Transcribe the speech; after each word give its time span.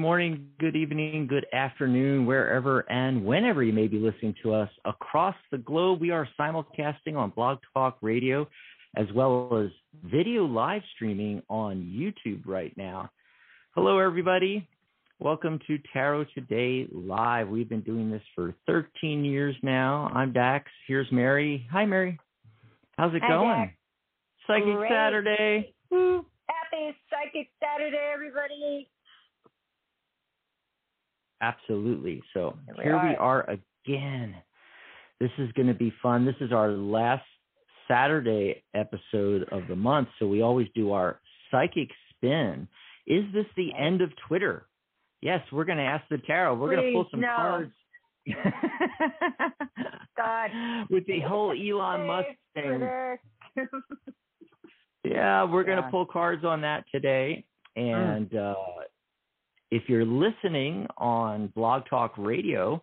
morning, 0.00 0.48
good 0.58 0.76
evening, 0.76 1.26
good 1.26 1.46
afternoon, 1.52 2.24
wherever 2.24 2.80
and 2.90 3.22
whenever 3.22 3.62
you 3.62 3.72
may 3.72 3.86
be 3.86 3.98
listening 3.98 4.34
to 4.42 4.54
us 4.54 4.70
across 4.86 5.34
the 5.52 5.58
globe. 5.58 6.00
We 6.00 6.10
are 6.10 6.26
simulcasting 6.40 7.16
on 7.16 7.30
Blog 7.36 7.58
Talk 7.74 7.98
Radio 8.00 8.48
as 8.96 9.06
well 9.14 9.62
as 9.62 9.70
video 10.10 10.46
live 10.46 10.80
streaming 10.94 11.42
on 11.50 11.82
YouTube 11.82 12.40
right 12.46 12.74
now. 12.78 13.10
Hello, 13.74 13.98
everybody. 13.98 14.66
Welcome 15.18 15.60
to 15.66 15.78
Tarot 15.92 16.24
Today 16.34 16.88
Live. 16.90 17.48
We've 17.48 17.68
been 17.68 17.82
doing 17.82 18.10
this 18.10 18.22
for 18.34 18.54
13 18.66 19.22
years 19.22 19.54
now. 19.62 20.10
I'm 20.14 20.32
Dax. 20.32 20.70
Here's 20.88 21.12
Mary. 21.12 21.68
Hi, 21.70 21.84
Mary. 21.84 22.18
How's 22.96 23.14
it 23.14 23.20
Hi, 23.22 23.28
going? 23.28 23.48
Dax. 23.48 23.74
Psychic 24.46 24.76
Great. 24.76 24.90
Saturday. 24.90 25.74
Woo. 25.90 26.24
Happy 26.48 26.96
Psychic 27.10 27.48
Saturday, 27.62 28.10
everybody. 28.14 28.88
Absolutely. 31.40 32.22
So 32.34 32.56
Here 32.66 32.74
we 32.76 32.84
here 32.84 33.02
we 33.02 33.16
are. 33.16 33.44
are 33.48 33.58
again. 33.86 34.34
This 35.20 35.30
is 35.38 35.50
going 35.52 35.68
to 35.68 35.74
be 35.74 35.92
fun. 36.02 36.24
This 36.24 36.36
is 36.40 36.52
our 36.52 36.70
last 36.70 37.24
Saturday 37.88 38.62
episode 38.74 39.46
of 39.52 39.68
the 39.68 39.76
month. 39.76 40.08
So 40.18 40.26
we 40.26 40.42
always 40.42 40.68
do 40.74 40.92
our 40.92 41.20
psychic 41.50 41.88
spin. 42.10 42.68
Is 43.06 43.24
this 43.34 43.46
the 43.56 43.70
end 43.78 44.00
of 44.00 44.10
Twitter? 44.28 44.66
Yes, 45.20 45.40
we're 45.52 45.64
going 45.64 45.78
to 45.78 45.84
ask 45.84 46.04
the 46.08 46.18
tarot. 46.18 46.54
We're 46.54 46.74
going 46.74 46.86
to 46.86 46.92
pull 46.92 47.06
some 47.10 47.20
no. 47.20 47.28
cards. 47.36 47.72
God. 50.16 50.50
With 50.88 51.06
the 51.06 51.20
whole 51.20 51.52
Elon 51.52 52.06
Musk 52.06 52.28
thing. 52.54 53.18
Yeah, 55.04 55.44
we're 55.44 55.64
going 55.64 55.82
to 55.82 55.88
pull 55.90 56.04
cards 56.04 56.44
on 56.44 56.60
that 56.60 56.84
today. 56.92 57.44
And 57.76 58.34
uh, 58.34 58.54
if 59.70 59.88
you're 59.88 60.04
listening 60.04 60.86
on 60.98 61.48
Blog 61.54 61.82
Talk 61.88 62.14
Radio, 62.18 62.82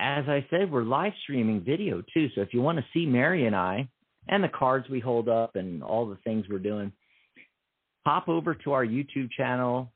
as 0.00 0.24
I 0.28 0.46
said, 0.50 0.70
we're 0.70 0.82
live 0.82 1.12
streaming 1.22 1.62
video 1.62 2.02
too. 2.14 2.28
So 2.34 2.42
if 2.42 2.52
you 2.52 2.60
want 2.60 2.78
to 2.78 2.84
see 2.92 3.06
Mary 3.06 3.46
and 3.46 3.56
I 3.56 3.88
and 4.28 4.44
the 4.44 4.48
cards 4.48 4.88
we 4.88 5.00
hold 5.00 5.28
up 5.28 5.56
and 5.56 5.82
all 5.82 6.06
the 6.06 6.18
things 6.24 6.44
we're 6.48 6.58
doing, 6.58 6.92
hop 8.06 8.28
over 8.28 8.54
to 8.54 8.72
our 8.72 8.86
YouTube 8.86 9.30
channel. 9.36 9.92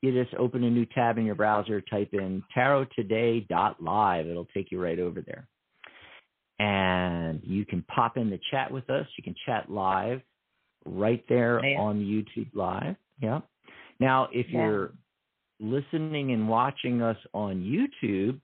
You 0.00 0.12
just 0.12 0.34
open 0.36 0.64
a 0.64 0.70
new 0.70 0.86
tab 0.86 1.18
in 1.18 1.26
your 1.26 1.34
browser, 1.34 1.80
type 1.82 2.10
in 2.12 2.42
tarottoday.live. 2.56 4.26
It'll 4.26 4.48
take 4.54 4.70
you 4.70 4.82
right 4.82 4.98
over 4.98 5.20
there. 5.20 5.46
And 6.58 7.40
you 7.44 7.66
can 7.66 7.82
pop 7.82 8.16
in 8.16 8.30
the 8.30 8.40
chat 8.50 8.70
with 8.70 8.88
us. 8.88 9.06
You 9.18 9.24
can 9.24 9.34
chat 9.44 9.70
live 9.70 10.22
right 10.86 11.22
there 11.28 11.58
on 11.58 12.00
YouTube 12.00 12.48
Live. 12.54 12.96
Yeah. 13.20 13.40
Now, 14.00 14.28
if 14.32 14.48
Yeah. 14.48 14.66
you're 14.66 14.92
listening 15.60 16.32
and 16.32 16.48
watching 16.48 17.02
us 17.02 17.18
on 17.34 17.62
YouTube, 17.62 18.40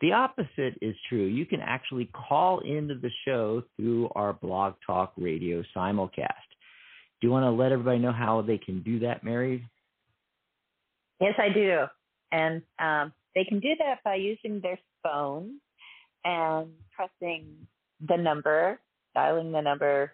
the 0.00 0.12
opposite 0.12 0.76
is 0.80 0.96
true. 1.08 1.24
You 1.24 1.46
can 1.46 1.60
actually 1.60 2.06
call 2.06 2.60
into 2.60 2.94
the 2.94 3.10
show 3.24 3.62
through 3.76 4.08
our 4.16 4.32
Blog 4.32 4.74
Talk 4.84 5.12
Radio 5.16 5.62
simulcast. 5.74 6.48
Do 7.20 7.28
you 7.28 7.30
want 7.30 7.44
to 7.44 7.50
let 7.50 7.70
everybody 7.70 7.98
know 7.98 8.12
how 8.12 8.42
they 8.42 8.58
can 8.58 8.82
do 8.82 8.98
that, 9.00 9.22
Mary? 9.22 9.68
Yes, 11.20 11.34
I 11.38 11.48
do. 11.48 11.86
And 12.32 12.62
um, 12.78 13.12
they 13.34 13.44
can 13.44 13.60
do 13.60 13.76
that 13.78 14.02
by 14.02 14.16
using 14.16 14.60
their 14.60 14.78
phone 15.02 15.60
and 16.24 16.72
pressing 16.94 17.66
the 18.00 18.16
number, 18.16 18.80
dialing 19.14 19.52
the 19.52 19.60
number. 19.60 20.12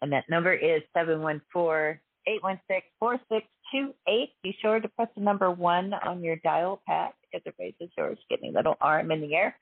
And 0.00 0.12
that 0.12 0.28
number 0.30 0.54
is 0.54 0.82
714 0.94 2.00
816 2.26 3.48
4628. 3.70 4.30
Be 4.42 4.56
sure 4.60 4.80
to 4.80 4.88
press 4.88 5.08
the 5.16 5.22
number 5.22 5.50
one 5.50 5.94
on 5.94 6.22
your 6.22 6.36
dial 6.36 6.82
pad 6.86 7.12
because 7.22 7.44
it 7.46 7.54
raises 7.58 7.92
your 7.96 8.14
skinny 8.24 8.52
little 8.54 8.76
arm 8.80 9.10
in 9.10 9.20
the 9.20 9.34
air 9.34 9.56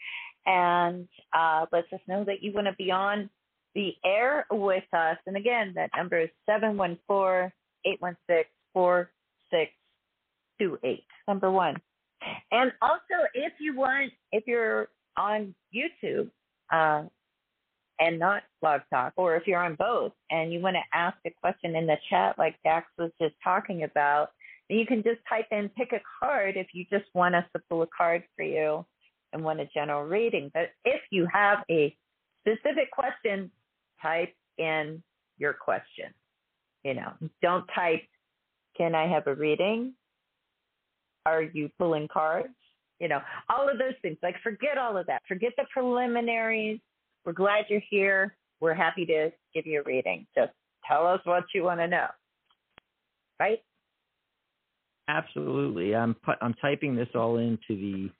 and 0.46 1.06
uh, 1.34 1.66
us 1.72 1.84
know 2.06 2.22
that 2.24 2.42
you 2.42 2.52
want 2.52 2.66
to 2.66 2.74
be 2.74 2.90
on 2.90 3.30
the 3.74 3.94
air 4.04 4.46
with 4.50 4.84
us. 4.92 5.16
And 5.26 5.36
again, 5.36 5.72
that 5.74 5.90
number 5.96 6.20
is 6.20 6.28
714 6.46 7.50
816 7.84 8.44
4628. 8.72 11.04
Number 11.28 11.50
one. 11.50 11.76
And 12.52 12.72
also, 12.80 13.26
if 13.34 13.52
you 13.58 13.76
want, 13.76 14.12
if 14.32 14.46
you're 14.46 14.88
on 15.16 15.54
YouTube 15.74 16.30
uh, 16.72 17.02
and 17.98 18.18
not 18.18 18.42
Blog 18.60 18.82
Talk, 18.92 19.12
or 19.16 19.36
if 19.36 19.46
you're 19.46 19.62
on 19.62 19.74
both 19.74 20.12
and 20.30 20.52
you 20.52 20.60
want 20.60 20.76
to 20.76 20.98
ask 20.98 21.16
a 21.26 21.30
question 21.30 21.74
in 21.76 21.86
the 21.86 21.96
chat, 22.10 22.38
like 22.38 22.56
Dax 22.64 22.86
was 22.98 23.10
just 23.20 23.34
talking 23.42 23.84
about, 23.84 24.30
you 24.68 24.84
can 24.84 25.02
just 25.02 25.20
type 25.28 25.46
in 25.50 25.68
pick 25.70 25.92
a 25.92 26.00
card 26.20 26.56
if 26.56 26.68
you 26.72 26.84
just 26.90 27.04
want 27.14 27.34
us 27.34 27.44
to 27.54 27.62
pull 27.70 27.82
a 27.82 27.88
card 27.96 28.22
for 28.36 28.42
you 28.42 28.84
and 29.32 29.42
want 29.42 29.60
a 29.60 29.68
general 29.72 30.04
reading. 30.04 30.50
But 30.52 30.70
if 30.84 31.00
you 31.10 31.26
have 31.32 31.58
a 31.70 31.96
specific 32.40 32.90
question, 32.90 33.50
type 34.02 34.34
in 34.58 35.02
your 35.38 35.52
question. 35.52 36.06
You 36.84 36.94
know, 36.94 37.12
don't 37.42 37.66
type, 37.74 38.02
can 38.76 38.94
I 38.94 39.08
have 39.08 39.26
a 39.26 39.34
reading? 39.34 39.94
Are 41.24 41.42
you 41.42 41.70
pulling 41.78 42.08
cards? 42.08 42.54
You 43.00 43.08
know, 43.08 43.20
all 43.48 43.68
of 43.68 43.78
those 43.78 43.94
things. 44.02 44.16
Like, 44.22 44.36
forget 44.42 44.78
all 44.78 44.96
of 44.96 45.06
that. 45.06 45.22
Forget 45.28 45.52
the 45.56 45.64
preliminaries. 45.72 46.80
We're 47.26 47.32
glad 47.32 47.64
you're 47.68 47.82
here. 47.90 48.36
We're 48.60 48.72
happy 48.74 49.04
to 49.06 49.30
give 49.52 49.66
you 49.66 49.80
a 49.80 49.82
reading. 49.82 50.26
Just 50.34 50.52
tell 50.88 51.06
us 51.06 51.20
what 51.24 51.44
you 51.54 51.64
want 51.64 51.80
to 51.80 51.88
know. 51.88 52.06
Right? 53.38 53.58
Absolutely. 55.08 55.94
I'm 55.94 56.16
I'm 56.40 56.54
typing 56.54 56.96
this 56.96 57.08
all 57.14 57.36
into 57.36 57.58
the 57.68 58.10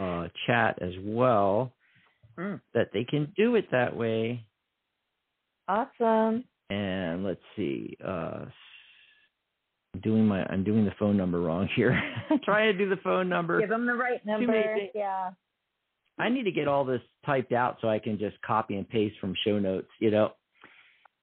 uh, 0.00 0.28
chat 0.46 0.78
as 0.82 0.92
well 1.02 1.72
Mm. 2.36 2.60
that 2.74 2.88
they 2.92 3.04
can 3.04 3.32
do 3.36 3.54
it 3.54 3.70
that 3.70 3.94
way. 3.96 4.44
Awesome. 5.68 6.42
And 6.68 7.24
let's 7.24 7.40
see. 7.54 7.96
Uh, 8.04 8.46
I'm 9.94 10.00
doing 10.02 10.26
my 10.26 10.44
I'm 10.46 10.64
doing 10.64 10.84
the 10.84 10.94
phone 10.98 11.16
number 11.16 11.40
wrong 11.40 11.68
here. 11.76 11.96
Trying 12.44 12.76
to 12.76 12.78
do 12.78 12.90
the 12.90 13.00
phone 13.04 13.28
number. 13.28 13.60
Give 13.60 13.68
them 13.68 13.86
the 13.86 13.94
right 13.94 14.24
number. 14.26 14.76
Yeah. 14.94 15.30
I 16.18 16.28
need 16.28 16.44
to 16.44 16.52
get 16.52 16.68
all 16.68 16.84
this 16.84 17.02
typed 17.26 17.52
out 17.52 17.78
so 17.80 17.88
I 17.88 17.98
can 17.98 18.18
just 18.18 18.40
copy 18.42 18.76
and 18.76 18.88
paste 18.88 19.16
from 19.20 19.34
show 19.44 19.58
notes. 19.58 19.88
You 20.00 20.10
know. 20.10 20.32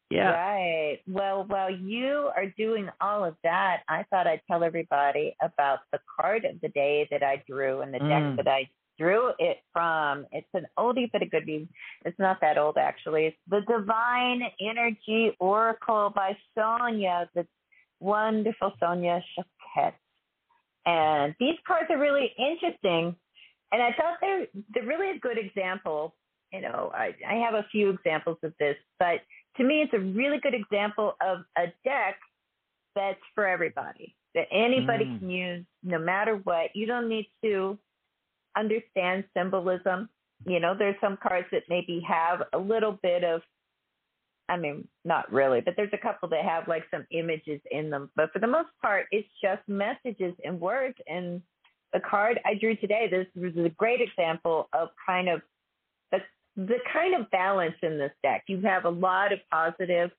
Yeah. 0.09 0.31
Right. 0.31 0.99
Well, 1.07 1.45
while 1.47 1.71
you 1.71 2.29
are 2.35 2.47
doing 2.57 2.89
all 2.99 3.23
of 3.23 3.35
that, 3.43 3.77
I 3.87 4.03
thought 4.09 4.27
I'd 4.27 4.41
tell 4.45 4.61
everybody 4.61 5.33
about 5.41 5.79
the 5.93 5.99
card 6.19 6.43
of 6.43 6.59
the 6.59 6.67
day 6.69 7.07
that 7.11 7.23
I 7.23 7.41
drew 7.47 7.79
and 7.79 7.93
the 7.93 7.99
deck 7.99 8.09
Mm. 8.09 8.35
that 8.35 8.47
I 8.49 8.69
drew 8.99 9.31
it 9.39 9.61
from. 9.71 10.27
It's 10.33 10.53
an 10.53 10.67
oldie 10.77 11.09
but 11.13 11.21
a 11.21 11.25
goodie. 11.25 11.69
It's 12.03 12.19
not 12.19 12.41
that 12.41 12.57
old 12.57 12.77
actually. 12.77 13.27
It's 13.27 13.37
the 13.47 13.61
Divine 13.61 14.43
Energy 14.59 15.33
Oracle 15.39 16.09
by 16.13 16.37
Sonia, 16.55 17.29
the 17.33 17.47
wonderful 18.01 18.73
Sonia 18.81 19.23
Choquette. 19.33 19.93
And 20.85 21.33
these 21.39 21.57
cards 21.65 21.89
are 21.89 21.97
really 21.99 22.33
interesting. 22.37 23.15
And 23.71 23.81
I 23.81 23.91
thought 23.93 24.17
they're 24.21 24.47
they're 24.73 24.85
really 24.85 25.11
a 25.11 25.19
good 25.19 25.37
example. 25.37 26.15
You 26.51 26.61
know, 26.61 26.91
I, 26.93 27.15
I 27.27 27.35
have 27.35 27.53
a 27.53 27.65
few 27.71 27.89
examples 27.91 28.37
of 28.43 28.53
this, 28.59 28.75
but 28.99 29.21
to 29.57 29.63
me 29.63 29.81
it's 29.81 29.93
a 29.93 29.99
really 29.99 30.39
good 30.39 30.53
example 30.53 31.15
of 31.21 31.39
a 31.57 31.67
deck 31.85 32.17
that's 32.95 33.19
for 33.35 33.47
everybody. 33.47 34.15
That 34.35 34.47
anybody 34.51 35.05
Mm. 35.05 35.19
can 35.19 35.29
use 35.29 35.65
no 35.83 35.99
matter 35.99 36.37
what. 36.43 36.75
You 36.75 36.85
don't 36.85 37.09
need 37.09 37.27
to 37.43 37.77
understand 38.57 39.23
symbolism. 39.35 40.09
You 40.45 40.59
know, 40.59 40.75
there's 40.77 40.99
some 41.01 41.17
cards 41.17 41.47
that 41.51 41.63
maybe 41.69 42.01
have 42.07 42.43
a 42.53 42.57
little 42.57 42.93
bit 43.01 43.23
of 43.23 43.41
I 44.49 44.57
mean, 44.57 44.85
not 45.05 45.31
really, 45.31 45.61
but 45.61 45.75
there's 45.77 45.93
a 45.93 45.97
couple 45.97 46.27
that 46.29 46.43
have 46.43 46.67
like 46.67 46.83
some 46.91 47.07
images 47.11 47.61
in 47.71 47.89
them. 47.89 48.09
But 48.17 48.33
for 48.33 48.39
the 48.39 48.47
most 48.47 48.67
part, 48.81 49.05
it's 49.11 49.27
just 49.41 49.61
messages 49.69 50.33
and 50.43 50.59
words. 50.59 50.97
And 51.07 51.41
the 51.93 51.99
card 51.99 52.39
I 52.45 52.55
drew 52.55 52.75
today, 52.75 53.07
this 53.09 53.27
was 53.35 53.53
a 53.57 53.69
great 53.69 54.01
example 54.01 54.69
of 54.73 54.89
kind 55.05 55.29
of 55.29 55.41
the 56.11 56.19
the 56.55 56.77
kind 56.91 57.15
of 57.15 57.29
balance 57.31 57.75
in 57.81 57.97
this 57.97 58.11
deck. 58.23 58.43
You 58.47 58.61
have 58.61 58.85
a 58.85 58.89
lot 58.89 59.33
of 59.33 59.39
positive 59.51 60.11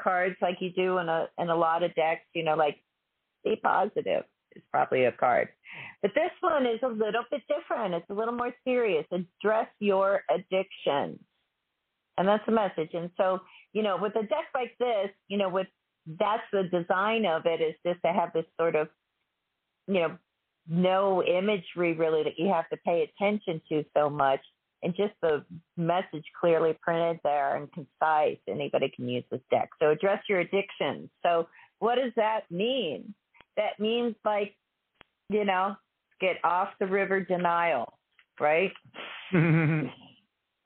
cards 0.00 0.36
like 0.40 0.56
you 0.60 0.70
do 0.70 0.98
in 0.98 1.08
a 1.08 1.28
in 1.38 1.48
a 1.48 1.56
lot 1.56 1.82
of 1.82 1.94
decks, 1.94 2.26
you 2.34 2.44
know, 2.44 2.54
like 2.54 2.82
be 3.44 3.56
positive 3.56 4.24
is 4.54 4.62
probably 4.70 5.04
a 5.04 5.12
card. 5.12 5.48
But 6.02 6.12
this 6.14 6.30
one 6.40 6.66
is 6.66 6.80
a 6.82 6.88
little 6.88 7.24
bit 7.30 7.42
different. 7.48 7.94
It's 7.94 8.10
a 8.10 8.14
little 8.14 8.34
more 8.34 8.52
serious. 8.64 9.04
Address 9.12 9.68
your 9.80 10.22
addiction. 10.30 11.18
And 12.18 12.26
that's 12.26 12.44
the 12.46 12.52
message. 12.52 12.90
And 12.94 13.10
so, 13.16 13.40
you 13.72 13.82
know, 13.82 13.98
with 14.00 14.16
a 14.16 14.22
deck 14.22 14.46
like 14.54 14.72
this, 14.78 15.10
you 15.28 15.36
know, 15.36 15.48
with 15.48 15.66
that's 16.18 16.42
the 16.52 16.64
design 16.64 17.26
of 17.26 17.46
it 17.46 17.60
is 17.60 17.74
just 17.84 18.00
to 18.04 18.12
have 18.12 18.32
this 18.32 18.46
sort 18.58 18.74
of, 18.74 18.88
you 19.86 20.00
know, 20.00 20.18
no 20.68 21.22
imagery 21.22 21.92
really 21.94 22.22
that 22.24 22.38
you 22.38 22.48
have 22.48 22.68
to 22.70 22.76
pay 22.78 23.02
attention 23.02 23.60
to 23.68 23.84
so 23.96 24.10
much 24.10 24.40
and 24.82 24.94
just 24.94 25.14
the 25.22 25.44
message 25.76 26.24
clearly 26.38 26.76
printed 26.82 27.18
there 27.24 27.56
and 27.56 27.72
concise. 27.72 28.38
Anybody 28.48 28.92
can 28.94 29.08
use 29.08 29.24
this 29.30 29.40
deck. 29.50 29.70
So 29.80 29.90
address 29.90 30.22
your 30.28 30.40
addictions. 30.40 31.08
So 31.22 31.48
what 31.78 31.96
does 31.96 32.12
that 32.16 32.42
mean? 32.50 33.14
That 33.56 33.80
means 33.80 34.14
like, 34.24 34.54
you 35.28 35.44
know, 35.44 35.76
get 36.20 36.36
off 36.44 36.68
the 36.78 36.86
river 36.86 37.20
denial, 37.20 37.98
right? 38.40 38.72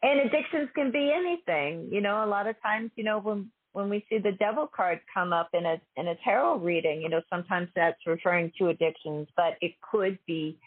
And 0.02 0.20
addictions 0.20 0.70
can 0.74 0.90
be 0.90 1.12
anything. 1.14 1.88
You 1.92 2.00
know, 2.00 2.24
a 2.24 2.26
lot 2.26 2.46
of 2.46 2.56
times, 2.62 2.90
you 2.96 3.04
know, 3.04 3.18
when 3.18 3.50
when 3.72 3.88
we 3.88 4.04
see 4.08 4.18
the 4.18 4.32
devil 4.32 4.68
card 4.74 5.00
come 5.12 5.32
up 5.32 5.50
in 5.54 5.64
a 5.64 5.80
in 5.96 6.08
a 6.08 6.14
tarot 6.24 6.58
reading, 6.58 7.00
you 7.00 7.08
know, 7.08 7.22
sometimes 7.30 7.68
that's 7.74 7.98
referring 8.06 8.52
to 8.58 8.68
addictions, 8.68 9.28
but 9.36 9.54
it 9.60 9.72
could 9.90 10.18
be 10.26 10.58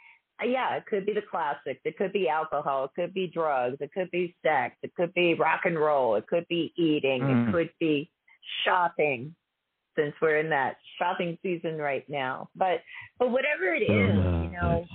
yeah, 0.44 0.76
it 0.76 0.86
could 0.88 1.06
be 1.06 1.14
the 1.14 1.22
classics. 1.22 1.80
It 1.86 1.98
could 1.98 2.12
be 2.12 2.28
alcohol. 2.28 2.86
It 2.86 2.92
could 2.96 3.14
be 3.14 3.28
drugs. 3.28 3.78
It 3.80 3.92
could 3.94 4.12
be 4.12 4.36
sex. 4.42 4.76
It 4.84 4.94
could 4.96 5.14
be 5.14 5.36
rock 5.36 5.62
and 5.66 5.78
roll. 5.78 6.16
It 6.16 6.28
could 6.28 6.48
be 6.48 6.74
eating. 6.76 7.22
Mm. 7.22 7.48
It 7.48 7.52
could 7.52 7.70
be 7.80 8.10
shopping, 8.66 9.36
since 9.96 10.14
we're 10.22 10.40
in 10.40 10.50
that 10.50 10.78
shopping 10.98 11.38
season 11.44 11.78
right 11.78 12.04
now. 12.10 12.50
But 12.56 12.82
but 13.20 13.32
whatever 13.32 13.74
it 13.74 13.84
is, 13.84 14.16
you 14.16 14.58
know, 14.62 14.86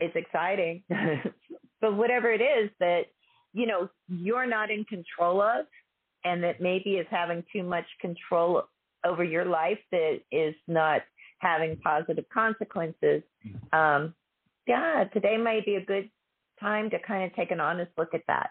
it's 0.00 0.16
exciting. 0.16 0.82
but 1.80 1.96
whatever 1.96 2.30
it 2.30 2.42
is 2.42 2.70
that 2.78 3.06
you 3.52 3.66
know 3.66 3.88
you're 4.08 4.46
not 4.46 4.70
in 4.70 4.84
control 4.84 5.40
of, 5.40 5.66
and 6.26 6.42
that 6.42 6.60
maybe 6.60 6.90
is 7.02 7.06
having 7.10 7.44
too 7.52 7.62
much 7.62 7.86
control 8.00 8.64
over 9.04 9.22
your 9.22 9.44
life 9.44 9.78
that 9.92 10.18
is 10.32 10.54
not 10.66 11.02
having 11.38 11.76
positive 11.76 12.24
consequences. 12.34 13.22
Um, 13.72 14.14
yeah, 14.66 15.04
today 15.12 15.36
might 15.36 15.64
be 15.64 15.76
a 15.76 15.84
good 15.84 16.10
time 16.58 16.90
to 16.90 16.98
kind 16.98 17.22
of 17.24 17.34
take 17.36 17.50
an 17.52 17.60
honest 17.60 17.92
look 17.96 18.12
at 18.14 18.22
that. 18.26 18.50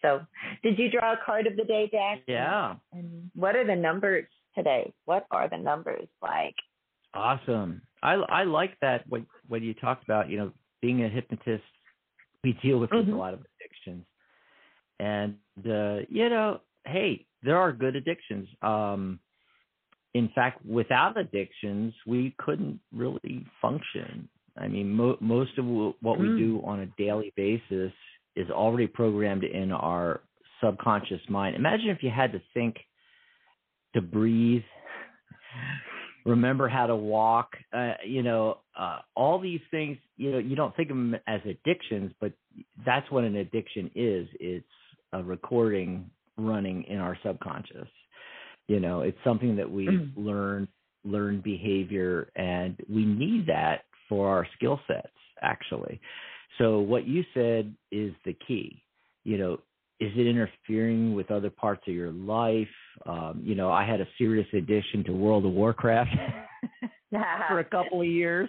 So, 0.00 0.20
did 0.62 0.78
you 0.78 0.90
draw 0.90 1.12
a 1.12 1.18
card 1.24 1.46
of 1.46 1.56
the 1.56 1.64
day, 1.64 1.88
Dax? 1.92 2.20
yeah. 2.26 2.76
And 2.92 3.30
what 3.34 3.56
are 3.56 3.66
the 3.66 3.76
numbers 3.76 4.26
today? 4.56 4.92
What 5.04 5.26
are 5.30 5.48
the 5.48 5.58
numbers 5.58 6.08
like? 6.22 6.56
Awesome. 7.14 7.82
I 8.02 8.14
I 8.14 8.44
like 8.44 8.74
that 8.80 9.04
what 9.08 9.22
what 9.48 9.62
you 9.62 9.74
talked 9.74 10.04
about, 10.04 10.28
you 10.30 10.38
know, 10.38 10.52
being 10.80 11.04
a 11.04 11.08
hypnotist, 11.08 11.64
we 12.42 12.52
deal 12.62 12.78
with 12.78 12.90
Mhm. 12.90 13.12
a 13.12 13.16
lot 13.16 13.34
of 13.34 13.40
addictions. 13.40 14.04
And 15.00 15.36
uh, 15.66 16.00
you 16.08 16.28
know, 16.28 16.60
hey, 16.86 17.26
there 17.42 17.58
are 17.58 17.72
good 17.72 17.96
addictions. 17.96 18.48
Um 18.62 19.18
in 20.14 20.28
fact, 20.32 20.64
without 20.64 21.18
addictions, 21.18 21.92
we 22.06 22.34
couldn't 22.38 22.78
really 22.92 23.44
function. 23.60 24.28
I 24.56 24.68
mean, 24.68 24.92
mo- 24.92 25.18
most 25.20 25.58
of 25.58 25.64
wh- 25.64 26.00
what 26.04 26.20
we 26.20 26.28
Mm. 26.28 26.36
do 26.36 26.62
on 26.64 26.80
a 26.80 26.86
daily 26.96 27.32
basis 27.34 27.92
is 28.36 28.48
already 28.50 28.86
programmed 28.86 29.42
in 29.42 29.72
our 29.72 30.20
subconscious 30.60 31.28
mind. 31.28 31.56
Imagine 31.56 31.88
if 31.88 32.02
you 32.02 32.10
had 32.10 32.30
to 32.32 32.40
think 32.54 32.76
to 33.94 34.00
breathe, 34.00 34.62
remember 36.24 36.68
how 36.68 36.86
to 36.86 36.96
walk, 36.96 37.56
uh, 37.72 37.94
you 38.04 38.22
know, 38.22 38.58
uh, 38.76 39.00
all 39.14 39.38
these 39.38 39.60
things, 39.70 39.98
you 40.16 40.30
know, 40.32 40.38
you 40.38 40.56
don't 40.56 40.74
think 40.76 40.90
of 40.90 40.96
them 40.96 41.16
as 41.26 41.40
addictions, 41.44 42.12
but 42.20 42.32
that's 42.84 43.10
what 43.10 43.24
an 43.24 43.36
addiction 43.36 43.90
is. 43.94 44.28
It's 44.40 44.66
a 45.12 45.22
recording 45.22 46.08
running 46.36 46.84
in 46.84 46.98
our 46.98 47.16
subconscious. 47.24 47.88
You 48.68 48.80
know, 48.80 49.00
it's 49.00 49.18
something 49.24 49.56
that 49.56 49.70
we 49.70 49.86
Mm. 49.88 50.12
learn, 50.16 50.68
learn 51.04 51.40
behavior, 51.40 52.30
and 52.36 52.76
we 52.88 53.04
need 53.04 53.46
that 53.46 53.84
for 54.08 54.28
our 54.28 54.46
skill 54.56 54.80
sets, 54.86 55.08
actually. 55.42 56.00
So 56.58 56.78
what 56.80 57.06
you 57.06 57.24
said 57.34 57.74
is 57.90 58.14
the 58.24 58.36
key. 58.46 58.82
You 59.24 59.38
know, 59.38 59.52
is 60.00 60.12
it 60.16 60.26
interfering 60.26 61.14
with 61.14 61.30
other 61.30 61.50
parts 61.50 61.82
of 61.88 61.94
your 61.94 62.12
life? 62.12 62.68
Um, 63.06 63.40
you 63.44 63.54
know, 63.54 63.70
I 63.70 63.84
had 63.84 64.00
a 64.00 64.08
serious 64.18 64.46
addiction 64.52 65.04
to 65.04 65.12
World 65.12 65.44
of 65.46 65.52
Warcraft 65.52 66.10
for 67.48 67.58
a 67.60 67.64
couple 67.70 68.00
of 68.00 68.06
years, 68.06 68.48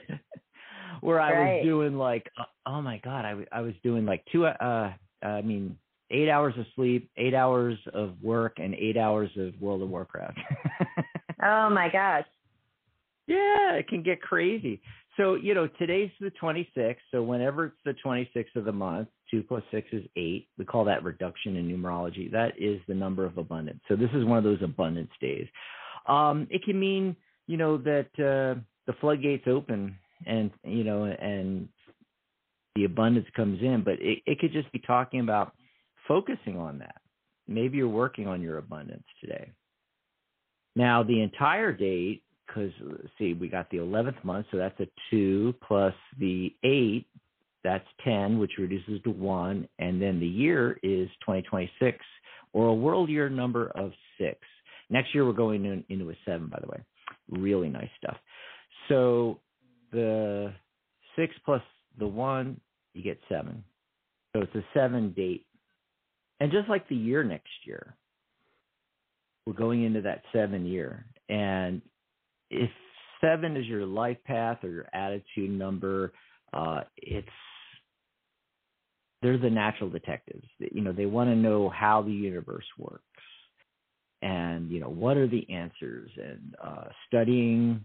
where 1.01 1.19
I 1.19 1.31
Right. 1.31 1.55
was 1.57 1.63
doing 1.63 1.97
like, 1.97 2.29
uh, 2.39 2.43
oh 2.65 2.81
my 2.81 2.99
god, 3.03 3.25
I, 3.25 3.29
w- 3.31 3.47
I 3.51 3.61
was 3.61 3.73
doing 3.83 4.05
like 4.05 4.23
two, 4.31 4.45
uh, 4.45 4.93
I 5.21 5.41
mean, 5.41 5.77
eight 6.11 6.29
hours 6.29 6.53
of 6.57 6.65
sleep, 6.75 7.09
eight 7.17 7.33
hours 7.33 7.77
of 7.93 8.13
work, 8.21 8.57
and 8.57 8.75
eight 8.75 8.97
hours 8.97 9.29
of 9.37 9.59
World 9.59 9.81
of 9.81 9.89
Warcraft. 9.89 10.37
oh 11.43 11.69
my 11.69 11.89
gosh. 11.91 12.25
Yeah, 13.27 13.73
it 13.73 13.87
can 13.87 14.03
get 14.03 14.21
crazy. 14.21 14.81
So, 15.17 15.35
you 15.35 15.53
know, 15.53 15.67
today's 15.79 16.11
the 16.19 16.31
26th. 16.41 16.97
So, 17.11 17.23
whenever 17.23 17.65
it's 17.65 17.75
the 17.85 17.95
26th 18.05 18.55
of 18.55 18.65
the 18.65 18.71
month, 18.71 19.07
2 19.31 19.43
plus 19.43 19.63
6 19.71 19.87
is 19.93 20.03
8. 20.15 20.47
We 20.57 20.65
call 20.65 20.85
that 20.85 21.03
reduction 21.03 21.55
in 21.55 21.67
numerology. 21.67 22.29
That 22.31 22.51
is 22.59 22.81
the 22.87 22.93
number 22.93 23.25
of 23.25 23.37
abundance. 23.37 23.79
So, 23.87 23.95
this 23.95 24.09
is 24.13 24.25
one 24.25 24.37
of 24.37 24.43
those 24.43 24.61
abundance 24.61 25.11
days. 25.21 25.47
Um, 26.07 26.47
it 26.51 26.63
can 26.63 26.79
mean, 26.79 27.15
you 27.47 27.57
know, 27.57 27.77
that 27.77 28.09
uh, 28.19 28.59
the 28.85 28.93
floodgates 28.99 29.45
open 29.47 29.97
and, 30.27 30.51
you 30.63 30.83
know, 30.83 31.05
and 31.05 31.67
the 32.75 32.83
abundance 32.83 33.27
comes 33.35 33.61
in, 33.61 33.83
but 33.83 33.93
it, 34.01 34.19
it 34.25 34.39
could 34.39 34.51
just 34.51 34.71
be 34.71 34.79
talking 34.79 35.21
about 35.21 35.53
focusing 36.07 36.57
on 36.57 36.79
that. 36.79 37.01
Maybe 37.47 37.77
you're 37.77 37.87
working 37.87 38.27
on 38.27 38.41
your 38.41 38.57
abundance 38.57 39.05
today. 39.21 39.51
Now, 40.75 41.03
the 41.03 41.21
entire 41.21 41.71
date 41.71 42.23
because 42.45 42.71
see, 43.17 43.33
we 43.33 43.47
got 43.47 43.69
the 43.69 43.77
11th 43.77 44.23
month, 44.23 44.45
so 44.51 44.57
that's 44.57 44.79
a 44.79 44.87
2 45.11 45.55
plus 45.65 45.93
the 46.19 46.53
8, 46.63 47.05
that's 47.63 47.87
10, 48.03 48.39
which 48.39 48.51
reduces 48.57 49.01
to 49.03 49.09
1, 49.09 49.67
and 49.79 50.01
then 50.01 50.19
the 50.19 50.27
year 50.27 50.79
is 50.83 51.09
2026, 51.21 51.97
or 52.53 52.67
a 52.67 52.73
world 52.73 53.09
year 53.09 53.29
number 53.29 53.71
of 53.75 53.91
6. 54.19 54.37
Next 54.89 55.13
year, 55.15 55.25
we're 55.25 55.33
going 55.33 55.65
in, 55.65 55.83
into 55.89 56.09
a 56.11 56.15
7, 56.25 56.47
by 56.47 56.59
the 56.61 56.67
way. 56.67 56.79
Really 57.29 57.69
nice 57.69 57.89
stuff. 57.97 58.17
So 58.87 59.39
the 59.91 60.53
6 61.15 61.33
plus 61.43 61.61
the 61.97 62.07
1, 62.07 62.59
you 62.93 63.03
get 63.03 63.19
7. 63.29 63.63
So 64.33 64.41
it's 64.41 64.55
a 64.55 64.63
7 64.73 65.11
date. 65.13 65.45
And 66.39 66.51
just 66.51 66.69
like 66.69 66.87
the 66.89 66.95
year 66.95 67.23
next 67.23 67.49
year, 67.65 67.95
we're 69.45 69.53
going 69.53 69.83
into 69.83 70.01
that 70.01 70.23
7 70.33 70.65
year. 70.65 71.05
And 71.29 71.81
if 72.49 72.69
seven 73.21 73.57
is 73.57 73.65
your 73.65 73.85
life 73.85 74.17
path 74.25 74.59
or 74.63 74.69
your 74.69 74.87
attitude 74.93 75.49
number, 75.49 76.13
uh, 76.53 76.81
it's 76.97 77.27
they're 79.21 79.37
the 79.37 79.49
natural 79.49 79.89
detectives. 79.89 80.45
You 80.59 80.81
know, 80.81 80.91
they 80.91 81.05
want 81.07 81.29
to 81.29 81.35
know 81.35 81.69
how 81.69 82.01
the 82.01 82.11
universe 82.11 82.65
works, 82.77 83.01
and 84.21 84.69
you 84.69 84.79
know 84.79 84.89
what 84.89 85.17
are 85.17 85.27
the 85.27 85.49
answers, 85.51 86.11
and 86.17 86.55
uh, 86.63 86.85
studying 87.07 87.83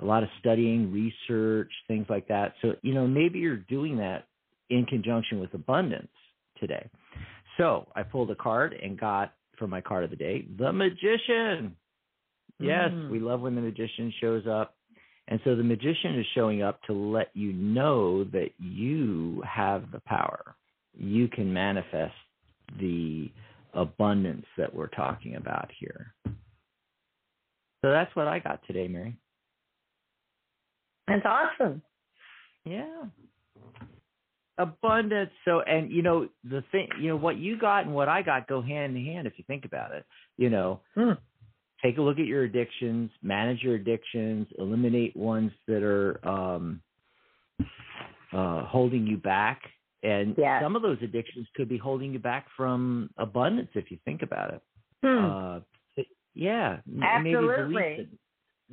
a 0.00 0.04
lot 0.04 0.22
of 0.22 0.28
studying, 0.38 0.92
research, 0.92 1.70
things 1.86 2.06
like 2.08 2.26
that. 2.28 2.54
So 2.62 2.72
you 2.82 2.94
know, 2.94 3.06
maybe 3.06 3.38
you're 3.38 3.56
doing 3.56 3.98
that 3.98 4.26
in 4.70 4.84
conjunction 4.86 5.40
with 5.40 5.54
abundance 5.54 6.10
today. 6.58 6.88
So 7.60 7.86
I 7.94 8.02
pulled 8.02 8.30
a 8.30 8.34
card 8.34 8.74
and 8.82 8.98
got 8.98 9.34
for 9.58 9.66
my 9.66 9.82
card 9.82 10.04
of 10.04 10.10
the 10.10 10.16
day, 10.16 10.46
the 10.58 10.72
magician. 10.72 11.76
Yes, 12.58 12.90
Mm. 12.90 13.10
we 13.10 13.20
love 13.20 13.42
when 13.42 13.54
the 13.54 13.60
magician 13.60 14.10
shows 14.12 14.46
up. 14.46 14.76
And 15.28 15.40
so 15.44 15.54
the 15.54 15.62
magician 15.62 16.18
is 16.18 16.26
showing 16.34 16.62
up 16.62 16.82
to 16.84 16.94
let 16.94 17.30
you 17.36 17.52
know 17.52 18.24
that 18.24 18.50
you 18.58 19.42
have 19.42 19.90
the 19.90 20.00
power. 20.00 20.56
You 20.94 21.28
can 21.28 21.52
manifest 21.52 22.16
the 22.78 23.30
abundance 23.74 24.46
that 24.56 24.74
we're 24.74 24.88
talking 24.88 25.36
about 25.36 25.70
here. 25.72 26.14
So 26.24 27.90
that's 27.90 28.14
what 28.16 28.26
I 28.26 28.38
got 28.38 28.62
today, 28.66 28.88
Mary. 28.88 29.16
That's 31.06 31.24
awesome. 31.26 31.82
Yeah. 32.64 33.04
Abundance. 34.60 35.30
So, 35.44 35.60
and 35.60 35.90
you 35.90 36.02
know, 36.02 36.28
the 36.44 36.62
thing, 36.70 36.88
you 37.00 37.08
know, 37.08 37.16
what 37.16 37.36
you 37.36 37.58
got 37.58 37.84
and 37.84 37.94
what 37.94 38.08
I 38.08 38.22
got 38.22 38.46
go 38.46 38.60
hand 38.60 38.96
in 38.96 39.04
hand 39.04 39.26
if 39.26 39.34
you 39.36 39.44
think 39.46 39.64
about 39.64 39.92
it. 39.92 40.04
You 40.36 40.50
know, 40.50 40.80
Hmm. 40.94 41.12
take 41.82 41.98
a 41.98 42.02
look 42.02 42.18
at 42.18 42.26
your 42.26 42.44
addictions, 42.44 43.10
manage 43.22 43.62
your 43.62 43.74
addictions, 43.76 44.46
eliminate 44.58 45.16
ones 45.16 45.52
that 45.66 45.82
are 45.82 46.20
um, 46.28 46.82
uh, 48.32 48.64
holding 48.64 49.06
you 49.06 49.16
back. 49.16 49.62
And 50.02 50.34
Yes. 50.38 50.62
some 50.62 50.76
of 50.76 50.82
those 50.82 50.98
addictions 51.02 51.46
could 51.54 51.68
be 51.68 51.76
holding 51.76 52.12
you 52.12 52.18
back 52.18 52.46
from 52.56 53.10
abundance 53.16 53.70
if 53.74 53.90
you 53.90 53.98
think 54.04 54.22
about 54.22 54.54
it. 54.54 54.62
Hmm. 55.02 55.24
Uh, 55.24 55.60
yeah, 56.34 56.80
maybe 56.86 57.34
Absolutely. 57.34 57.64
beliefs 57.74 57.96
that 57.98 58.18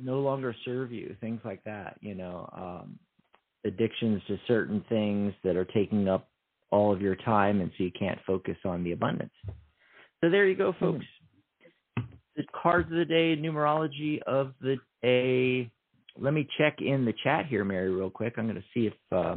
no 0.02 0.20
longer 0.20 0.54
serve 0.64 0.92
you, 0.92 1.16
things 1.20 1.40
like 1.44 1.62
that. 1.64 1.98
You 2.00 2.14
know, 2.14 2.48
um, 2.52 2.98
addictions 3.64 4.22
to 4.28 4.38
certain 4.46 4.84
things 4.88 5.32
that 5.44 5.56
are 5.56 5.64
taking 5.64 6.08
up 6.08 6.28
all 6.70 6.92
of 6.92 7.00
your 7.00 7.16
time, 7.16 7.60
and 7.60 7.70
so 7.76 7.84
you 7.84 7.90
can't 7.98 8.18
focus 8.26 8.56
on 8.64 8.84
the 8.84 8.92
abundance. 8.92 9.32
So 10.20 10.30
there 10.30 10.46
you 10.46 10.56
go, 10.56 10.74
folks. 10.78 11.04
The 12.36 12.44
cards 12.60 12.90
of 12.90 12.98
the 12.98 13.04
day, 13.04 13.36
numerology 13.36 14.20
of 14.22 14.52
the 14.60 14.76
day. 15.02 15.70
Let 16.20 16.34
me 16.34 16.48
check 16.58 16.76
in 16.80 17.04
the 17.04 17.14
chat 17.24 17.46
here, 17.46 17.64
Mary, 17.64 17.90
real 17.90 18.10
quick. 18.10 18.34
I'm 18.36 18.44
going 18.44 18.56
to 18.56 18.62
see 18.74 18.86
if. 18.86 18.94
Uh, 19.10 19.36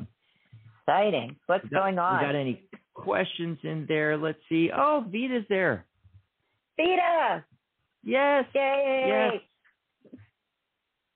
Exciting. 0.87 1.35
What's 1.45 1.63
got- 1.69 1.81
going 1.81 1.99
on? 1.99 2.21
Got 2.21 2.35
any 2.35 2.63
questions 2.93 3.57
in 3.63 3.85
there? 3.87 4.17
Let's 4.17 4.39
see. 4.49 4.69
Oh, 4.75 5.05
Vita's 5.09 5.45
there. 5.47 5.85
Vita! 6.77 7.45
Yes. 8.03 8.45
Yay! 8.55 9.05
Yes. 9.07 9.41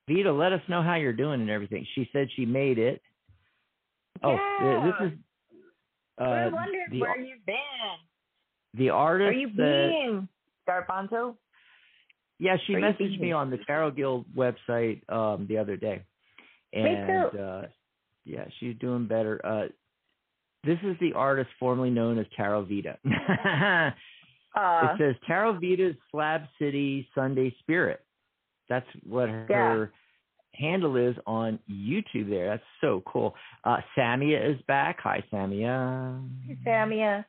Vita, 0.08 0.32
let 0.32 0.54
us 0.54 0.62
know 0.68 0.82
how 0.84 0.96
you're 0.96 1.14
doing 1.14 1.42
and 1.42 1.50
everything. 1.50 1.86
She 1.96 2.08
said 2.14 2.28
she 2.36 2.46
made 2.46 2.78
it. 2.78 3.02
Oh, 4.24 4.38
th- 4.62 4.84
this 4.84 5.08
is 5.12 5.20
uh, 6.18 6.24
We're 6.26 6.52
wondering 6.52 6.86
the 6.92 7.02
where 7.02 7.20
you've 7.20 7.46
been. 7.46 7.56
the 8.76 8.90
artist. 8.90 9.28
Are 9.30 9.34
you 9.34 9.50
being 9.50 10.28
Garbanzo? 10.70 11.36
yeah, 12.40 12.58
she 12.68 12.76
are 12.76 12.82
messaged 12.82 13.20
me 13.20 13.32
on 13.32 13.50
the 13.50 13.58
Tarot 13.66 13.92
Guild 13.92 14.26
website 14.36 15.08
um, 15.10 15.46
the 15.48 15.58
other 15.58 15.76
day, 15.76 16.02
and 16.74 17.32
too. 17.32 17.40
uh, 17.40 17.68
yeah, 18.26 18.46
she's 18.60 18.76
doing 18.80 19.08
better. 19.08 19.44
Uh, 19.46 19.68
this 20.64 20.80
is 20.84 20.96
the 21.00 21.14
artist 21.14 21.50
formerly 21.60 21.90
known 21.92 22.18
as 22.20 22.26
Tarot 22.36 22.66
Vita. 22.66 22.98
Uh, 24.58 24.88
it 24.94 24.98
says 24.98 25.16
Tarot 25.28 25.60
Vita's 25.60 25.98
Slab 26.10 26.44
City 26.58 27.06
Sunday 27.14 27.54
Spirit. 27.60 28.00
That's 28.70 28.88
what 29.04 29.30
her 29.30 29.46
Yeah. 29.50 29.86
handle 30.54 30.96
is 30.96 31.16
on 31.26 31.60
YouTube 31.70 32.30
there. 32.30 32.48
That's 32.48 32.64
so 32.82 33.02
cool. 33.02 33.36
Uh, 33.64 33.82
Samia 33.96 34.42
is 34.44 34.62
back. 34.64 35.00
Hi, 35.02 35.22
Samia. 35.32 36.28
Samia. 36.66 37.26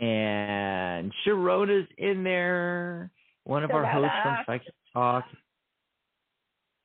And 0.00 1.12
Sharona's 1.24 1.88
in 1.98 2.22
there. 2.22 3.10
One 3.44 3.64
of 3.64 3.70
our 3.70 3.84
hosts 3.84 4.16
from. 4.22 4.36
Psychic 4.46 4.74
Talk. 4.92 5.24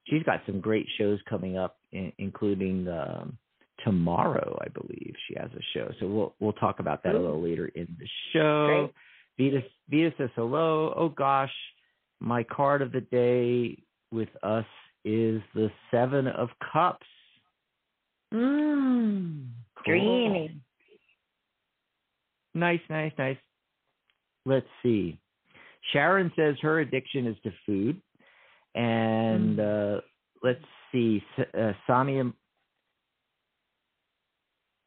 She's 0.07 0.23
got 0.23 0.41
some 0.45 0.59
great 0.59 0.87
shows 0.97 1.19
coming 1.29 1.57
up, 1.57 1.77
in, 1.91 2.11
including 2.17 2.87
um, 2.87 3.37
tomorrow, 3.83 4.57
I 4.61 4.69
believe 4.69 5.13
she 5.27 5.35
has 5.37 5.49
a 5.51 5.61
show. 5.73 5.91
So 5.99 6.07
we'll 6.07 6.35
we'll 6.39 6.53
talk 6.53 6.79
about 6.79 7.03
that 7.03 7.15
a 7.15 7.19
little 7.19 7.41
later 7.41 7.67
in 7.67 7.87
the 7.99 8.07
show. 8.33 8.89
Great. 9.37 9.51
Vita, 9.51 9.67
Vita 9.89 10.13
says 10.17 10.29
hello. 10.35 10.93
Oh 10.95 11.09
gosh, 11.09 11.51
my 12.23 12.43
card 12.43 12.81
of 12.81 12.91
the 12.91 13.01
day 13.01 13.77
with 14.11 14.29
us 14.41 14.65
is 15.03 15.41
the 15.53 15.69
Seven 15.91 16.27
of 16.27 16.49
Cups. 16.71 17.05
Mmm. 18.33 19.47
Cool. 19.75 19.83
Dreamy. 19.85 20.61
Nice, 22.55 22.79
nice, 22.89 23.11
nice. 23.17 23.37
Let's 24.45 24.67
see. 24.81 25.19
Sharon 25.91 26.31
says 26.35 26.55
her 26.61 26.79
addiction 26.79 27.27
is 27.27 27.35
to 27.43 27.51
food, 27.65 28.01
and 28.75 29.59
uh, 29.59 30.01
let's 30.41 30.63
see. 30.91 31.21
S- 31.37 31.47
Uh, 31.53 31.73
Samia 31.87 32.31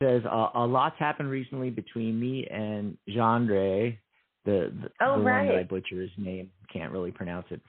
says 0.03 0.23
uh, 0.25 0.51
a 0.55 0.67
lot's 0.67 0.99
happened 0.99 1.31
recently 1.31 1.71
between 1.71 2.19
me 2.19 2.47
and 2.47 2.97
Jandre, 3.09 3.99
the 4.47 4.73
the, 4.81 4.91
Oh, 5.01 5.19
the 5.19 5.25
one 5.25 5.47
that 5.49 5.57
I 5.57 5.63
butcher 5.65 6.01
his 6.01 6.11
name. 6.17 6.51
Can't 6.73 6.93
really 6.93 7.13
pronounce 7.13 7.47
it. 7.51 7.61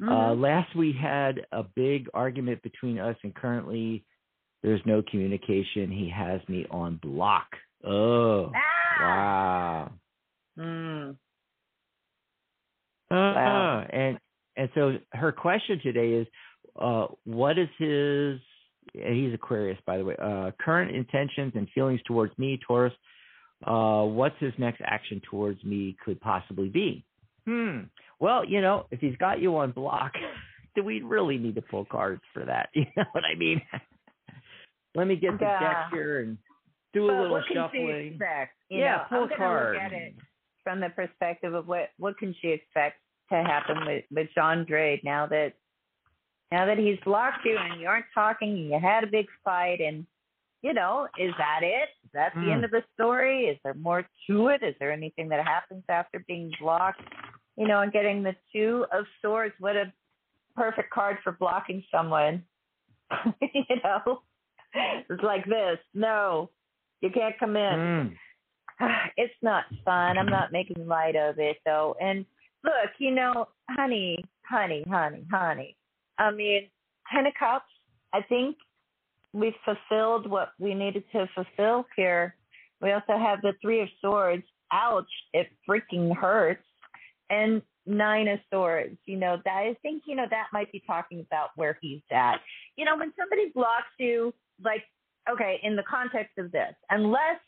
Uh, 0.00 0.04
Mhm. 0.04 0.40
last 0.40 0.74
we 0.76 0.92
had 0.92 1.44
a 1.52 1.62
big 1.64 2.08
argument 2.14 2.62
between 2.62 2.98
us, 2.98 3.16
and 3.24 3.34
currently 3.34 4.04
there's 4.62 4.84
no 4.86 5.02
communication. 5.02 5.90
He 5.90 6.08
has 6.10 6.40
me 6.48 6.66
on 6.70 6.96
block. 6.96 7.56
Oh, 7.84 8.52
ah! 8.54 8.92
wow. 9.00 9.92
Mm. 10.58 11.10
Uh, 13.10 13.14
Wow. 13.14 13.86
And 13.90 14.18
and 14.56 14.70
so 14.74 14.98
her 15.12 15.32
question 15.32 15.78
today 15.80 16.12
is, 16.12 16.26
uh, 16.76 17.06
what 17.24 17.58
is 17.58 17.68
his? 17.78 18.40
and 18.94 19.14
He's 19.14 19.34
Aquarius, 19.34 19.78
by 19.84 19.98
the 19.98 20.04
way. 20.04 20.16
Uh, 20.16 20.50
current 20.58 20.94
intentions 20.94 21.52
and 21.54 21.68
feelings 21.70 22.00
towards 22.06 22.36
me, 22.38 22.58
Taurus. 22.66 22.94
Uh, 23.64 24.02
what's 24.04 24.36
his 24.38 24.52
next 24.58 24.80
action 24.84 25.20
towards 25.30 25.62
me 25.64 25.96
could 26.04 26.20
possibly 26.20 26.68
be? 26.68 27.04
Hmm. 27.46 27.82
Well, 28.20 28.44
you 28.44 28.60
know, 28.60 28.86
if 28.90 29.00
he's 29.00 29.16
got 29.16 29.40
you 29.40 29.56
on 29.56 29.72
block, 29.72 30.12
do 30.74 30.82
we 30.82 31.00
really 31.02 31.38
need 31.38 31.54
to 31.54 31.62
pull 31.62 31.84
cards 31.84 32.22
for 32.34 32.44
that? 32.44 32.68
You 32.74 32.84
know 32.96 33.04
what 33.12 33.24
I 33.24 33.36
mean? 33.38 33.60
Let 34.94 35.06
me 35.06 35.16
get 35.16 35.38
the 35.38 35.44
Yeah. 35.44 35.60
deck 35.60 35.76
here 35.92 36.20
and 36.20 36.38
do 36.92 37.04
a 37.04 37.08
little 37.08 37.30
what 37.30 37.46
can 37.46 37.68
she 37.72 37.78
shuffling. 37.78 38.06
expect? 38.12 38.52
Yeah, 38.70 38.96
know, 38.96 39.02
pull 39.08 39.22
I'm 39.24 39.28
a. 39.30 39.72
Look 39.74 39.82
at 39.82 39.92
it 39.92 40.14
from 40.64 40.80
the 40.80 40.88
perspective 40.90 41.54
of 41.54 41.68
what 41.68 41.90
what 41.98 42.18
can 42.18 42.34
she 42.40 42.48
expect 42.48 42.96
to 43.30 43.36
happen 43.36 43.84
with 43.86 44.04
with 44.10 44.28
John 44.34 44.64
Dre 44.64 45.00
now 45.04 45.26
that 45.26 45.52
now 46.50 46.64
that 46.66 46.78
he's 46.78 46.98
blocked 47.04 47.44
you 47.44 47.56
and 47.58 47.80
you 47.80 47.86
aren't 47.86 48.06
talking 48.14 48.50
and 48.50 48.66
you 48.70 48.78
had 48.80 49.04
a 49.04 49.08
big 49.08 49.26
fight 49.44 49.80
and 49.80 50.06
you 50.66 50.74
know 50.74 51.06
is 51.16 51.32
that 51.38 51.60
it? 51.62 51.88
Is 52.04 52.10
that 52.12 52.34
the 52.34 52.40
Hmm. 52.40 52.50
end 52.50 52.64
of 52.64 52.72
the 52.72 52.82
story? 52.94 53.46
Is 53.46 53.58
there 53.62 53.74
more 53.74 54.04
to 54.26 54.48
it? 54.48 54.62
Is 54.64 54.74
there 54.80 54.90
anything 54.90 55.28
that 55.28 55.46
happens 55.46 55.84
after 55.88 56.18
being 56.26 56.52
blocked? 56.60 57.02
You 57.56 57.68
know, 57.68 57.80
and 57.82 57.92
getting 57.92 58.22
the 58.22 58.34
two 58.52 58.84
of 58.92 59.06
swords. 59.22 59.54
What 59.60 59.76
a 59.76 59.92
perfect 60.56 60.90
card 60.90 61.18
for 61.22 61.32
blocking 61.32 61.84
someone. 61.90 62.44
you 63.40 63.76
know, 63.84 64.22
it's 64.74 65.22
like 65.22 65.44
this. 65.46 65.78
No, 65.94 66.50
you 67.00 67.10
can't 67.10 67.38
come 67.38 67.56
in. 67.56 68.16
Hmm. 68.78 68.86
it's 69.16 69.40
not 69.42 69.64
fun. 69.84 70.18
I'm 70.18 70.26
not 70.28 70.52
making 70.52 70.86
light 70.86 71.14
of 71.14 71.38
it 71.38 71.58
though. 71.64 71.94
And 72.00 72.26
look, 72.64 72.90
you 72.98 73.12
know, 73.12 73.48
honey, 73.70 74.24
honey, 74.44 74.82
honey, 74.88 75.24
honey. 75.30 75.76
I 76.18 76.32
mean, 76.32 76.68
ten 77.12 77.26
of 77.26 77.34
cups. 77.38 77.70
I 78.12 78.22
think 78.22 78.56
we've 79.36 79.54
fulfilled 79.64 80.28
what 80.28 80.52
we 80.58 80.74
needed 80.74 81.04
to 81.12 81.28
fulfill 81.34 81.86
here. 81.96 82.34
We 82.80 82.92
also 82.92 83.18
have 83.18 83.40
the 83.42 83.52
three 83.60 83.80
of 83.82 83.88
swords. 84.00 84.42
Ouch! 84.72 85.04
It 85.32 85.48
freaking 85.68 86.14
hurts. 86.14 86.64
And 87.28 87.62
nine 87.86 88.28
of 88.28 88.40
swords. 88.52 88.96
You 89.06 89.16
know 89.16 89.38
that 89.44 89.54
I 89.54 89.76
think 89.82 90.02
you 90.06 90.16
know 90.16 90.26
that 90.30 90.46
might 90.52 90.70
be 90.72 90.82
talking 90.86 91.20
about 91.20 91.50
where 91.56 91.78
he's 91.80 92.02
at. 92.10 92.40
You 92.76 92.84
know, 92.84 92.96
when 92.96 93.12
somebody 93.18 93.50
blocks 93.54 93.86
you, 93.98 94.34
like 94.62 94.82
okay, 95.30 95.60
in 95.62 95.76
the 95.76 95.82
context 95.88 96.38
of 96.38 96.52
this, 96.52 96.74
unless 96.90 97.38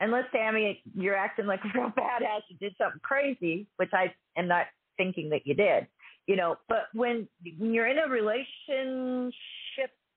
unless 0.00 0.24
Sammy, 0.32 0.82
you're 0.94 1.16
acting 1.16 1.46
like 1.46 1.60
a 1.64 1.78
real 1.78 1.90
badass, 1.98 2.40
you 2.48 2.56
did 2.58 2.74
something 2.78 3.00
crazy, 3.02 3.66
which 3.76 3.90
I 3.92 4.12
am 4.36 4.48
not 4.48 4.66
thinking 4.96 5.30
that 5.30 5.46
you 5.46 5.54
did, 5.54 5.86
you 6.26 6.36
know. 6.36 6.56
But 6.68 6.88
when 6.94 7.28
when 7.58 7.72
you're 7.72 7.88
in 7.88 7.98
a 7.98 8.08
relationship 8.08 9.34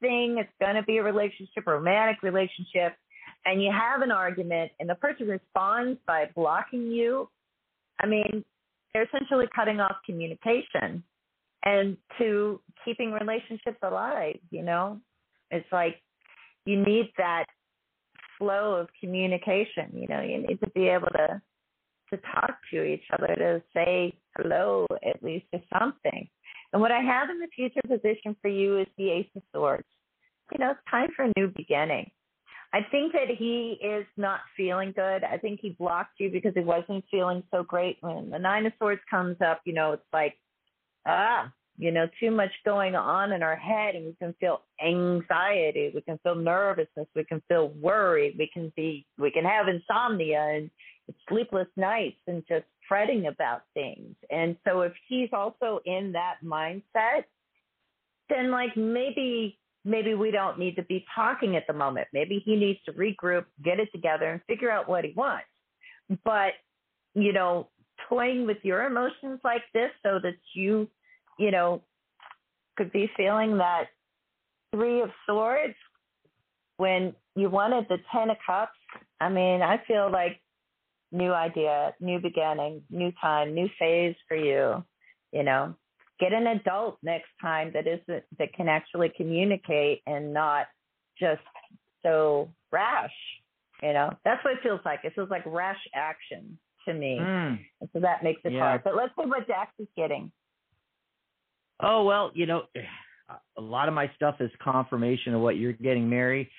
thing, 0.05 0.37
it's 0.37 0.49
going 0.61 0.75
to 0.75 0.83
be 0.83 0.97
a 0.97 1.03
relationship, 1.03 1.65
a 1.65 1.71
romantic 1.71 2.21
relationship, 2.21 2.95
and 3.45 3.61
you 3.61 3.71
have 3.71 4.01
an 4.01 4.11
argument, 4.11 4.71
and 4.79 4.89
the 4.89 4.95
person 4.95 5.27
responds 5.27 5.99
by 6.07 6.29
blocking 6.35 6.91
you. 6.91 7.29
I 7.99 8.05
mean, 8.05 8.43
they're 8.93 9.03
essentially 9.03 9.45
cutting 9.55 9.79
off 9.79 9.97
communication, 10.05 11.03
and 11.63 11.97
to 12.19 12.61
keeping 12.83 13.11
relationships 13.11 13.79
alive. 13.81 14.39
You 14.51 14.63
know, 14.63 14.99
it's 15.51 15.71
like 15.71 15.95
you 16.65 16.83
need 16.83 17.11
that 17.17 17.45
flow 18.37 18.75
of 18.75 18.87
communication. 18.99 19.89
You 19.93 20.07
know, 20.07 20.21
you 20.21 20.39
need 20.47 20.59
to 20.59 20.69
be 20.71 20.87
able 20.87 21.07
to 21.07 21.41
to 22.11 22.17
talk 22.17 22.55
to 22.71 22.83
each 22.83 23.03
other, 23.17 23.33
to 23.35 23.63
say 23.73 24.13
hello 24.37 24.85
at 25.03 25.23
least 25.23 25.45
to 25.51 25.59
something. 25.79 26.27
And 26.71 26.81
what 26.81 26.91
I 26.91 27.01
have 27.01 27.31
in 27.31 27.39
the 27.39 27.47
future 27.55 27.81
position 27.81 28.35
for 28.41 28.47
you 28.47 28.79
is 28.79 28.87
the 28.97 29.09
Ace 29.09 29.27
of 29.35 29.41
Swords. 29.51 29.87
You 30.51 30.59
know, 30.59 30.71
it's 30.71 30.79
time 30.89 31.09
for 31.15 31.25
a 31.25 31.31
new 31.37 31.51
beginning. 31.55 32.11
I 32.73 32.79
think 32.91 33.13
that 33.13 33.29
he 33.37 33.79
is 33.81 34.05
not 34.17 34.41
feeling 34.57 34.91
good. 34.95 35.23
I 35.23 35.37
think 35.37 35.59
he 35.61 35.69
blocked 35.69 36.19
you 36.19 36.29
because 36.29 36.53
he 36.55 36.61
wasn't 36.61 37.05
feeling 37.09 37.41
so 37.51 37.63
great. 37.63 37.97
When 38.01 38.29
the 38.29 38.39
Nine 38.39 38.65
of 38.65 38.73
Swords 38.77 39.01
comes 39.09 39.37
up, 39.39 39.61
you 39.65 39.73
know, 39.73 39.93
it's 39.93 40.03
like, 40.11 40.37
ah, 41.07 41.51
you 41.77 41.91
know, 41.91 42.07
too 42.19 42.31
much 42.31 42.51
going 42.63 42.95
on 42.95 43.31
in 43.31 43.43
our 43.43 43.55
head, 43.55 43.95
and 43.95 44.05
we 44.05 44.13
can 44.13 44.33
feel 44.39 44.61
anxiety, 44.85 45.91
we 45.93 46.01
can 46.01 46.17
feel 46.19 46.35
nervousness, 46.35 47.07
we 47.15 47.23
can 47.23 47.41
feel 47.47 47.69
worried, 47.81 48.35
we 48.37 48.49
can 48.53 48.71
be, 48.75 49.05
we 49.17 49.31
can 49.31 49.45
have 49.45 49.67
insomnia 49.67 50.41
and 50.41 50.69
sleepless 51.29 51.67
nights 51.75 52.19
and 52.27 52.43
just 52.47 52.65
fretting 52.87 53.27
about 53.27 53.63
things. 53.73 54.15
And 54.29 54.55
so 54.65 54.81
if 54.81 54.93
he's 55.07 55.29
also 55.33 55.79
in 55.85 56.13
that 56.13 56.35
mindset, 56.43 57.23
then 58.29 58.51
like 58.51 58.75
maybe 58.75 59.57
maybe 59.85 60.15
we 60.15 60.31
don't 60.31 60.57
need 60.57 60.75
to 60.75 60.83
be 60.83 61.05
talking 61.13 61.55
at 61.55 61.65
the 61.67 61.73
moment. 61.73 62.07
Maybe 62.11 62.41
he 62.43 62.55
needs 62.55 62.79
to 62.85 62.93
regroup, 62.93 63.45
get 63.63 63.79
it 63.79 63.89
together, 63.93 64.31
and 64.31 64.41
figure 64.47 64.71
out 64.71 64.89
what 64.89 65.05
he 65.05 65.13
wants. 65.15 65.45
But, 66.23 66.53
you 67.13 67.31
know, 67.31 67.69
toying 68.09 68.45
with 68.45 68.57
your 68.63 68.85
emotions 68.85 69.39
like 69.43 69.61
this 69.73 69.91
so 70.03 70.19
that 70.21 70.35
you, 70.53 70.89
you 71.37 71.51
know, 71.51 71.81
could 72.75 72.91
be 72.91 73.09
feeling 73.15 73.57
that 73.57 73.85
three 74.73 75.01
of 75.01 75.09
swords 75.25 75.75
when 76.77 77.13
you 77.35 77.49
wanted 77.49 77.85
the 77.87 77.97
ten 78.11 78.29
of 78.29 78.37
cups. 78.45 78.73
I 79.21 79.29
mean, 79.29 79.61
I 79.61 79.81
feel 79.87 80.11
like 80.11 80.41
new 81.11 81.31
idea, 81.31 81.93
new 82.01 82.19
beginning, 82.19 82.81
new 82.89 83.13
time, 83.21 83.53
new 83.53 83.69
phase 83.79 84.15
for 84.27 84.35
you, 84.35 84.83
you 85.31 85.43
know 85.43 85.75
get 86.19 86.33
an 86.33 86.47
adult 86.47 86.97
next 87.03 87.29
time 87.41 87.71
that 87.73 87.87
isn't 87.87 88.23
that 88.39 88.53
can 88.53 88.67
actually 88.67 89.11
communicate 89.15 90.01
and 90.07 90.33
not 90.33 90.67
just 91.19 91.41
so 92.03 92.49
rash. 92.71 93.13
You 93.81 93.93
know, 93.93 94.09
that's 94.23 94.43
what 94.45 94.53
it 94.53 94.59
feels 94.63 94.79
like. 94.85 95.01
It 95.03 95.13
feels 95.15 95.29
like 95.29 95.43
rash 95.45 95.79
action 95.93 96.57
to 96.85 96.93
me, 96.93 97.19
Mm. 97.19 97.65
and 97.81 97.89
so 97.91 97.99
that 97.99 98.23
makes 98.23 98.41
it 98.45 98.53
Yeah. 98.53 98.59
hard. 98.59 98.83
But 98.83 98.95
let's 98.95 99.13
see 99.15 99.25
what 99.25 99.47
Dax 99.47 99.71
is 99.79 99.87
getting. 99.95 100.31
Oh 101.81 102.05
well, 102.05 102.31
you 102.33 102.45
know, 102.45 102.67
a 103.57 103.61
lot 103.61 103.87
of 103.87 103.93
my 103.93 104.09
stuff 104.15 104.39
is 104.39 104.51
confirmation 104.59 105.33
of 105.33 105.41
what 105.41 105.57
you're 105.57 105.73
getting, 105.73 106.09
Mary, 106.09 106.49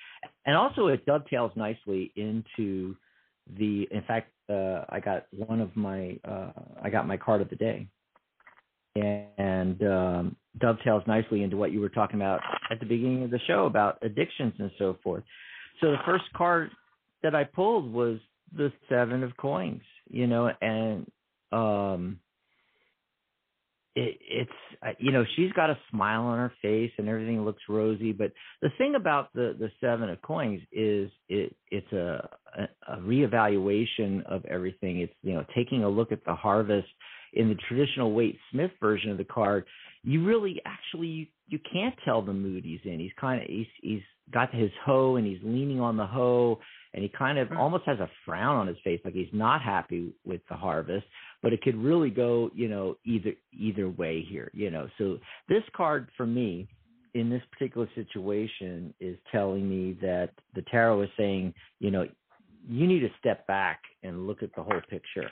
and 0.45 0.55
also 0.55 0.87
it 0.87 1.05
dovetails 1.05 1.51
nicely 1.55 2.11
into 2.15 2.95
the. 3.55 3.87
In 3.91 4.03
fact, 4.03 4.31
uh, 4.49 4.85
I 4.89 4.99
got 4.99 5.25
one 5.31 5.59
of 5.59 5.75
my. 5.75 6.19
Uh, 6.23 6.51
I 6.81 6.89
got 6.89 7.07
my 7.07 7.17
card 7.17 7.41
of 7.41 7.49
the 7.49 7.55
day, 7.55 7.87
and 9.01 9.83
um, 9.83 10.35
dovetails 10.59 11.03
nicely 11.07 11.43
into 11.43 11.57
what 11.57 11.71
you 11.71 11.79
were 11.79 11.89
talking 11.89 12.17
about 12.17 12.41
at 12.71 12.79
the 12.79 12.85
beginning 12.85 13.23
of 13.23 13.31
the 13.31 13.39
show 13.47 13.65
about 13.65 13.97
addictions 14.01 14.53
and 14.59 14.71
so 14.77 14.97
forth. 15.03 15.23
So 15.81 15.91
the 15.91 15.97
first 16.05 16.25
card 16.35 16.71
that 17.23 17.35
I 17.35 17.43
pulled 17.43 17.91
was 17.91 18.19
the 18.55 18.71
seven 18.89 19.23
of 19.23 19.35
coins, 19.37 19.81
you 20.09 20.27
know, 20.27 20.49
and 20.61 21.09
um 21.51 22.19
it, 23.97 24.19
it's 24.21 24.51
uh, 24.85 24.91
you 24.99 25.11
know 25.11 25.25
she's 25.35 25.51
got 25.53 25.71
a 25.71 25.77
smile 25.89 26.21
on 26.21 26.37
her 26.37 26.53
face 26.61 26.91
and 26.99 27.09
everything 27.09 27.43
looks 27.43 27.63
rosy 27.67 28.11
but 28.11 28.31
the 28.61 28.69
thing 28.77 28.93
about 28.93 29.33
the 29.33 29.55
the 29.59 29.71
seven 29.81 30.07
of 30.09 30.21
coins 30.21 30.61
is 30.71 31.09
it 31.29 31.55
it's 31.71 31.91
a, 31.93 32.29
a 32.59 32.93
a 32.93 32.97
reevaluation 32.97 34.23
of 34.25 34.45
everything 34.45 34.99
it's 34.99 35.13
you 35.23 35.33
know 35.33 35.43
taking 35.55 35.83
a 35.83 35.89
look 35.89 36.11
at 36.11 36.23
the 36.25 36.35
harvest 36.35 36.87
in 37.37 37.49
the 37.49 37.55
traditional 37.67 38.11
Waite 38.11 38.37
Smith 38.51 38.71
version 38.81 39.11
of 39.11 39.17
the 39.17 39.23
card 39.23 39.65
you 40.07 40.23
really 40.23 40.61
actually 40.65 41.07
you, 41.07 41.25
you 41.47 41.59
can't 41.71 41.95
tell 42.05 42.21
the 42.21 42.33
mood 42.33 42.63
he's 42.63 42.79
in. 42.85 42.99
He's 42.99 43.11
kind 43.19 43.41
of 43.41 43.47
he's 43.49 43.67
he's 43.81 44.01
got 44.33 44.53
his 44.55 44.71
hoe 44.85 45.17
and 45.17 45.27
he's 45.27 45.39
leaning 45.43 45.81
on 45.81 45.97
the 45.97 46.05
hoe 46.05 46.59
and 46.93 47.03
he 47.03 47.09
kind 47.09 47.37
of 47.37 47.49
mm-hmm. 47.49 47.57
almost 47.57 47.83
has 47.85 47.99
a 47.99 48.09
frown 48.25 48.55
on 48.55 48.67
his 48.67 48.77
face 48.83 48.99
like 49.03 49.13
he's 49.13 49.27
not 49.33 49.61
happy 49.61 50.13
with 50.25 50.41
the 50.49 50.55
harvest 50.55 51.05
but 51.41 51.53
it 51.53 51.61
could 51.61 51.75
really 51.75 52.09
go 52.09 52.49
you 52.53 52.67
know 52.67 52.97
either 53.05 53.33
either 53.57 53.89
way 53.89 54.25
here 54.29 54.49
you 54.53 54.71
know. 54.71 54.87
So 54.97 55.17
this 55.49 55.63
card 55.75 56.09
for 56.15 56.25
me 56.25 56.67
in 57.13 57.29
this 57.29 57.43
particular 57.51 57.89
situation 57.93 58.93
is 59.01 59.17
telling 59.29 59.67
me 59.69 59.97
that 60.01 60.29
the 60.55 60.61
tarot 60.71 61.01
is 61.01 61.09
saying 61.17 61.53
you 61.79 61.91
know 61.91 62.07
you 62.69 62.87
need 62.87 62.99
to 62.99 63.09
step 63.19 63.45
back 63.47 63.81
and 64.03 64.25
look 64.25 64.41
at 64.41 64.55
the 64.55 64.63
whole 64.63 64.81
picture 64.89 65.29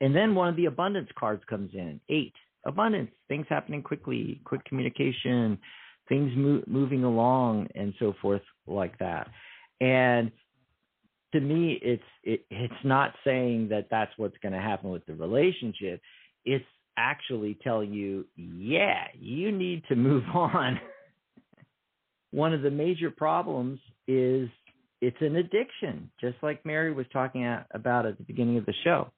and 0.00 0.14
then 0.14 0.34
one 0.34 0.48
of 0.48 0.56
the 0.56 0.66
abundance 0.66 1.08
cards 1.18 1.42
comes 1.48 1.70
in. 1.74 2.00
Eight 2.08 2.34
abundance 2.66 3.10
things 3.28 3.46
happening 3.48 3.82
quickly 3.82 4.40
quick 4.44 4.64
communication 4.64 5.58
things 6.08 6.32
mo- 6.36 6.62
moving 6.66 7.04
along 7.04 7.68
and 7.74 7.94
so 7.98 8.14
forth 8.20 8.42
like 8.66 8.98
that. 8.98 9.28
And 9.80 10.30
to 11.32 11.40
me 11.40 11.78
it's 11.82 12.02
it, 12.24 12.44
it's 12.50 12.84
not 12.84 13.14
saying 13.24 13.68
that 13.70 13.88
that's 13.90 14.12
what's 14.16 14.36
going 14.42 14.52
to 14.52 14.60
happen 14.60 14.90
with 14.90 15.04
the 15.06 15.14
relationship. 15.14 16.00
It's 16.44 16.64
actually 16.96 17.56
telling 17.62 17.92
you 17.92 18.26
yeah 18.36 19.04
you 19.18 19.52
need 19.52 19.82
to 19.88 19.96
move 19.96 20.24
on. 20.34 20.80
One 22.30 22.52
of 22.52 22.62
the 22.62 22.70
major 22.70 23.10
problems 23.10 23.80
is 24.06 24.48
it's 25.00 25.16
an 25.20 25.36
addiction 25.36 26.10
just 26.20 26.36
like 26.42 26.64
mary 26.66 26.92
was 26.92 27.06
talking 27.12 27.46
about 27.72 28.04
at 28.04 28.18
the 28.18 28.24
beginning 28.24 28.58
of 28.58 28.66
the 28.66 28.74
show 28.82 29.08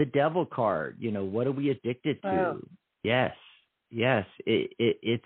the 0.00 0.06
devil 0.06 0.44
card 0.46 0.96
you 0.98 1.10
know 1.10 1.24
what 1.24 1.46
are 1.46 1.52
we 1.52 1.70
addicted 1.70 2.16
to? 2.22 2.66
Yes 3.02 3.34
yes. 3.90 4.24
It, 4.46 4.72
it 4.78 4.98
it's 5.02 5.24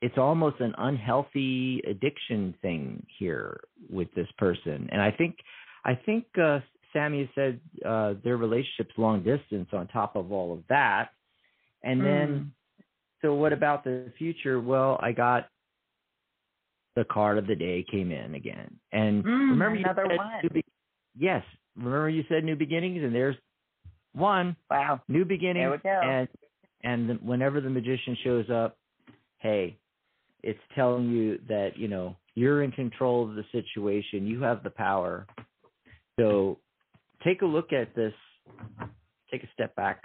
it's 0.00 0.18
almost 0.18 0.60
an 0.60 0.74
unhealthy 0.78 1.82
addiction 1.88 2.54
thing 2.62 3.04
here 3.18 3.60
with 3.90 4.08
this 4.14 4.28
person. 4.36 4.88
And 4.92 5.00
i 5.00 5.10
think 5.10 5.36
i 5.84 5.94
think 5.94 6.24
uh 6.40 6.60
sammy 6.92 7.30
said 7.34 7.60
uh 7.84 8.14
their 8.24 8.36
relationship's 8.36 8.96
long 8.96 9.22
distance 9.22 9.68
on 9.72 9.88
top 9.88 10.16
of 10.16 10.32
all 10.32 10.52
of 10.52 10.62
that. 10.68 11.10
And 11.82 12.04
then 12.04 12.52
so 13.22 13.34
what 13.34 13.52
about 13.52 13.84
the 13.84 14.12
future? 14.18 14.60
Well 14.60 14.98
i 15.02 15.12
got 15.12 15.48
the 16.96 17.04
card 17.04 17.38
of 17.38 17.46
the 17.46 17.54
day 17.54 17.84
came 17.90 18.10
in 18.10 18.34
again. 18.34 18.68
And 18.92 19.24
Mm, 19.24 19.50
remember 19.50 19.76
you 19.76 19.84
another 19.84 20.06
said 20.08 20.18
one. 20.18 20.48
be- 20.52 20.64
yes. 21.16 21.44
Remember 21.76 22.08
you 22.08 22.24
said 22.28 22.44
new 22.44 22.56
beginnings 22.56 23.04
and 23.04 23.14
there's 23.14 23.36
one 24.18 24.56
Wow. 24.70 25.00
new 25.08 25.24
beginning 25.24 25.62
There 25.62 25.70
we 25.70 25.78
go. 25.78 26.00
and 26.02 26.28
and 26.84 27.10
the, 27.10 27.14
whenever 27.14 27.60
the 27.60 27.70
magician 27.70 28.16
shows 28.24 28.50
up 28.50 28.76
hey 29.38 29.78
it's 30.42 30.58
telling 30.74 31.10
you 31.10 31.38
that 31.48 31.76
you 31.76 31.88
know 31.88 32.16
you're 32.34 32.62
in 32.62 32.70
control 32.72 33.28
of 33.28 33.34
the 33.34 33.44
situation 33.52 34.26
you 34.26 34.42
have 34.42 34.62
the 34.62 34.70
power 34.70 35.26
so 36.18 36.58
take 37.24 37.42
a 37.42 37.46
look 37.46 37.72
at 37.72 37.94
this 37.94 38.14
take 39.30 39.42
a 39.42 39.48
step 39.54 39.74
back 39.76 40.04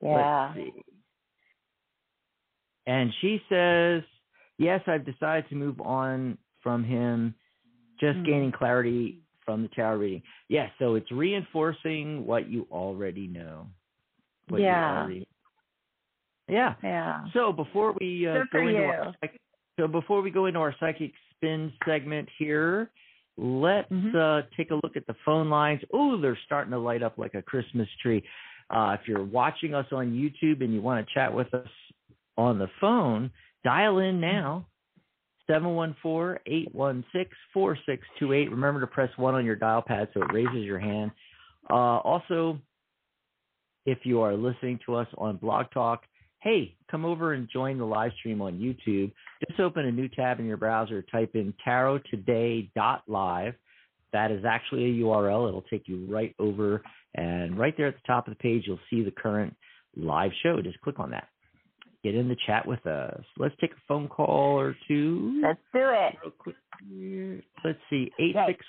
Yeah. 0.00 0.54
And 2.86 3.12
she 3.20 3.40
says, 3.48 4.02
Yes, 4.58 4.80
I've 4.86 5.04
decided 5.04 5.48
to 5.50 5.54
move 5.54 5.80
on 5.80 6.38
from 6.62 6.82
him, 6.82 7.34
just 8.00 8.18
Hmm. 8.18 8.24
gaining 8.24 8.52
clarity 8.52 9.20
from 9.48 9.62
the 9.62 9.68
tarot 9.68 9.96
reading. 9.96 10.22
Yes, 10.50 10.70
so 10.78 10.94
it's 10.94 11.10
reinforcing 11.10 12.26
what 12.26 12.50
you 12.50 12.66
already 12.70 13.26
know. 13.26 13.66
What 14.48 14.60
you 14.60 14.66
Yeah. 14.66 15.00
already- 15.00 15.26
yeah. 16.48 16.74
Yeah. 16.82 17.24
So 17.32 17.50
before 17.50 17.92
we 17.92 18.26
uh, 18.28 18.44
go 18.52 18.58
into 18.58 18.72
you. 18.72 18.84
our 18.84 19.14
so 19.80 19.88
before 19.88 20.20
we 20.20 20.30
go 20.30 20.44
into 20.44 20.60
our 20.60 20.74
psychic 20.78 21.12
spin 21.30 21.72
segment 21.86 22.28
here, 22.36 22.90
let's 23.38 23.90
Mhm. 23.90 24.14
uh, 24.14 24.42
take 24.54 24.70
a 24.70 24.74
look 24.74 24.98
at 24.98 25.06
the 25.06 25.14
phone 25.24 25.48
lines. 25.48 25.82
Oh, 25.94 26.18
they're 26.18 26.36
starting 26.44 26.72
to 26.72 26.78
light 26.78 27.02
up 27.02 27.16
like 27.16 27.34
a 27.34 27.40
Christmas 27.40 27.88
tree. 28.02 28.22
Uh, 28.68 28.98
if 29.00 29.08
you're 29.08 29.24
watching 29.24 29.74
us 29.74 29.90
on 29.92 30.12
YouTube 30.12 30.60
and 30.62 30.74
you 30.74 30.82
want 30.82 31.06
to 31.06 31.14
chat 31.14 31.32
with 31.32 31.54
us 31.54 31.70
on 32.36 32.58
the 32.58 32.68
phone, 32.80 33.30
dial 33.64 33.98
in 34.00 34.20
now. 34.20 34.66
714-816-4628. 35.50 38.50
Remember 38.50 38.80
to 38.80 38.86
press 38.86 39.10
1 39.16 39.34
on 39.34 39.44
your 39.44 39.56
dial 39.56 39.82
pad 39.82 40.08
so 40.14 40.22
it 40.22 40.32
raises 40.32 40.64
your 40.64 40.78
hand. 40.78 41.10
Uh, 41.70 41.98
also, 41.98 42.58
if 43.86 43.98
you 44.04 44.20
are 44.20 44.34
listening 44.34 44.78
to 44.86 44.94
us 44.94 45.08
on 45.16 45.36
Blog 45.36 45.66
Talk, 45.72 46.02
hey, 46.40 46.76
come 46.90 47.04
over 47.04 47.34
and 47.34 47.48
join 47.52 47.78
the 47.78 47.84
live 47.84 48.12
stream 48.18 48.40
on 48.40 48.58
YouTube. 48.58 49.12
Just 49.46 49.60
open 49.60 49.86
a 49.86 49.92
new 49.92 50.08
tab 50.08 50.40
in 50.40 50.46
your 50.46 50.56
browser, 50.56 51.02
type 51.02 51.32
in 51.34 51.54
tarottoday.live. 51.66 53.54
That 54.12 54.30
is 54.30 54.44
actually 54.44 54.84
a 54.84 55.04
URL. 55.04 55.48
It'll 55.48 55.62
take 55.62 55.86
you 55.86 56.06
right 56.08 56.34
over, 56.38 56.82
and 57.14 57.58
right 57.58 57.74
there 57.76 57.88
at 57.88 57.94
the 57.94 58.06
top 58.06 58.26
of 58.26 58.32
the 58.32 58.38
page, 58.38 58.64
you'll 58.66 58.78
see 58.88 59.02
the 59.02 59.10
current 59.10 59.54
live 59.96 60.30
show. 60.42 60.62
Just 60.62 60.80
click 60.80 60.98
on 60.98 61.10
that. 61.10 61.28
Get 62.02 62.14
in 62.14 62.28
the 62.28 62.36
chat 62.46 62.66
with 62.66 62.86
us. 62.86 63.22
Let's 63.36 63.54
take 63.60 63.72
a 63.72 63.82
phone 63.86 64.08
call 64.08 64.58
or 64.58 64.76
two. 64.86 65.40
Let's 65.42 65.60
do 65.72 65.80
it. 65.80 66.16
Real 66.22 66.32
quick 66.38 66.56
here. 66.88 67.42
Let's 67.64 67.78
see, 67.90 68.10
eight 68.18 68.36
six. 68.46 68.64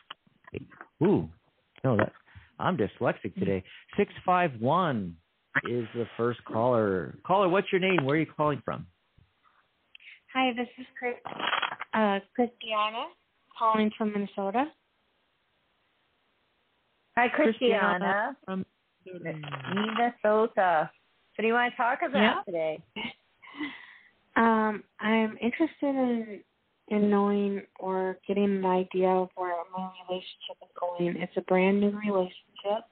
Ooh, 1.04 1.30
no, 1.84 1.98
that 1.98 2.12
I'm 2.60 2.78
dyslexic 2.78 3.36
today. 3.38 3.64
Six 3.98 4.12
five 4.26 4.52
one 4.60 5.16
is 5.66 5.86
the 5.96 6.06
first 6.18 6.44
caller. 6.46 7.16
Caller, 7.26 7.50
what's 7.50 7.72
your 7.72 7.82
name? 7.82 8.04
Where 8.04 8.16
are 8.16 8.20
you 8.20 8.26
calling 8.26 8.62
from? 8.66 8.88
Hi, 10.34 10.52
this 10.56 10.68
is 10.78 10.86
Chris, 10.98 11.16
uh, 11.94 12.20
Christiana 12.36 13.06
calling 13.58 13.92
from 13.98 14.14
Minnesota. 14.14 14.66
Hi, 17.18 17.28
Christiana. 17.30 18.38
from 18.46 18.66
Minnesota. 19.06 20.90
What 21.36 21.42
do 21.42 21.48
you 21.48 21.54
want 21.54 21.74
to 21.74 21.78
talk 21.78 22.00
about 22.02 22.22
Yeah. 22.22 22.44
today? 22.46 22.84
Um, 24.36 24.84
I'm 25.00 25.38
interested 25.42 25.72
in 25.82 26.42
in 26.90 27.10
knowing 27.10 27.62
or 27.80 28.18
getting 28.28 28.46
an 28.46 28.66
idea 28.66 29.10
of 29.10 29.30
where 29.36 29.54
my 29.76 29.92
relationship 30.08 30.58
is 30.62 30.70
going. 30.80 31.22
It's 31.22 31.38
a 31.38 31.42
brand 31.42 31.80
new 31.80 31.92
relationship. 31.92 32.86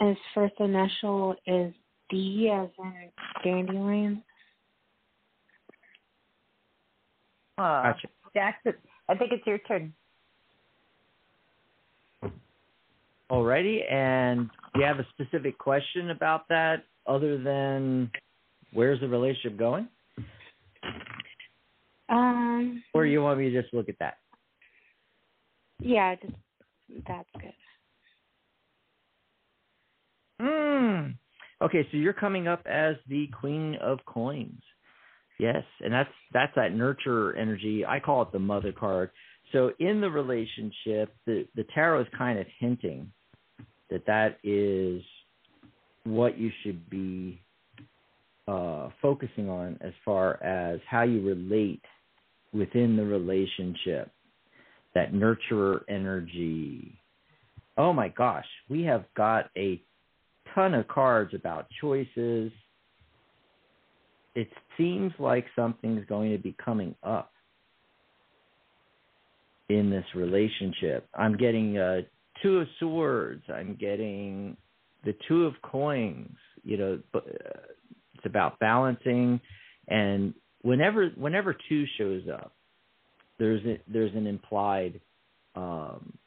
And 0.00 0.10
his 0.10 0.18
first 0.34 0.54
initial 0.60 1.34
is 1.46 1.72
D 2.10 2.50
as 2.52 2.68
in 2.78 3.10
dandelion. 3.44 4.22
Oh, 7.58 7.82
Gotcha. 7.82 8.08
Jackson, 8.34 8.74
I 9.08 9.16
think 9.16 9.32
it's 9.32 9.46
your 9.46 9.58
turn. 9.58 9.92
Alrighty, 13.30 13.92
and 13.92 14.48
do 14.72 14.80
you 14.80 14.86
have 14.86 15.00
a 15.00 15.06
specific 15.10 15.58
question 15.58 16.10
about 16.10 16.48
that 16.48 16.84
other 17.06 17.36
than 17.36 18.10
where's 18.72 19.00
the 19.00 19.08
relationship 19.08 19.58
going? 19.58 19.88
Um, 22.08 22.82
Or 22.94 23.04
you 23.06 23.22
want 23.22 23.38
me 23.38 23.50
to 23.50 23.62
just 23.62 23.74
look 23.74 23.88
at 23.88 23.98
that? 24.00 24.18
yeah, 25.80 26.14
just 26.16 26.34
that's 27.06 27.28
good. 27.40 27.52
Mm. 30.40 31.14
Okay, 31.60 31.86
so 31.90 31.96
you're 31.96 32.12
coming 32.12 32.46
up 32.48 32.62
as 32.66 32.96
the 33.08 33.28
queen 33.40 33.76
of 33.82 33.98
coins. 34.06 34.62
Yes, 35.38 35.64
and 35.80 35.92
that's 35.92 36.10
that's 36.32 36.52
that 36.56 36.74
nurture 36.74 37.36
energy. 37.36 37.84
I 37.86 38.00
call 38.00 38.22
it 38.22 38.32
the 38.32 38.38
mother 38.38 38.72
card. 38.72 39.10
So 39.52 39.72
in 39.78 40.00
the 40.00 40.10
relationship, 40.10 41.14
the 41.26 41.46
the 41.54 41.64
tarot 41.74 42.02
is 42.02 42.06
kind 42.16 42.38
of 42.38 42.46
hinting 42.58 43.12
that 43.90 44.06
that 44.06 44.38
is 44.42 45.02
what 46.04 46.38
you 46.38 46.50
should 46.62 46.88
be 46.90 47.42
uh, 48.48 48.88
focusing 49.02 49.50
on 49.50 49.78
as 49.82 49.92
far 50.04 50.42
as 50.42 50.80
how 50.88 51.02
you 51.02 51.20
relate 51.20 51.82
within 52.52 52.96
the 52.96 53.04
relationship. 53.04 54.10
That 54.94 55.12
nurturer 55.12 55.80
energy. 55.88 56.98
Oh 57.76 57.92
my 57.92 58.08
gosh, 58.08 58.46
we 58.70 58.82
have 58.84 59.04
got 59.14 59.50
a 59.56 59.80
ton 60.54 60.74
of 60.74 60.88
cards 60.88 61.34
about 61.34 61.66
choices. 61.80 62.50
It 64.34 64.48
seems 64.78 65.12
like 65.18 65.44
something's 65.54 66.06
going 66.06 66.32
to 66.32 66.38
be 66.38 66.56
coming 66.64 66.94
up 67.02 67.32
in 69.68 69.90
this 69.90 70.06
relationship. 70.14 71.06
I'm 71.14 71.36
getting 71.36 71.76
uh, 71.76 72.00
two 72.42 72.58
of 72.58 72.68
swords. 72.80 73.42
I'm 73.52 73.76
getting 73.78 74.56
the 75.04 75.14
two 75.28 75.44
of 75.44 75.52
coins. 75.62 76.36
You 76.64 76.76
know, 76.76 76.98
but, 77.12 77.24
uh, 77.28 77.58
it's 78.18 78.26
about 78.26 78.58
balancing, 78.58 79.40
and 79.88 80.34
whenever 80.62 81.08
whenever 81.16 81.56
two 81.68 81.84
shows 81.96 82.22
up, 82.32 82.52
there's 83.38 83.64
a, 83.64 83.78
there's 83.86 84.14
an 84.14 84.26
implied. 84.26 85.00
Um, 85.54 86.18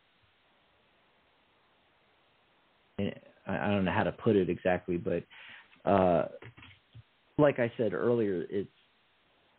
I 3.47 3.67
don't 3.67 3.85
know 3.85 3.91
how 3.91 4.03
to 4.03 4.11
put 4.11 4.35
it 4.35 4.49
exactly, 4.49 4.97
but 4.97 5.23
uh, 5.89 6.27
like 7.37 7.59
I 7.59 7.71
said 7.77 7.93
earlier, 7.93 8.45
it's 8.49 8.69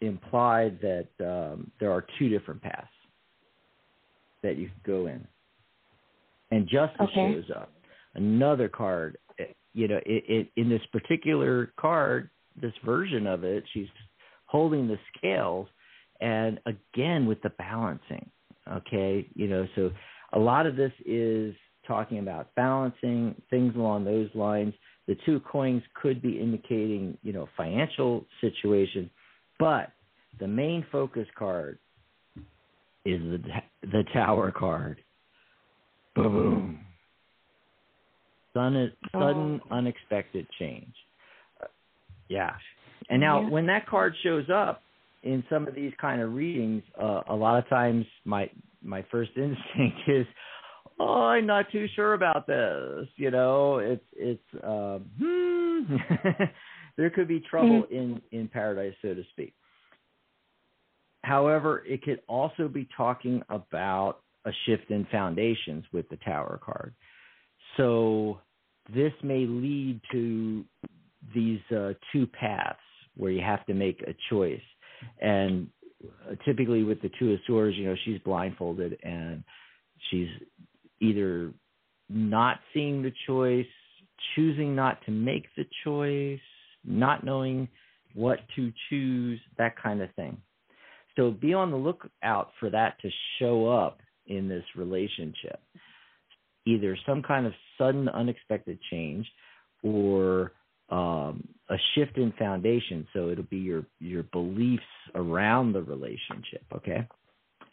implied 0.01 0.79
that 0.81 1.09
um, 1.21 1.71
there 1.81 1.91
are 1.91 2.07
two 2.19 2.29
different 2.29 2.63
paths 2.63 2.87
that 4.43 4.57
you 4.57 4.69
can 4.69 4.81
go 4.87 5.07
in, 5.07 5.27
and 6.51 6.69
justice 6.69 7.01
Okay. 7.01 7.35
shows 7.35 7.51
up. 7.55 7.73
Another 8.15 8.69
card, 8.69 9.17
you 9.75 9.89
know, 9.89 10.01
it, 10.05 10.25
it 10.29 10.49
in 10.57 10.69
this 10.69 10.83
particular 10.93 11.73
card, 11.79 12.31
this 12.61 12.73
version 12.85 13.27
of 13.27 13.45
it, 13.45 13.65
she's 13.73 13.89
holding 14.47 14.87
the 14.87 14.99
scales, 15.17 15.67
and 16.21 16.61
again 16.67 17.27
with 17.27 17.41
the 17.43 17.51
balancing. 17.51 18.29
Okay, 18.71 19.27
you 19.35 19.49
know, 19.49 19.67
so 19.75 19.91
a 20.33 20.39
lot 20.39 20.67
of 20.67 20.77
this 20.77 20.93
is 21.05 21.55
talking 21.87 22.19
about 22.19 22.55
balancing 22.55 23.35
things 23.51 23.75
along 23.75 24.05
those 24.05 24.29
lines. 24.35 24.75
The 25.09 25.17
two 25.27 25.41
coins 25.41 25.83
could 26.01 26.23
be 26.23 26.39
indicating, 26.39 27.19
you 27.23 27.33
know, 27.33 27.49
financial 27.57 28.25
situation, 28.41 29.11
but 29.59 29.91
the 30.39 30.47
main 30.47 30.87
focus 30.93 31.27
card 31.37 31.79
is 33.05 33.21
the 33.21 33.39
the 33.83 34.05
tower 34.13 34.53
card. 34.53 35.01
Boom. 36.15 36.85
Sudden, 38.55 38.93
sudden 39.13 39.61
unexpected 39.71 40.47
change. 40.59 40.95
Uh, 41.61 41.67
Yeah. 42.29 42.57
And 43.09 43.21
now 43.21 43.41
Yeah. 43.41 43.49
when 43.49 43.67
that 43.67 43.87
card 43.87 44.15
shows 44.23 44.49
up 44.49 44.83
in 45.23 45.43
some 45.49 45.67
of 45.67 45.75
these 45.75 45.95
kind 45.97 46.21
of 46.23 46.35
readings, 46.35 46.83
uh, 46.97 47.23
a 47.29 47.35
lot 47.35 47.59
of 47.59 47.69
times 47.69 48.07
my 48.25 48.49
my 48.83 49.03
first 49.11 49.31
instinct 49.37 50.09
is, 50.09 50.27
oh, 50.99 51.25
I'm 51.25 51.47
not 51.47 51.71
too 51.71 51.87
sure 51.95 52.15
about 52.15 52.47
this. 52.47 53.09
You 53.17 53.31
know, 53.31 53.79
it's 53.79 54.05
it's 54.13 54.65
um, 54.65 55.11
hmm. 55.19 55.97
there 56.97 57.11
could 57.11 57.29
be 57.29 57.41
trouble 57.41 57.85
in 57.91 58.21
in 58.33 58.49
paradise, 58.49 58.95
so 59.03 59.15
to 59.15 59.25
speak. 59.33 59.55
However, 61.25 61.85
it 61.87 62.03
could 62.03 62.21
also 62.29 62.69
be 62.69 62.89
talking 62.97 63.43
about 63.49 64.21
a 64.45 64.51
shift 64.67 64.91
in 64.91 65.07
foundations 65.11 65.85
with 65.93 66.09
the 66.09 66.17
Tower 66.17 66.59
card. 66.63 66.95
So 67.77 68.41
this 68.95 69.13
may 69.23 69.47
lead 69.47 70.01
to 70.13 70.65
these 71.35 71.61
uh, 71.71 71.93
two 72.13 72.27
paths 72.27 72.79
where 73.17 73.31
you 73.31 73.43
have 73.43 73.65
to 73.67 73.75
make 73.75 74.03
a 74.03 74.15
choice. 74.31 74.61
And 75.21 75.69
typically 76.45 76.85
with 76.85 77.01
the 77.03 77.11
Two 77.19 77.33
of 77.33 77.39
Swords, 77.47 77.77
you 77.77 77.87
know, 77.87 77.97
she's 78.05 78.19
blindfolded 78.21 78.99
and 79.03 79.45
she's 80.11 80.29
either 81.01 81.53
not 82.09 82.61
seeing 82.75 83.03
the 83.03 83.13
choice, 83.27 83.67
choosing 84.35 84.75
not 84.75 85.05
to 85.07 85.11
make 85.11 85.47
the 85.57 85.65
choice, 85.85 86.41
not 86.85 87.25
knowing 87.25 87.69
what 88.15 88.41
to 88.57 88.73
choose, 88.89 89.41
that 89.59 89.81
kind 89.81 90.03
of 90.03 90.13
thing. 90.15 90.37
So 91.17 91.31
be 91.31 91.55
on 91.55 91.71
the 91.71 91.77
lookout 91.77 92.51
for 92.59 92.71
that 92.71 93.01
to 93.03 93.11
show 93.39 93.69
up 93.69 94.01
in 94.27 94.49
this 94.49 94.65
relationship. 94.77 95.61
Either 96.67 96.97
some 97.07 97.23
kind 97.23 97.47
of 97.47 97.53
sudden, 97.77 98.09
unexpected 98.09 98.79
change 98.91 99.27
or 99.83 100.53
um, 100.91 101.47
a 101.71 101.77
shift 101.95 102.17
in 102.19 102.33
foundation. 102.39 103.07
So 103.13 103.31
it'll 103.31 103.45
be 103.45 103.59
your, 103.59 103.85
your 103.99 104.23
beliefs 104.25 104.83
around 105.15 105.73
the 105.73 105.83
relationship. 105.83 106.65
Okay. 106.75 107.07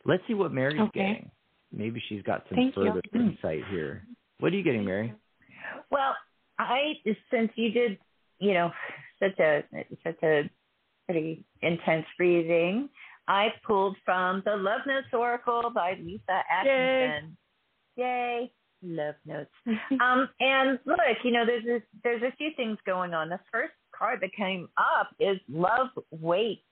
Let's 0.06 0.24
see 0.28 0.34
what 0.34 0.52
Mary's 0.54 0.80
Okay. 0.80 1.00
getting. 1.00 1.32
Maybe 1.72 2.02
she's 2.10 2.24
got 2.24 2.46
some 2.50 2.58
Thank 2.58 2.76
you. 2.76 2.84
further 2.84 3.02
insight 3.14 3.62
here. 3.70 4.04
What 4.40 4.54
are 4.54 4.56
you 4.56 4.64
getting, 4.64 4.86
Mary? 4.86 5.14
Well, 5.92 6.16
I 6.58 6.94
since 7.30 7.52
you 7.56 7.72
did, 7.72 8.00
you 8.40 8.54
know, 8.54 8.72
such 9.20 9.38
a 9.40 9.64
such 10.04 10.22
a 10.24 10.50
pretty 11.06 11.46
intense 11.62 12.06
reading, 12.18 12.90
I 13.28 13.50
pulled 13.66 13.98
from 14.04 14.42
the 14.46 14.56
Love 14.56 14.82
Notes 14.88 15.08
Oracle 15.14 15.72
by 15.74 15.94
Lisa 16.02 16.42
Atkinson. 16.52 17.38
Yay, 17.96 18.52
Love 18.84 19.16
Notes. 19.26 19.50
Um, 20.02 20.30
and 20.40 20.80
look, 20.86 21.00
you 21.24 21.32
know, 21.32 21.46
there's 21.46 21.66
a, 21.66 21.82
there's 22.04 22.22
a 22.24 22.36
few 22.38 22.50
things 22.56 22.78
going 22.86 23.14
on. 23.14 23.30
The 23.30 23.40
first 23.52 23.74
card 23.98 24.20
that 24.22 24.34
came 24.34 24.70
up 24.78 25.10
is 25.20 25.38
Love 25.50 25.90
Wait. 26.12 26.64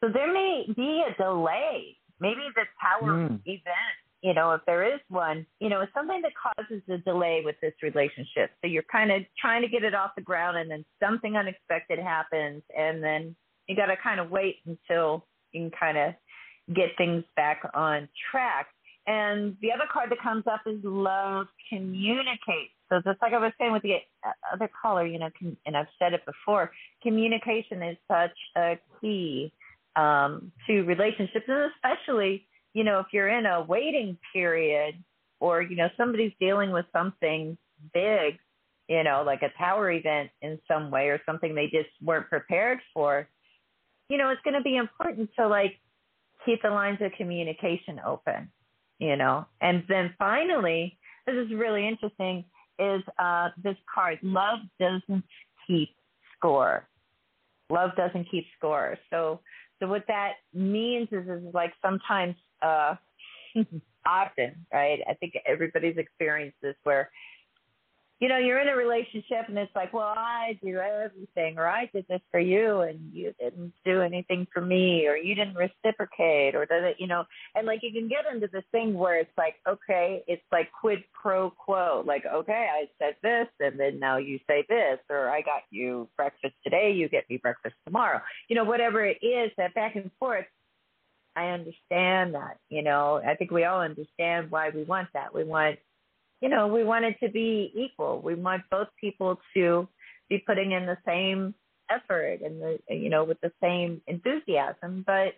So 0.00 0.08
there 0.12 0.32
may 0.32 0.64
be 0.74 1.04
a 1.08 1.22
delay. 1.22 1.96
Maybe 2.20 2.40
the 2.54 2.64
Tower 2.80 3.28
Hmm. 3.28 3.36
event, 3.44 3.96
you 4.22 4.34
know, 4.34 4.52
if 4.52 4.60
there 4.66 4.82
is 4.84 5.00
one, 5.08 5.46
you 5.60 5.68
know, 5.68 5.80
it's 5.80 5.92
something 5.94 6.20
that 6.22 6.32
causes 6.34 6.82
a 6.88 6.98
delay 6.98 7.42
with 7.44 7.56
this 7.60 7.74
relationship. 7.82 8.50
So 8.60 8.66
you're 8.66 8.82
kind 8.90 9.10
of 9.10 9.22
trying 9.40 9.62
to 9.62 9.68
get 9.68 9.84
it 9.84 9.94
off 9.94 10.10
the 10.16 10.22
ground, 10.22 10.58
and 10.58 10.70
then 10.70 10.84
something 11.02 11.36
unexpected 11.36 11.98
happens, 11.98 12.62
and 12.76 13.02
then 13.02 13.34
you 13.68 13.76
got 13.76 13.86
to 13.86 13.96
kind 13.96 14.20
of 14.20 14.30
wait 14.30 14.56
until 14.66 15.26
you 15.52 15.60
can 15.62 15.78
kind 15.78 15.96
of 15.96 16.14
get 16.74 16.88
things 16.98 17.24
back 17.36 17.62
on 17.74 18.08
track. 18.30 18.66
And 19.10 19.56
the 19.60 19.72
other 19.72 19.86
card 19.92 20.08
that 20.12 20.22
comes 20.22 20.44
up 20.46 20.60
is 20.66 20.78
love 20.84 21.48
communicate. 21.68 22.70
So 22.88 23.00
just 23.04 23.20
like 23.20 23.32
I 23.32 23.38
was 23.38 23.50
saying 23.58 23.72
with 23.72 23.82
the 23.82 23.96
other 24.52 24.70
caller, 24.80 25.04
you 25.04 25.18
know, 25.18 25.28
and 25.66 25.76
I've 25.76 25.88
said 25.98 26.12
it 26.12 26.24
before, 26.24 26.70
communication 27.02 27.82
is 27.82 27.96
such 28.06 28.36
a 28.56 28.78
key 29.00 29.52
um, 29.96 30.52
to 30.68 30.82
relationships, 30.82 31.44
and 31.48 31.72
especially, 31.74 32.46
you 32.72 32.84
know, 32.84 33.00
if 33.00 33.06
you're 33.12 33.30
in 33.30 33.46
a 33.46 33.62
waiting 33.62 34.16
period 34.32 34.94
or 35.40 35.60
you 35.60 35.74
know 35.74 35.88
somebody's 35.96 36.32
dealing 36.38 36.70
with 36.70 36.86
something 36.92 37.58
big, 37.92 38.38
you 38.86 39.02
know, 39.02 39.24
like 39.26 39.42
a 39.42 39.50
tower 39.58 39.90
event 39.90 40.30
in 40.40 40.56
some 40.68 40.88
way 40.92 41.08
or 41.08 41.20
something 41.26 41.52
they 41.52 41.66
just 41.66 41.90
weren't 42.00 42.28
prepared 42.28 42.78
for. 42.94 43.28
You 44.08 44.18
know, 44.18 44.30
it's 44.30 44.42
going 44.42 44.54
to 44.54 44.62
be 44.62 44.76
important 44.76 45.30
to 45.36 45.48
like 45.48 45.80
keep 46.46 46.62
the 46.62 46.70
lines 46.70 46.98
of 47.00 47.10
communication 47.18 48.00
open 48.06 48.48
you 49.00 49.16
know. 49.16 49.46
And 49.60 49.82
then 49.88 50.14
finally, 50.18 50.96
this 51.26 51.34
is 51.34 51.50
really 51.52 51.88
interesting, 51.88 52.44
is 52.78 53.02
uh, 53.18 53.48
this 53.62 53.76
card, 53.92 54.18
love 54.22 54.60
doesn't 54.78 55.24
keep 55.66 55.90
score. 56.36 56.88
Love 57.70 57.90
doesn't 57.96 58.30
keep 58.30 58.44
score. 58.56 58.96
So, 59.10 59.40
so 59.78 59.88
what 59.88 60.04
that 60.08 60.34
means 60.54 61.08
is, 61.10 61.26
is 61.28 61.54
like 61.54 61.72
sometimes, 61.82 62.36
uh, 62.62 62.94
often, 64.06 64.66
right? 64.72 65.00
I 65.08 65.14
think 65.14 65.34
everybody's 65.46 65.96
experienced 65.96 66.56
this 66.62 66.76
where 66.84 67.10
you 68.20 68.28
know, 68.28 68.36
you're 68.36 68.60
in 68.60 68.68
a 68.68 68.76
relationship 68.76 69.48
and 69.48 69.56
it's 69.56 69.74
like, 69.74 69.94
well, 69.94 70.12
I 70.14 70.58
do 70.62 70.76
everything, 70.76 71.56
or 71.56 71.66
I 71.66 71.88
did 71.92 72.04
this 72.08 72.20
for 72.30 72.38
you 72.38 72.82
and 72.82 72.98
you 73.14 73.32
didn't 73.40 73.72
do 73.84 74.02
anything 74.02 74.46
for 74.52 74.60
me, 74.60 75.06
or 75.06 75.16
you 75.16 75.34
didn't 75.34 75.54
reciprocate, 75.54 76.54
or 76.54 76.66
that, 76.66 76.96
you 76.98 77.06
know, 77.06 77.24
and 77.54 77.66
like 77.66 77.80
you 77.82 77.90
can 77.92 78.08
get 78.08 78.26
into 78.30 78.46
this 78.52 78.64
thing 78.72 78.92
where 78.92 79.18
it's 79.18 79.36
like, 79.38 79.54
okay, 79.66 80.22
it's 80.26 80.42
like 80.52 80.68
quid 80.78 81.02
pro 81.14 81.50
quo, 81.50 82.04
like, 82.06 82.24
okay, 82.26 82.68
I 82.70 82.88
said 82.98 83.16
this 83.22 83.48
and 83.58 83.80
then 83.80 83.98
now 83.98 84.18
you 84.18 84.38
say 84.46 84.66
this, 84.68 84.98
or 85.08 85.30
I 85.30 85.40
got 85.40 85.62
you 85.70 86.06
breakfast 86.16 86.54
today, 86.62 86.92
you 86.92 87.08
get 87.08 87.28
me 87.30 87.38
breakfast 87.38 87.74
tomorrow, 87.86 88.20
you 88.48 88.56
know, 88.56 88.64
whatever 88.64 89.04
it 89.04 89.18
is, 89.24 89.50
that 89.56 89.74
back 89.74 89.96
and 89.96 90.10
forth. 90.18 90.46
I 91.36 91.46
understand 91.46 92.34
that, 92.34 92.58
you 92.68 92.82
know, 92.82 93.22
I 93.26 93.34
think 93.36 93.50
we 93.50 93.64
all 93.64 93.80
understand 93.80 94.50
why 94.50 94.68
we 94.70 94.82
want 94.82 95.08
that. 95.14 95.32
We 95.32 95.44
want 95.44 95.78
you 96.40 96.48
know, 96.48 96.66
we 96.66 96.84
want 96.84 97.04
it 97.04 97.16
to 97.22 97.30
be 97.30 97.72
equal. 97.74 98.20
We 98.20 98.34
want 98.34 98.62
both 98.70 98.88
people 99.00 99.38
to 99.54 99.88
be 100.28 100.38
putting 100.38 100.72
in 100.72 100.86
the 100.86 100.96
same 101.06 101.54
effort 101.90 102.40
and 102.42 102.60
the 102.62 102.78
you 102.88 103.10
know 103.10 103.24
with 103.24 103.40
the 103.40 103.52
same 103.60 104.00
enthusiasm. 104.06 105.04
But 105.06 105.34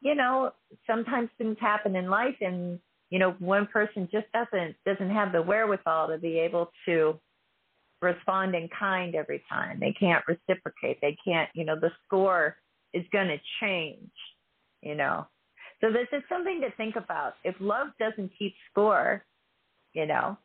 you 0.00 0.14
know, 0.14 0.52
sometimes 0.86 1.30
things 1.38 1.56
happen 1.60 1.96
in 1.96 2.10
life, 2.10 2.36
and 2.40 2.78
you 3.10 3.18
know, 3.18 3.32
one 3.38 3.66
person 3.66 4.08
just 4.12 4.26
doesn't 4.32 4.76
doesn't 4.84 5.10
have 5.10 5.32
the 5.32 5.42
wherewithal 5.42 6.08
to 6.08 6.18
be 6.18 6.38
able 6.38 6.70
to 6.86 7.18
respond 8.02 8.54
in 8.54 8.68
kind 8.78 9.14
every 9.14 9.42
time. 9.48 9.80
They 9.80 9.92
can't 9.98 10.24
reciprocate. 10.28 11.00
They 11.00 11.16
can't. 11.24 11.48
You 11.54 11.64
know, 11.64 11.78
the 11.78 11.90
score 12.04 12.56
is 12.92 13.04
going 13.12 13.28
to 13.28 13.38
change. 13.60 14.10
You 14.82 14.94
know. 14.94 15.26
So 15.80 15.90
this 15.90 16.08
is 16.12 16.22
something 16.28 16.60
to 16.60 16.70
think 16.76 16.96
about. 16.96 17.34
If 17.44 17.54
love 17.60 17.88
doesn't 17.98 18.30
keep 18.38 18.54
score, 18.70 19.24
you 19.94 20.06
know, 20.06 20.36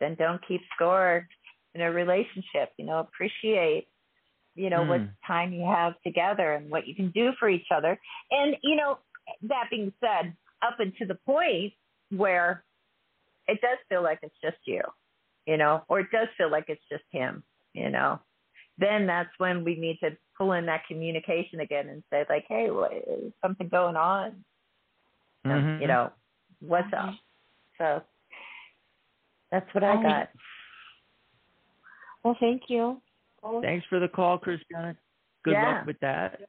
then 0.00 0.14
don't 0.14 0.40
keep 0.46 0.60
score 0.74 1.28
in 1.74 1.80
a 1.82 1.90
relationship. 1.90 2.72
You 2.78 2.86
know, 2.86 3.00
appreciate, 3.00 3.88
you 4.54 4.70
know, 4.70 4.80
mm. 4.80 4.88
what 4.88 5.00
time 5.26 5.52
you 5.52 5.64
have 5.64 5.94
together 6.02 6.54
and 6.54 6.70
what 6.70 6.86
you 6.86 6.94
can 6.94 7.10
do 7.10 7.32
for 7.38 7.48
each 7.48 7.66
other. 7.74 7.98
And, 8.30 8.56
you 8.62 8.76
know, 8.76 8.98
that 9.42 9.64
being 9.70 9.92
said, 10.00 10.34
up 10.62 10.80
until 10.80 11.08
the 11.08 11.18
point 11.26 11.72
where 12.10 12.64
it 13.46 13.60
does 13.60 13.78
feel 13.88 14.02
like 14.02 14.18
it's 14.22 14.34
just 14.42 14.56
you, 14.64 14.80
you 15.46 15.56
know, 15.56 15.82
or 15.88 16.00
it 16.00 16.10
does 16.10 16.28
feel 16.36 16.50
like 16.50 16.64
it's 16.68 16.82
just 16.90 17.04
him, 17.10 17.42
you 17.74 17.90
know, 17.90 18.18
then 18.78 19.06
that's 19.06 19.30
when 19.38 19.64
we 19.64 19.76
need 19.76 19.98
to 20.02 20.16
pull 20.36 20.52
in 20.52 20.66
that 20.66 20.86
communication 20.86 21.60
again 21.60 21.88
and 21.88 22.02
say 22.10 22.24
like, 22.28 22.44
hey, 22.48 22.70
what, 22.70 22.92
is 22.92 23.32
something 23.42 23.68
going 23.68 23.96
on? 23.96 24.44
Mm-hmm. 25.46 25.82
You 25.82 25.88
know, 25.88 26.12
what's 26.60 26.92
up? 26.96 27.14
So 27.78 28.02
that's 29.50 29.66
what 29.74 29.84
I 29.84 30.02
got. 30.02 30.28
Well, 32.24 32.36
thank 32.40 32.62
you. 32.68 33.00
Thanks 33.62 33.86
for 33.88 34.00
the 34.00 34.08
call, 34.08 34.38
Christiana. 34.38 34.96
Good 35.44 35.52
yeah. 35.52 35.76
luck 35.76 35.86
with 35.86 36.00
that. 36.00 36.40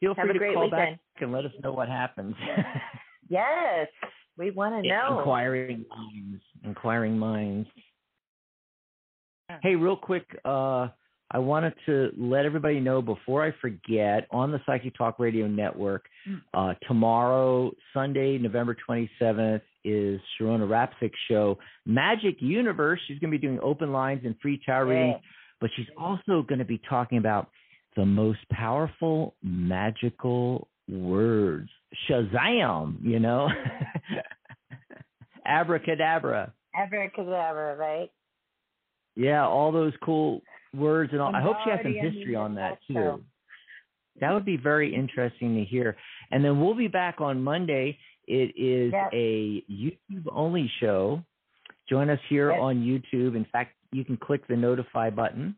Feel 0.00 0.14
Have 0.14 0.26
free 0.26 0.38
to 0.38 0.52
call 0.52 0.64
weekend. 0.64 0.70
back 0.70 0.98
and 1.20 1.32
let 1.32 1.44
us 1.46 1.52
know 1.62 1.72
what 1.72 1.88
happens. 1.88 2.34
yes, 3.28 3.88
we 4.36 4.50
want 4.50 4.82
to 4.82 4.88
know. 4.88 5.18
Inquiring 5.18 5.86
minds. 5.88 6.42
Inquiring 6.64 7.18
minds. 7.18 7.68
Hey, 9.62 9.74
real 9.76 9.96
quick, 9.96 10.26
uh, 10.44 10.88
I 11.32 11.38
wanted 11.38 11.72
to 11.86 12.10
let 12.18 12.44
everybody 12.44 12.78
know 12.78 13.00
before 13.00 13.42
I 13.44 13.52
forget 13.60 14.26
on 14.30 14.52
the 14.52 14.60
Psychic 14.66 14.94
Talk 14.96 15.18
Radio 15.18 15.46
Network, 15.46 16.04
hmm. 16.26 16.34
uh, 16.52 16.74
tomorrow, 16.86 17.72
Sunday, 17.94 18.36
November 18.36 18.76
27th, 18.88 19.62
is 19.84 20.20
Sharona 20.38 20.68
Rapsik's 20.68 21.18
show, 21.28 21.58
Magic 21.86 22.36
Universe. 22.40 23.00
She's 23.08 23.18
going 23.18 23.32
to 23.32 23.38
be 23.38 23.44
doing 23.44 23.58
open 23.62 23.92
lines 23.92 24.20
and 24.24 24.36
free 24.42 24.60
tarot 24.64 24.90
yeah. 24.90 24.98
readings, 24.98 25.22
but 25.60 25.70
she's 25.74 25.86
also 25.98 26.42
going 26.46 26.58
to 26.58 26.66
be 26.66 26.80
talking 26.88 27.16
about 27.16 27.48
the 27.96 28.04
most 28.04 28.40
powerful 28.50 29.34
magical 29.42 30.68
words. 30.88 31.70
Shazam, 32.08 32.96
you 33.02 33.18
know? 33.18 33.48
Abracadabra. 35.46 36.52
Abracadabra, 36.74 37.76
right? 37.76 38.10
Yeah, 39.16 39.46
all 39.46 39.72
those 39.72 39.92
cool 40.02 40.42
words 40.74 41.12
and 41.12 41.20
all. 41.20 41.34
I 41.34 41.40
hope 41.40 41.56
she 41.64 41.70
has 41.70 41.80
some 41.82 41.94
history 41.94 42.34
on 42.34 42.54
that 42.56 42.78
too. 42.86 43.22
That 44.20 44.32
would 44.32 44.44
be 44.44 44.56
very 44.56 44.94
interesting 44.94 45.56
to 45.56 45.64
hear. 45.64 45.96
And 46.30 46.44
then 46.44 46.60
we'll 46.60 46.74
be 46.74 46.88
back 46.88 47.20
on 47.20 47.42
Monday. 47.42 47.98
It 48.26 48.54
is 48.56 48.92
yep. 48.92 49.10
a 49.12 49.64
YouTube 49.70 50.26
only 50.30 50.70
show. 50.80 51.22
Join 51.88 52.10
us 52.10 52.20
here 52.28 52.50
yep. 52.52 52.60
on 52.60 52.76
YouTube. 52.76 53.36
In 53.36 53.46
fact, 53.50 53.74
you 53.90 54.04
can 54.04 54.16
click 54.16 54.46
the 54.48 54.56
notify 54.56 55.10
button 55.10 55.56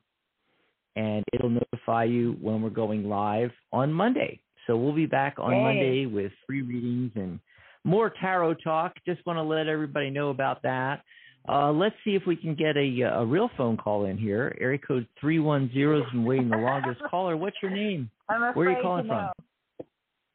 and 0.97 1.25
it'll 1.33 1.51
notify 1.51 2.05
you 2.05 2.37
when 2.41 2.63
we're 2.63 2.71
going 2.71 3.09
live 3.09 3.51
on 3.73 3.93
Monday. 3.93 4.41
So 4.67 4.77
we'll 4.77 4.95
be 4.95 5.07
back 5.07 5.37
on 5.39 5.53
hey. 5.53 5.63
Monday 5.63 6.07
with 6.07 6.33
free 6.47 6.63
readings 6.63 7.13
and 7.17 7.41
more 7.85 8.13
tarot 8.21 8.55
talk. 8.65 8.95
Just 9.07 9.25
want 9.27 9.37
to 9.37 9.43
let 9.43 9.67
everybody 9.67 10.11
know 10.11 10.31
about 10.31 10.63
that. 10.63 11.03
Uh, 11.47 11.71
let's 11.71 11.95
see 12.05 12.15
if 12.15 12.23
we 12.27 12.37
can 12.37 12.55
get 12.55 12.77
a, 12.77 13.03
a 13.03 13.25
real 13.25 13.51
phone 13.57 13.77
call 13.77 14.07
in 14.07 14.17
here. 14.17 14.57
Area 14.61 14.79
code 14.79 15.07
310 15.21 16.03
has 16.03 16.13
been 16.13 16.25
waiting 16.25 16.49
the 16.49 16.57
longest. 16.57 17.01
Caller, 17.11 17.37
what's 17.37 17.57
your 17.61 17.71
name? 17.71 18.11
I'm 18.29 18.55
Where 18.55 18.69
are 18.69 18.77
you 18.77 18.83
calling 18.83 19.07
from? 19.07 19.29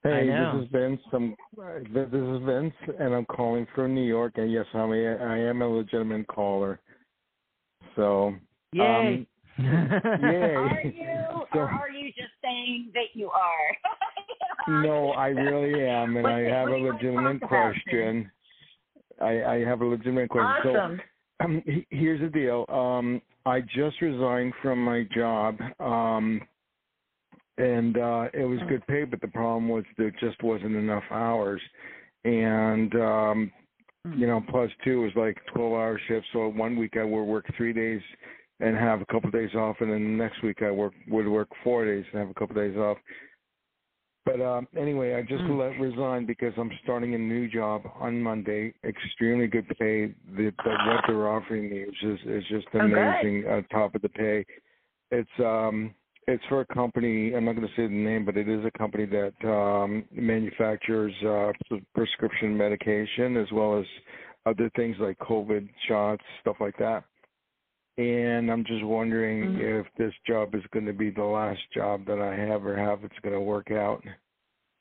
Hey, 0.04 0.28
this 0.28 0.64
is 0.64 0.70
Vince. 0.72 1.02
I'm, 1.12 1.36
this 1.94 2.08
is 2.08 2.42
Vince, 2.46 2.74
and 3.00 3.14
I'm 3.14 3.26
calling 3.26 3.68
from 3.76 3.94
New 3.94 4.06
York. 4.06 4.34
And 4.36 4.52
yes, 4.52 4.66
I'm 4.74 4.94
a, 4.94 4.96
I 4.96 5.38
am 5.40 5.62
a 5.62 5.68
legitimate 5.68 6.28
caller. 6.28 6.80
So, 7.96 8.34
yay! 8.72 9.28
Um, 9.58 9.66
yay! 9.66 10.56
Are 10.56 10.82
you, 10.86 11.46
so, 11.54 11.60
or 11.60 11.70
are 11.70 11.90
you 11.90 12.14
just 12.14 12.32
saying 12.42 12.92
that 12.94 13.08
you 13.14 13.30
are? 13.30 13.78
no, 14.84 15.10
I 15.10 15.30
really 15.30 15.86
am, 15.86 16.16
and 16.16 16.28
I 16.28 16.42
have 16.44 16.70
a 16.70 16.78
legitimate 16.78 17.42
question. 17.42 18.32
I, 19.22 19.44
I 19.44 19.60
have 19.66 19.82
a 19.82 19.86
legitimate 19.86 20.30
question. 20.30 20.76
Awesome. 20.76 21.02
So, 21.40 21.46
um, 21.46 21.64
here's 21.90 22.22
the 22.22 22.28
deal. 22.28 22.66
Um, 22.70 23.22
I 23.46 23.62
just 23.62 24.02
resigned 24.02 24.54
from 24.62 24.84
my 24.84 25.08
job, 25.16 25.58
um, 25.80 26.42
and 27.58 27.98
uh, 27.98 28.28
it 28.34 28.46
was 28.46 28.60
good 28.68 28.86
pay, 28.88 29.06
but 29.06 29.22
the 29.22 29.28
problem 29.28 29.70
was 29.70 29.84
there 29.98 30.12
just 30.20 30.42
wasn't 30.44 30.76
enough 30.76 31.04
hours, 31.12 31.62
and 32.26 32.94
um, 32.96 33.52
you 34.16 34.28
know, 34.28 34.44
plus 34.50 34.70
two 34.84 35.02
was 35.02 35.12
like 35.16 35.38
12-hour 35.56 36.00
shifts. 36.08 36.30
So 36.34 36.50
one 36.50 36.78
week 36.78 36.96
I 36.98 37.04
would 37.04 37.24
work 37.24 37.46
three 37.56 37.74
days 37.74 38.02
and 38.60 38.76
have 38.76 39.02
a 39.02 39.06
couple 39.06 39.28
of 39.28 39.34
days 39.34 39.54
off, 39.56 39.78
and 39.80 39.92
then 39.92 40.04
the 40.04 40.24
next 40.24 40.44
week 40.44 40.62
I 40.62 40.72
work 40.72 40.94
would 41.08 41.28
work 41.28 41.50
four 41.64 41.86
days 41.86 42.06
and 42.12 42.20
have 42.20 42.30
a 42.30 42.34
couple 42.34 42.58
of 42.58 42.64
days 42.64 42.78
off. 42.78 42.98
But 44.26 44.42
um, 44.42 44.68
anyway, 44.78 45.16
I 45.16 45.22
just 45.22 45.44
mm. 45.44 45.58
let 45.58 45.80
resign 45.80 46.26
because 46.26 46.54
I'm 46.58 46.72
starting 46.84 47.16
a 47.16 47.18
new 47.18 47.48
job 47.48 47.84
on 48.00 48.22
Monday. 48.22 48.74
Extremely 48.84 49.48
good 49.48 49.68
pay. 49.70 50.14
The, 50.36 50.52
the 50.64 50.70
what 50.86 51.04
they're 51.08 51.30
offering 51.30 51.70
me 51.70 51.78
is 51.80 51.94
just 52.02 52.24
is 52.26 52.44
just 52.50 52.68
amazing. 52.74 53.46
Okay. 53.46 53.50
On 53.50 53.64
top 53.72 53.96
of 53.96 54.02
the 54.02 54.10
pay, 54.10 54.46
it's 55.12 55.30
um 55.40 55.96
it's 56.28 56.44
for 56.48 56.62
a 56.62 56.66
company. 56.68 57.34
I'm 57.34 57.46
not 57.46 57.56
going 57.56 57.68
to 57.68 57.74
say 57.74 57.88
the 57.88 57.94
name, 57.94 58.24
but 58.24 58.38
it 58.38 58.48
is 58.48 58.64
a 58.64 58.78
company 58.78 59.06
that 59.08 59.50
um, 59.50 60.06
manufactures 60.12 61.14
uh, 61.26 61.52
prescription 61.96 62.56
medication 62.56 63.36
as 63.36 63.48
well 63.52 63.80
as 63.80 63.86
other 64.46 64.70
things 64.76 64.96
like 65.00 65.18
COVID 65.20 65.68
shots, 65.88 66.22
stuff 66.42 66.58
like 66.60 66.78
that. 66.78 67.04
And 68.00 68.50
I'm 68.50 68.64
just 68.66 68.84
wondering 68.84 69.44
mm-hmm. 69.44 69.80
if 69.82 69.86
this 69.98 70.14
job 70.26 70.56
is 70.56 70.64
going 70.72 70.86
to 70.86 70.94
be 70.94 71.10
the 71.10 71.24
last 71.24 71.60
job 71.74 72.06
that 72.06 72.20
I 72.20 72.36
have 72.36 72.66
or 72.66 72.78
how 72.78 72.98
it's 73.04 73.20
going 73.22 73.36
to 73.36 73.42
work 73.42 73.72
out. 73.72 74.04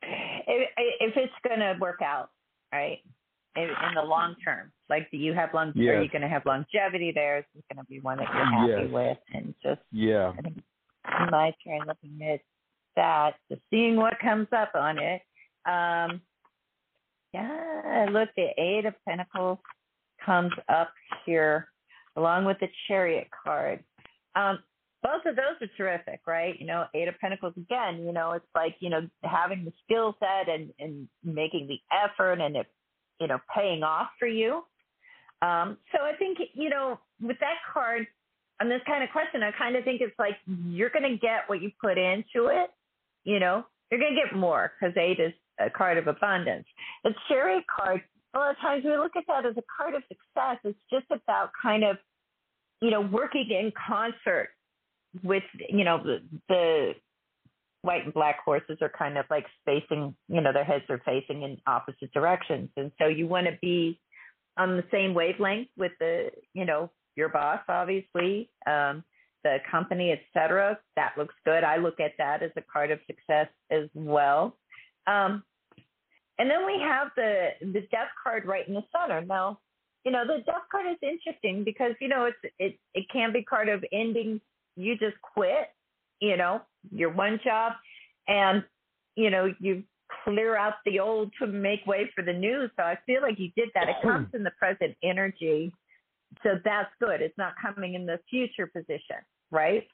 If, 0.03 0.69
if 1.01 1.17
it's 1.17 1.33
going 1.47 1.61
to 1.61 1.77
work 1.81 2.01
out, 2.03 2.31
right? 2.73 3.01
in, 3.59 3.65
in 3.65 3.95
the 3.95 4.03
long 4.03 4.37
term? 4.45 4.71
Like, 4.89 5.11
do 5.11 5.17
you 5.17 5.35
have 5.35 5.51
long? 5.53 5.73
Are 5.77 6.03
you 6.03 6.09
going 6.09 6.23
to 6.23 6.29
have 6.29 6.47
longevity 6.47 7.13
there? 7.15 7.39
Is 7.39 7.45
it 7.57 7.65
going 7.73 7.85
to 7.85 7.89
be 7.91 8.01
one 8.01 8.19
that 8.19 8.29
you're 8.33 8.45
happy 8.45 8.85
Yes. 8.85 8.93
with? 8.93 9.19
And 9.35 9.55
just 9.63 9.81
Yeah. 9.93 10.33
I 10.37 10.43
think 10.43 10.63
my 11.31 11.55
turn 11.65 11.81
looking 11.87 12.19
at 12.23 12.41
that, 12.97 13.35
just 13.51 13.63
seeing 13.71 13.97
what 13.97 14.19
comes 14.21 14.49
up 14.53 14.73
on 14.75 14.99
it. 14.99 15.23
Um, 15.67 16.21
yeah, 17.33 18.07
look, 18.11 18.31
the 18.37 18.49
Eight 18.57 18.87
of 18.87 18.95
Pentacles 19.07 19.59
comes 20.25 20.53
up 20.69 20.91
here 21.27 21.69
along 22.19 22.45
with 22.45 22.59
the 22.61 22.69
Chariot 22.87 23.29
card. 23.45 23.83
Um, 24.35 24.59
both 25.03 25.25
of 25.27 25.37
those 25.37 25.57
are 25.61 25.77
terrific, 25.77 26.21
right? 26.27 26.59
You 26.59 26.67
know, 26.67 26.87
Eight 26.93 27.07
of 27.07 27.19
Pentacles 27.21 27.55
again, 27.57 28.05
you 28.05 28.13
know, 28.13 28.33
it's 28.33 28.53
like, 28.55 28.75
you 28.81 28.91
know, 28.91 29.09
having 29.23 29.65
the 29.65 29.73
skill 29.85 30.17
set 30.19 30.53
and, 30.53 30.71
and 30.81 31.09
making 31.23 31.69
the 31.69 31.79
effort 31.95 32.41
and 32.41 32.57
it, 32.57 32.67
you 33.21 33.29
know, 33.29 33.39
paying 33.55 33.85
off 33.85 34.09
for 34.19 34.27
you. 34.27 34.65
Um, 35.41 35.79
so 35.93 36.03
I 36.03 36.15
think, 36.19 36.39
you 36.53 36.69
know, 36.69 36.99
with 37.23 37.39
that 37.39 37.59
card, 37.73 38.07
on 38.61 38.69
this 38.69 38.81
kind 38.89 39.05
of 39.05 39.11
question, 39.11 39.45
I 39.45 39.53
kind 39.57 39.77
of 39.77 39.85
think 39.85 40.01
it's 40.01 40.19
like 40.19 40.37
you're 40.47 40.91
going 40.91 41.09
to 41.09 41.17
get 41.17 41.43
what 41.47 41.63
you 41.63 41.71
put 41.81 41.97
into 41.97 42.49
it. 42.49 42.71
You 43.23 43.39
know, 43.39 43.65
you're 43.91 44.01
going 44.01 44.17
to 44.17 44.21
get 44.21 44.37
more 44.37 44.73
because 44.75 44.97
eight 44.97 45.21
is 45.21 45.33
a 45.61 45.71
card 45.71 45.97
of 45.97 46.09
abundance. 46.09 46.67
The 47.05 47.15
chariot 47.29 47.65
card, 47.75 48.03
a 48.35 48.39
lot 48.39 48.51
of 48.51 48.57
times 48.59 48.85
we 48.85 48.97
look 48.97 49.15
at 49.17 49.25
that 49.29 49.47
as 49.47 49.57
a 49.57 49.63
card 49.77 49.95
of 49.95 50.03
success. 50.09 50.59
It's 50.65 50.79
just 50.91 51.07
about 51.11 51.51
kind 51.63 51.85
of, 51.85 51.99
you 52.81 52.91
know, 52.91 53.01
working 53.01 53.47
in 53.51 53.73
concert 53.87 54.51
with, 55.23 55.43
you 55.69 55.85
know, 55.85 56.03
the, 56.03 56.23
the 56.49 56.93
white 57.83 58.05
and 58.05 58.15
black 58.15 58.41
horses 58.45 58.79
are 58.81 58.93
kind 58.97 59.17
of 59.17 59.25
like 59.31 59.47
facing, 59.65 60.15
you 60.29 60.41
know, 60.41 60.53
their 60.53 60.65
heads 60.65 60.85
are 60.89 61.01
facing 61.05 61.43
in 61.43 61.59
opposite 61.67 62.13
directions. 62.13 62.71
And 62.77 62.93
so 62.99 63.07
you 63.07 63.27
want 63.27 63.47
to 63.47 63.59
be 63.61 64.01
on 64.57 64.77
the 64.77 64.85
same 64.91 65.15
wavelength 65.15 65.69
with 65.77 65.93
the, 66.01 66.31
you 66.55 66.65
know, 66.65 66.91
your 67.17 67.29
boss, 67.29 67.61
obviously, 67.69 68.51
um, 68.67 69.05
the 69.45 69.59
company, 69.71 70.13
et 70.13 70.21
cetera. 70.33 70.79
That 70.97 71.13
looks 71.17 71.35
good. 71.45 71.65
I 71.65 71.77
look 71.77 72.01
at 72.01 72.13
that 72.19 72.43
as 72.43 72.51
a 72.57 72.63
card 72.63 72.91
of 72.91 72.99
success 73.07 73.49
as 73.71 73.89
well. 73.95 74.57
Um, 75.07 75.43
and 76.39 76.49
then 76.51 76.67
we 76.67 76.81
have 76.81 77.09
the 77.17 77.49
the 77.61 77.81
death 77.91 78.11
card 78.23 78.47
right 78.47 78.67
in 78.69 78.75
the 78.75 78.85
center. 78.97 79.25
Now, 79.25 79.59
you 80.05 80.13
know, 80.13 80.25
the 80.27 80.43
death 80.45 80.63
card 80.71 80.87
is 80.91 80.99
interesting 81.03 81.65
because 81.65 81.93
you 82.01 82.09
know 82.09 82.27
it's 82.27 82.55
it 82.59 82.79
it 82.95 83.07
can 83.13 83.33
be 83.33 83.43
part 83.43 83.69
of 83.69 83.85
ending. 83.93 84.41
You 84.77 84.97
just 84.97 85.17
quit, 85.23 85.69
you 86.21 86.37
know, 86.37 86.63
your 86.91 87.11
one 87.11 87.41
job, 87.45 87.73
and 88.27 88.65
you 89.17 89.31
know 89.31 89.53
you 89.61 89.83
clear 90.25 90.57
out 90.57 90.75
the 90.87 91.01
old 91.01 91.31
to 91.39 91.47
make 91.47 91.87
way 91.87 92.11
for 92.15 92.25
the 92.25 92.33
new. 92.33 92.69
So 92.77 92.83
I 92.83 92.99
feel 93.07 93.23
like 93.23 93.39
you 93.39 93.51
did 93.57 93.69
that. 93.75 93.89
It 93.89 93.97
comes 94.03 94.29
in 94.35 94.43
the 94.43 94.53
present 94.59 94.97
energy 95.03 95.73
so 96.43 96.51
that's 96.65 96.91
good. 97.01 97.21
It's 97.21 97.37
not 97.39 97.55
coming 97.61 97.95
in 97.95 98.07
the 98.07 98.21
future 98.29 98.67
position, 98.67 99.17
right? 99.51 99.87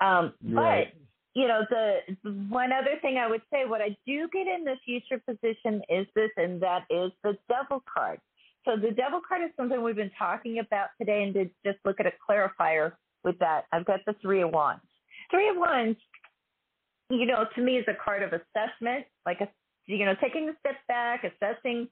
Um, 0.00 0.32
Right. 0.42 0.92
But 0.92 1.00
you 1.34 1.46
know, 1.46 1.60
the, 1.70 1.98
the 2.24 2.30
one 2.48 2.72
other 2.72 2.98
thing 3.00 3.16
I 3.16 3.28
would 3.28 3.42
say, 3.52 3.64
what 3.64 3.80
I 3.80 3.96
do 4.04 4.28
get 4.32 4.48
in 4.48 4.64
the 4.64 4.74
future 4.84 5.22
position 5.24 5.80
is 5.88 6.04
this, 6.16 6.30
and 6.36 6.60
that 6.60 6.82
is 6.90 7.12
the 7.22 7.38
devil 7.48 7.84
card. 7.92 8.18
So 8.64 8.76
the 8.76 8.90
devil 8.90 9.20
card 9.26 9.42
is 9.42 9.50
something 9.56 9.82
we've 9.82 9.96
been 9.96 10.10
talking 10.18 10.58
about 10.58 10.88
today, 10.98 11.22
and 11.22 11.34
to 11.34 11.44
just 11.64 11.78
look 11.84 11.98
at 12.00 12.06
a 12.06 12.12
clarifier 12.28 12.92
with 13.24 13.38
that, 13.38 13.64
I've 13.72 13.84
got 13.84 14.00
the 14.06 14.14
three 14.20 14.42
of 14.42 14.50
wands. 14.50 14.82
Three 15.30 15.48
of 15.48 15.56
wands, 15.56 15.98
you 17.08 17.26
know, 17.26 17.46
to 17.54 17.60
me 17.62 17.78
is 17.78 17.84
a 17.88 17.94
card 18.02 18.22
of 18.22 18.32
assessment, 18.32 19.06
like 19.24 19.40
a 19.40 19.48
you 19.86 20.04
know, 20.04 20.14
taking 20.22 20.48
a 20.48 20.52
step 20.60 20.76
back, 20.88 21.24
assessing 21.24 21.88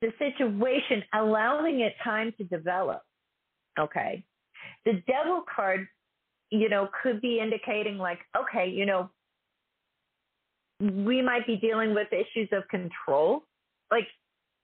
the 0.00 0.12
situation, 0.18 1.02
allowing 1.14 1.80
it 1.80 1.94
time 2.04 2.32
to 2.36 2.44
develop. 2.44 3.02
Okay. 3.78 4.24
The 4.84 5.02
devil 5.06 5.42
card, 5.54 5.86
you 6.50 6.68
know, 6.68 6.88
could 7.02 7.20
be 7.20 7.40
indicating 7.40 7.98
like, 7.98 8.18
okay, 8.36 8.68
you 8.68 8.84
know, 8.84 9.10
we 10.80 11.22
might 11.22 11.46
be 11.46 11.56
dealing 11.56 11.94
with 11.94 12.08
issues 12.12 12.48
of 12.52 12.68
control. 12.68 13.44
Like, 13.90 14.08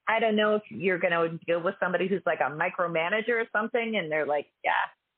I 0.09 0.21
don't 0.21 0.37
know 0.37 0.55
if 0.55 0.63
you're 0.71 0.99
going 0.99 1.13
to 1.13 1.39
deal 1.47 1.63
with 1.63 1.75
somebody 1.81 2.09
who's 2.09 2.23
like 2.25 2.41
a 2.41 2.51
micromanager 2.51 3.31
or 3.41 3.47
something, 3.53 3.97
and 3.97 4.11
they're 4.11 4.27
like, 4.27 4.47
yeah, 4.65 4.73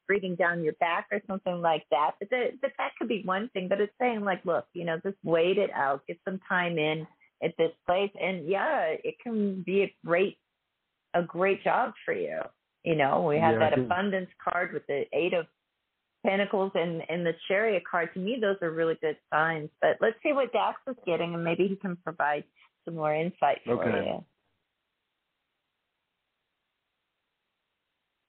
breathing 0.09 0.35
down 0.35 0.65
your 0.65 0.73
back 0.75 1.07
or 1.13 1.21
something 1.29 1.61
like 1.61 1.85
that. 1.91 2.13
But, 2.19 2.31
the, 2.31 2.49
but 2.61 2.73
that 2.79 2.91
could 2.99 3.09
be 3.09 3.23
one 3.25 3.49
thing. 3.51 3.69
But 3.69 3.81
it's 3.81 3.93
saying 4.01 4.23
like, 4.23 4.45
look, 4.45 4.67
you 4.75 4.85
know, 4.85 4.99
just 5.05 5.17
wait 5.23 5.59
it 5.59 5.71
out, 5.73 6.05
get 6.09 6.19
some 6.25 6.41
time 6.49 6.79
in 6.79 7.07
at 7.43 7.55
this 7.57 7.71
place, 7.87 8.11
and 8.21 8.47
yeah, 8.49 8.95
it 9.03 9.15
can 9.23 9.63
be 9.63 9.83
a 9.83 9.95
great, 10.05 10.37
a 11.15 11.23
great 11.23 11.63
job 11.65 11.93
for 12.05 12.13
you. 12.13 12.41
You 12.85 12.97
know, 12.97 13.23
we 13.23 13.39
have 13.39 13.55
Yeah, 13.55 13.71
that 13.71 13.79
abundance 13.79 14.31
card 14.43 14.73
with 14.73 14.87
the 14.89 15.05
eight 15.13 15.33
of 15.33 15.47
pentacles 16.27 16.73
and 16.75 17.03
and 17.09 17.25
the 17.25 17.33
chariot 17.49 17.83
card. 17.91 18.11
To 18.15 18.21
me, 18.21 18.39
those 18.41 18.57
are 18.61 18.71
really 18.71 18.99
good 19.01 19.17
signs. 19.33 19.71
But 19.81 19.97
let's 20.01 20.17
see 20.23 20.33
what 20.33 20.53
Dax 20.53 20.79
is 20.89 20.97
getting, 21.07 21.35
and 21.35 21.45
maybe 21.45 21.69
he 21.69 21.77
can 21.77 21.97
provide 21.97 22.45
some 22.85 22.97
more 22.97 23.15
insight 23.15 23.61
for 23.65 23.83
Okay. 23.83 24.07
you. 24.07 24.25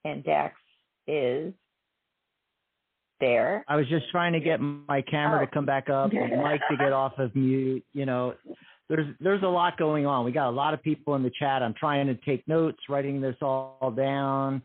And 0.05 0.23
Dax 0.23 0.55
is 1.07 1.53
there. 3.19 3.63
I 3.67 3.75
was 3.75 3.87
just 3.87 4.09
trying 4.09 4.33
to 4.33 4.39
get 4.39 4.59
my 4.59 5.01
camera 5.01 5.41
Oh. 5.41 5.45
to 5.45 5.51
come 5.51 5.65
back 5.65 5.89
up 5.89 6.11
and 6.11 6.43
mic 6.43 6.61
to 6.69 6.77
get 6.77 6.91
off 6.91 7.17
of 7.19 7.35
mute. 7.35 7.85
You 7.93 8.05
know, 8.05 8.35
there's 8.89 9.15
there's 9.19 9.43
a 9.43 9.47
lot 9.47 9.77
going 9.77 10.05
on. 10.05 10.25
We 10.25 10.31
got 10.31 10.49
a 10.49 10.51
lot 10.51 10.73
of 10.73 10.81
people 10.81 11.15
in 11.15 11.23
the 11.23 11.31
chat. 11.39 11.61
I'm 11.61 11.73
trying 11.75 12.07
to 12.07 12.15
take 12.15 12.47
notes, 12.47 12.79
writing 12.89 13.21
this 13.21 13.35
all 13.41 13.93
down. 13.95 14.61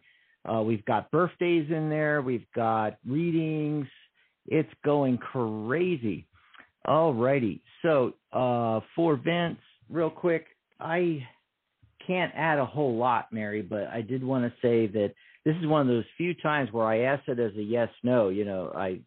Uh, 0.51 0.62
we've 0.62 0.85
got 0.85 1.11
birthdays 1.11 1.70
in 1.70 1.90
there. 1.90 2.22
We've 2.22 2.46
got 2.55 2.96
readings. 3.07 3.87
It's 4.46 4.72
going 4.85 5.18
crazy. 5.18 6.27
All 6.87 7.12
righty. 7.12 7.62
So 7.83 8.14
uh, 8.33 8.81
for 8.94 9.16
Vince, 9.16 9.59
real 9.90 10.11
quick, 10.11 10.46
I 10.81 11.27
can't 12.07 12.33
add 12.37 12.59
a 12.59 12.64
whole 12.64 12.96
lot, 12.96 13.33
Mary, 13.33 13.61
but 13.61 13.88
I 13.88 14.03
did 14.03 14.22
want 14.22 14.44
to 14.44 14.53
say 14.62 14.87
that 14.87 15.12
this 15.46 15.54
is 15.61 15.66
one 15.68 15.80
of 15.82 15.87
those 15.87 16.04
few 16.16 16.35
times 16.35 16.72
where 16.72 16.85
I 16.85 17.02
asked 17.02 17.28
it 17.28 17.38
as 17.38 17.52
a 17.56 17.62
yes 17.62 17.88
no. 18.02 18.30
You 18.30 18.44
know, 18.44 18.72
I 18.76 18.98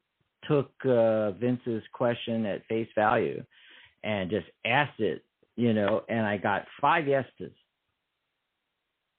took 0.48 0.72
uh, 0.86 1.32
Vince's 1.32 1.84
question 1.94 2.46
at 2.46 2.66
face 2.68 2.88
value 2.96 3.44
and 4.06 4.30
just 4.30 4.46
asked 4.66 5.02
it, 5.02 5.26
you 5.58 5.74
know, 5.74 6.04
and 6.08 6.26
I 6.26 6.38
got 6.38 6.66
five 6.80 7.08
yeses. 7.08 7.52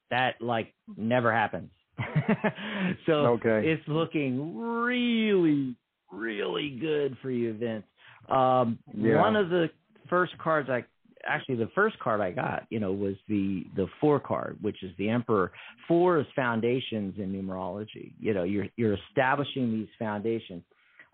That 0.09 0.41
like 0.41 0.73
never 0.97 1.31
happens. 1.31 1.69
so 3.05 3.11
Okay. 3.13 3.69
it's 3.69 3.87
looking 3.87 4.57
really, 4.57 5.75
really 6.11 6.75
good 6.81 7.15
for 7.21 7.29
you, 7.29 7.53
Vince. 7.53 7.85
Um, 8.29 8.79
Yeah. 8.95 9.21
One 9.21 9.35
of 9.35 9.49
the 9.49 9.69
first 10.09 10.35
cards 10.39 10.71
I 10.71 10.85
actually 11.25 11.55
the 11.55 11.69
first 11.75 11.97
card 11.99 12.21
I 12.21 12.31
got, 12.31 12.65
you 12.69 12.79
know, 12.79 12.91
was 12.91 13.15
the 13.27 13.65
the 13.75 13.87
four 13.99 14.19
card, 14.19 14.57
which 14.61 14.83
is 14.83 14.91
the 14.97 15.09
Emperor. 15.09 15.51
Four 15.87 16.19
is 16.19 16.25
foundations 16.35 17.15
in 17.17 17.31
numerology. 17.31 18.13
You 18.19 18.33
know, 18.33 18.43
you're 18.43 18.67
you're 18.75 18.97
establishing 19.09 19.71
these 19.71 19.87
foundations. 19.99 20.63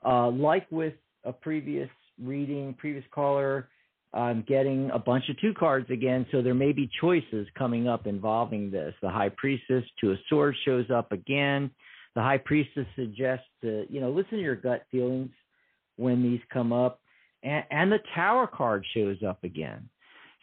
Uh, 0.05 0.29
like 0.29 0.67
with 0.71 0.93
a 1.23 1.33
previous 1.33 1.89
reading, 2.21 2.73
previous 2.77 3.05
caller, 3.11 3.67
I'm 4.13 4.43
getting 4.47 4.89
a 4.91 4.99
bunch 4.99 5.25
of 5.29 5.39
two 5.39 5.53
cards 5.53 5.89
again, 5.89 6.25
so 6.31 6.41
there 6.41 6.53
may 6.53 6.71
be 6.71 6.89
choices 7.01 7.47
coming 7.57 7.87
up 7.87 8.07
involving 8.07 8.71
this. 8.71 8.93
The 9.01 9.09
High 9.09 9.29
Priestess 9.29 9.83
to 10.01 10.11
a 10.11 10.15
sword 10.29 10.55
shows 10.65 10.89
up 10.89 11.11
again. 11.11 11.69
The 12.15 12.21
High 12.21 12.39
Priestess 12.39 12.87
suggests 12.95 13.45
to 13.61 13.85
you 13.89 14.01
know 14.01 14.09
listen 14.09 14.37
to 14.37 14.43
your 14.43 14.55
gut 14.55 14.85
feelings 14.91 15.31
when 15.97 16.23
these 16.23 16.39
come 16.51 16.71
up, 16.71 17.01
and, 17.43 17.63
and 17.69 17.91
the 17.91 17.99
Tower 18.15 18.47
card 18.47 18.85
shows 18.93 19.17
up 19.27 19.43
again. 19.43 19.89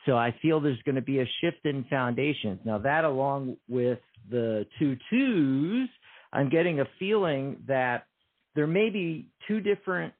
So 0.07 0.17
I 0.17 0.35
feel 0.43 0.61
there's 0.61 0.83
going 0.85 0.97
to 0.97 1.03
be 1.03 1.21
a 1.21 1.29
shift 1.41 1.65
in 1.65 1.85
foundations. 1.89 2.61
Now 2.65 2.79
that, 2.79 3.05
along 3.05 3.57
with 3.69 4.01
the 4.31 4.67
two 4.79 4.97
twos, 5.11 5.89
I'm 6.33 6.51
getting 6.51 6.81
a 6.81 6.85
feeling 6.99 7.63
that 7.69 8.07
there 8.55 8.67
may 8.67 8.91
be 8.91 9.29
two 9.49 9.61
different 9.61 10.13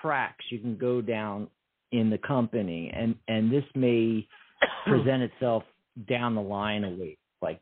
tracks 0.00 0.44
you 0.50 0.58
can 0.58 0.78
go 0.78 1.00
down 1.00 1.48
in 1.92 2.10
the 2.10 2.18
company, 2.18 2.92
and 2.94 3.14
and 3.28 3.52
this 3.52 3.64
may 3.74 4.26
present 4.86 5.22
itself 5.22 5.64
down 6.08 6.34
the 6.34 6.40
line 6.40 6.84
a 6.84 6.90
week. 6.90 7.18
Like 7.42 7.60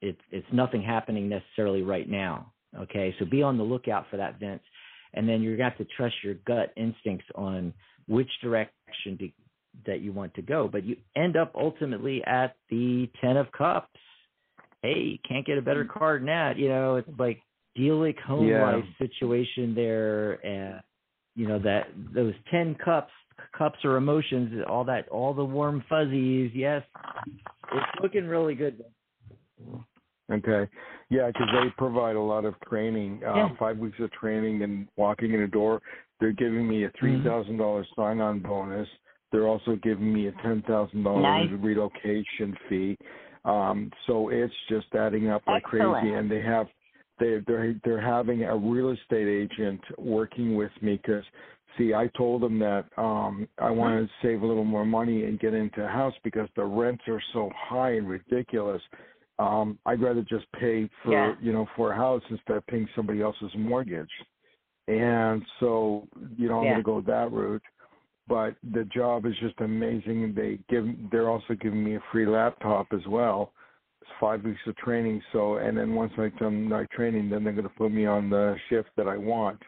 it's 0.00 0.20
it's 0.30 0.46
nothing 0.52 0.82
happening 0.82 1.28
necessarily 1.28 1.82
right 1.82 2.08
now. 2.08 2.52
Okay, 2.78 3.14
so 3.18 3.24
be 3.24 3.42
on 3.42 3.56
the 3.56 3.64
lookout 3.64 4.06
for 4.10 4.16
that, 4.18 4.38
Vince. 4.38 4.62
And 5.14 5.28
then 5.28 5.40
you're 5.40 5.56
going 5.56 5.70
to 5.70 5.76
have 5.76 5.86
to 5.86 5.94
trust 5.96 6.16
your 6.22 6.34
gut 6.46 6.72
instincts 6.76 7.24
on 7.34 7.72
which 8.08 8.28
direction 8.42 9.16
to, 9.18 9.28
that 9.86 10.00
you 10.00 10.12
want 10.12 10.34
to 10.34 10.42
go. 10.42 10.68
But 10.70 10.84
you 10.84 10.96
end 11.16 11.36
up 11.36 11.52
ultimately 11.54 12.22
at 12.24 12.56
the 12.70 13.08
Ten 13.20 13.36
of 13.36 13.50
Cups. 13.52 13.88
Hey, 14.82 15.18
can't 15.28 15.46
get 15.46 15.58
a 15.58 15.62
better 15.62 15.84
card 15.84 16.22
than 16.22 16.26
that. 16.26 16.56
You 16.56 16.68
know, 16.68 16.96
it's 16.96 17.08
like 17.18 17.40
idyllic 17.76 18.18
home 18.20 18.46
Yeah. 18.48 18.62
life 18.62 18.84
situation 18.98 19.74
there, 19.74 20.44
and 20.46 20.80
you 21.34 21.46
know 21.48 21.58
that 21.60 21.88
those 22.14 22.34
ten 22.50 22.74
cups 22.76 23.12
cups 23.56 23.78
or 23.84 23.96
emotions, 23.96 24.64
all 24.68 24.84
that, 24.84 25.08
all 25.08 25.32
the 25.32 25.44
warm 25.44 25.84
fuzzies. 25.88 26.50
Yes, 26.54 26.82
it's 27.72 28.02
looking 28.02 28.26
really 28.26 28.54
good. 28.54 28.84
Okay. 30.30 30.70
Yeah, 31.10 31.28
because 31.28 31.48
they 31.52 31.70
provide 31.78 32.16
a 32.16 32.20
lot 32.20 32.44
of 32.44 32.54
training, 32.68 33.22
uh, 33.24 33.34
Yeah. 33.34 33.48
five 33.58 33.78
weeks 33.78 33.98
of 34.00 34.10
training 34.12 34.62
and 34.62 34.88
walking 34.96 35.32
in 35.32 35.40
a 35.40 35.48
door. 35.48 35.80
They're 36.20 36.32
giving 36.32 36.68
me 36.68 36.84
a 36.84 36.88
Mm-hmm. 36.88 36.98
three 36.98 37.22
thousand 37.22 37.56
dollars 37.56 37.86
sign 37.96 38.20
on 38.20 38.40
bonus. 38.40 38.88
They're 39.32 39.46
also 39.46 39.76
giving 39.82 40.12
me 40.12 40.28
a 40.28 40.32
ten 40.42 40.62
thousand 40.66 41.02
Nice. 41.02 41.48
dollars 41.50 41.50
relocation 41.60 42.56
fee. 42.68 42.96
Um, 43.44 43.90
so 44.06 44.28
it's 44.30 44.54
just 44.68 44.86
adding 44.94 45.28
up 45.28 45.42
like 45.46 45.62
Excellent. 45.64 45.96
crazy, 46.00 46.14
and 46.14 46.30
they 46.30 46.40
have 46.42 46.66
they 47.18 47.38
they're 47.46 47.74
they're 47.84 48.00
having 48.00 48.44
a 48.44 48.56
real 48.56 48.90
estate 48.90 49.28
agent 49.28 49.80
working 49.98 50.56
with 50.56 50.72
me 50.80 51.00
because 51.02 51.24
see 51.76 51.94
I 51.94 52.08
told 52.16 52.42
them 52.42 52.58
that 52.60 52.86
um 52.96 53.48
I 53.58 53.70
want 53.70 54.06
to 54.06 54.12
save 54.26 54.42
a 54.42 54.46
little 54.46 54.64
more 54.64 54.84
money 54.84 55.24
and 55.24 55.38
get 55.38 55.54
into 55.54 55.84
a 55.84 55.88
house 55.88 56.14
because 56.24 56.48
the 56.56 56.64
rents 56.64 57.02
are 57.08 57.22
so 57.32 57.50
high 57.56 57.92
and 57.96 58.08
ridiculous 58.08 58.82
um 59.38 59.78
I'd 59.86 60.00
rather 60.02 60.22
just 60.22 60.46
pay 60.52 60.88
for 61.04 61.12
Yeah. 61.12 61.34
you 61.40 61.52
know 61.52 61.66
for 61.76 61.92
a 61.92 61.96
house 61.96 62.22
instead 62.30 62.56
of 62.56 62.66
paying 62.66 62.88
somebody 62.96 63.20
else's 63.22 63.52
mortgage. 63.56 64.10
And 64.88 65.42
so, 65.60 66.08
you 66.36 66.48
know, 66.48 66.60
I'm 66.60 66.64
Yeah. 66.64 66.70
gonna 66.72 66.82
go 66.82 67.00
that 67.02 67.30
route. 67.30 67.62
But 68.28 68.56
the 68.72 68.84
job 68.84 69.26
is 69.26 69.34
just 69.40 69.58
amazing 69.60 70.24
and 70.24 70.34
they 70.34 70.58
give 70.68 70.86
they're 71.10 71.30
also 71.30 71.54
giving 71.54 71.82
me 71.82 71.96
a 71.96 72.02
free 72.12 72.26
laptop 72.26 72.88
as 72.92 73.06
well. 73.08 73.52
It's 74.02 74.10
five 74.20 74.44
weeks 74.44 74.60
of 74.66 74.76
training, 74.76 75.22
so 75.32 75.56
and 75.56 75.76
then 75.76 75.94
once 75.94 76.12
I've 76.18 76.36
done 76.38 76.68
my 76.68 76.84
training 76.92 77.30
then 77.30 77.44
they're 77.44 77.52
gonna 77.52 77.68
put 77.70 77.90
me 77.90 78.06
on 78.06 78.30
the 78.30 78.56
shift 78.68 78.90
that 78.96 79.08
I 79.08 79.16
want, 79.16 79.60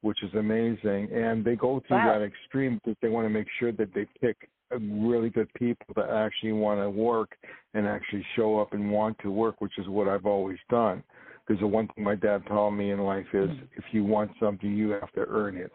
which 0.00 0.22
is 0.22 0.32
amazing. 0.34 1.08
And 1.12 1.44
they 1.44 1.56
go 1.56 1.80
to 1.80 1.94
Wow. 1.94 2.04
that 2.06 2.22
extreme 2.22 2.80
because 2.82 2.96
they 3.02 3.08
want 3.08 3.26
to 3.26 3.30
make 3.30 3.48
sure 3.58 3.72
that 3.72 3.92
they 3.94 4.06
pick 4.20 4.48
really 4.70 5.30
good 5.30 5.52
people 5.54 5.86
that 5.96 6.10
actually 6.10 6.52
want 6.52 6.80
to 6.80 6.90
work 6.90 7.36
and 7.74 7.86
actually 7.86 8.24
show 8.36 8.58
up 8.58 8.72
and 8.72 8.90
want 8.90 9.18
to 9.20 9.30
work, 9.30 9.60
which 9.60 9.78
is 9.78 9.88
what 9.88 10.08
I've 10.08 10.26
always 10.26 10.58
done. 10.68 11.02
Because 11.46 11.60
the 11.60 11.66
one 11.66 11.88
thing 11.88 12.04
my 12.04 12.14
dad 12.14 12.44
taught 12.46 12.70
me 12.70 12.90
in 12.90 13.00
life 13.00 13.26
is 13.32 13.50
hmm. 13.50 13.64
if 13.76 13.84
you 13.92 14.04
want 14.04 14.30
something, 14.38 14.76
you 14.76 14.90
have 14.90 15.12
to 15.12 15.24
earn 15.28 15.56
it. 15.56 15.72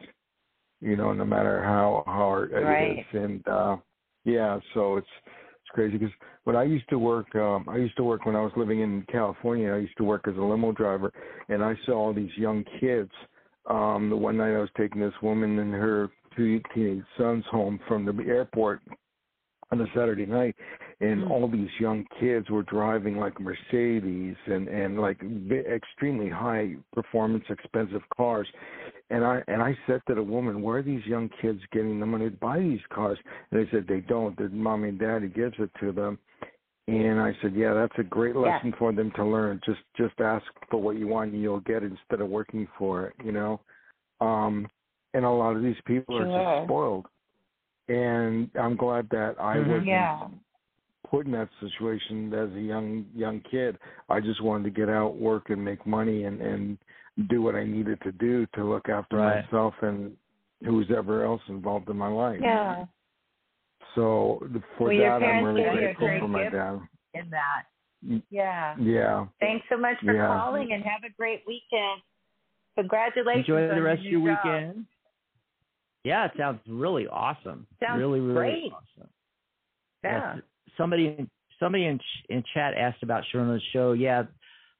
You 0.83 0.95
know, 0.95 1.13
no 1.13 1.25
matter 1.25 1.63
how 1.63 2.03
hard 2.05 2.51
it 2.51 2.57
is. 2.57 2.63
Right. 2.63 3.05
And 3.13 3.47
uh 3.47 3.77
yeah, 4.25 4.59
so 4.73 4.97
it's 4.97 5.07
it's 5.25 5.69
crazy 5.71 5.97
because 5.97 6.13
when 6.43 6.55
I 6.55 6.63
used 6.63 6.89
to 6.89 6.99
work, 6.99 7.33
um 7.35 7.65
I 7.69 7.77
used 7.77 7.97
to 7.97 8.03
work 8.03 8.25
when 8.25 8.35
I 8.35 8.41
was 8.41 8.51
living 8.57 8.81
in 8.81 9.05
California. 9.11 9.71
I 9.71 9.77
used 9.77 9.97
to 9.97 10.03
work 10.03 10.27
as 10.27 10.35
a 10.37 10.41
limo 10.41 10.71
driver, 10.71 11.11
and 11.49 11.63
I 11.63 11.75
saw 11.85 11.93
all 11.93 12.13
these 12.13 12.35
young 12.37 12.65
kids. 12.79 13.11
Um, 13.69 14.09
the 14.09 14.17
one 14.17 14.35
night 14.35 14.55
I 14.55 14.59
was 14.59 14.69
taking 14.75 14.99
this 14.99 15.13
woman 15.21 15.59
and 15.59 15.73
her 15.73 16.09
two 16.35 16.59
teenage 16.75 17.03
sons 17.17 17.45
home 17.49 17.79
from 17.87 18.05
the 18.05 18.13
airport 18.27 18.81
on 19.71 19.79
a 19.79 19.85
Saturday 19.95 20.25
night, 20.25 20.55
and 21.03 21.23
Mm. 21.23 21.31
all 21.31 21.47
these 21.49 21.69
young 21.79 22.05
kids 22.19 22.49
were 22.49 22.63
driving 22.63 23.17
like 23.17 23.39
Mercedes 23.39 24.37
and 24.45 24.67
and 24.69 24.99
like 24.99 25.21
extremely 25.51 26.29
high 26.29 26.75
performance, 26.93 27.43
expensive 27.49 28.03
cars. 28.15 28.47
And 29.09 29.25
I 29.25 29.43
and 29.47 29.61
I 29.61 29.77
said 29.85 30.01
to 30.07 30.15
the 30.15 30.23
woman, 30.23 30.61
"Where 30.61 30.77
are 30.77 30.81
these 30.81 31.05
young 31.05 31.29
kids 31.41 31.61
getting 31.71 31.99
the 31.99 32.05
money 32.05 32.29
to 32.29 32.37
buy 32.37 32.59
these 32.59 32.85
cars?" 32.89 33.19
And 33.51 33.59
they 33.59 33.69
said 33.69 33.85
they 33.85 33.99
don't. 33.99 34.37
Their 34.37 34.49
mommy 34.49 34.89
and 34.89 34.99
daddy 34.99 35.27
gives 35.27 35.59
it 35.59 35.71
to 35.81 35.91
them. 35.91 36.17
And 36.87 37.19
I 37.19 37.33
said, 37.41 37.53
"Yeah, 37.53 37.73
that's 37.73 37.97
a 37.99 38.03
great 38.03 38.35
Yeah. 38.35 38.41
lesson 38.41 38.71
for 38.73 38.93
them 38.93 39.11
to 39.11 39.25
learn. 39.25 39.59
Just 39.65 39.81
just 39.95 40.19
ask 40.21 40.45
for 40.69 40.81
what 40.81 40.95
you 40.95 41.07
want, 41.07 41.33
and 41.33 41.41
you'll 41.41 41.59
get 41.71 41.83
it 41.83 41.91
instead 41.91 42.21
of 42.21 42.29
working 42.29 42.67
for 42.77 43.07
it." 43.07 43.13
You 43.25 43.33
know. 43.33 43.59
Um, 44.21 44.69
and 45.13 45.25
a 45.25 45.29
lot 45.29 45.55
of 45.55 45.61
these 45.61 45.81
people 45.85 46.17
are 46.17 46.25
just 46.25 46.65
spoiled. 46.65 47.07
And 47.89 48.49
I'm 48.55 48.77
glad 48.77 49.09
that 49.09 49.35
I 49.39 49.57
Mhm. 49.57 49.67
wasn't 49.67 49.87
Yeah. 49.87 50.27
Put 51.13 51.27
in 51.27 51.31
that 51.31 51.49
situation 51.59 52.33
as 52.33 52.49
a 52.57 52.59
young 52.59 53.05
young 53.15 53.39
kid. 53.51 53.77
I 54.09 54.19
just 54.19 54.41
wanted 54.41 54.63
to 54.63 54.69
get 54.71 54.89
out, 54.89 55.15
work, 55.15 55.51
and 55.51 55.63
make 55.63 55.85
money, 55.85 56.23
and 56.23 56.41
and 56.41 56.77
do 57.29 57.43
what 57.43 57.53
I 57.53 57.65
needed 57.65 58.01
to 58.01 58.11
do 58.13 58.47
to 58.55 58.63
look 58.63 58.89
after 58.89 59.17
Right. 59.17 59.45
myself 59.45 59.75
and 59.83 60.17
who's 60.65 60.89
ever 60.89 61.23
else 61.23 61.41
involved 61.49 61.87
in 61.89 61.97
my 61.97 62.07
life. 62.07 62.39
Yeah. 62.41 62.85
So 63.93 64.39
for 64.77 64.87
Well, 64.87 64.97
that, 64.97 65.23
I'm 65.23 65.43
really 65.45 65.61
gave 65.61 65.73
you 65.73 65.79
a 65.89 65.93
grateful 65.93 66.19
for 66.19 66.27
my 66.27 66.49
dad. 66.49 66.79
In 67.13 67.29
that. 67.29 67.63
Mm. 68.03 68.23
Yeah. 68.31 68.75
Yeah. 68.79 69.27
Thanks 69.39 69.65
so 69.69 69.77
much 69.77 69.97
for 69.99 70.15
Yeah. 70.15 70.25
calling 70.25 70.71
and 70.73 70.83
have 70.83 71.03
a 71.03 71.11
great 71.15 71.43
weekend. 71.45 72.01
Congratulations. 72.75 73.47
Enjoy 73.47 73.69
on 73.69 73.75
the 73.75 73.81
rest 73.83 73.99
of 73.99 74.05
your 74.05 74.33
job. 74.33 74.45
weekend. 74.45 74.85
Yeah, 76.03 76.25
it 76.25 76.31
sounds 76.35 76.59
really 76.67 77.07
awesome. 77.07 77.67
Sounds 77.79 77.99
really, 77.99 78.19
really 78.19 78.33
great. 78.33 78.73
awesome. 78.73 79.09
Yeah. 80.03 80.35
Yes. 80.35 80.43
Somebody 80.77 81.27
somebody 81.59 81.85
in 81.85 81.99
in 82.29 82.43
chat 82.53 82.73
asked 82.75 83.03
about 83.03 83.23
Sherman's 83.31 83.63
show. 83.71 83.93
Yeah, 83.93 84.23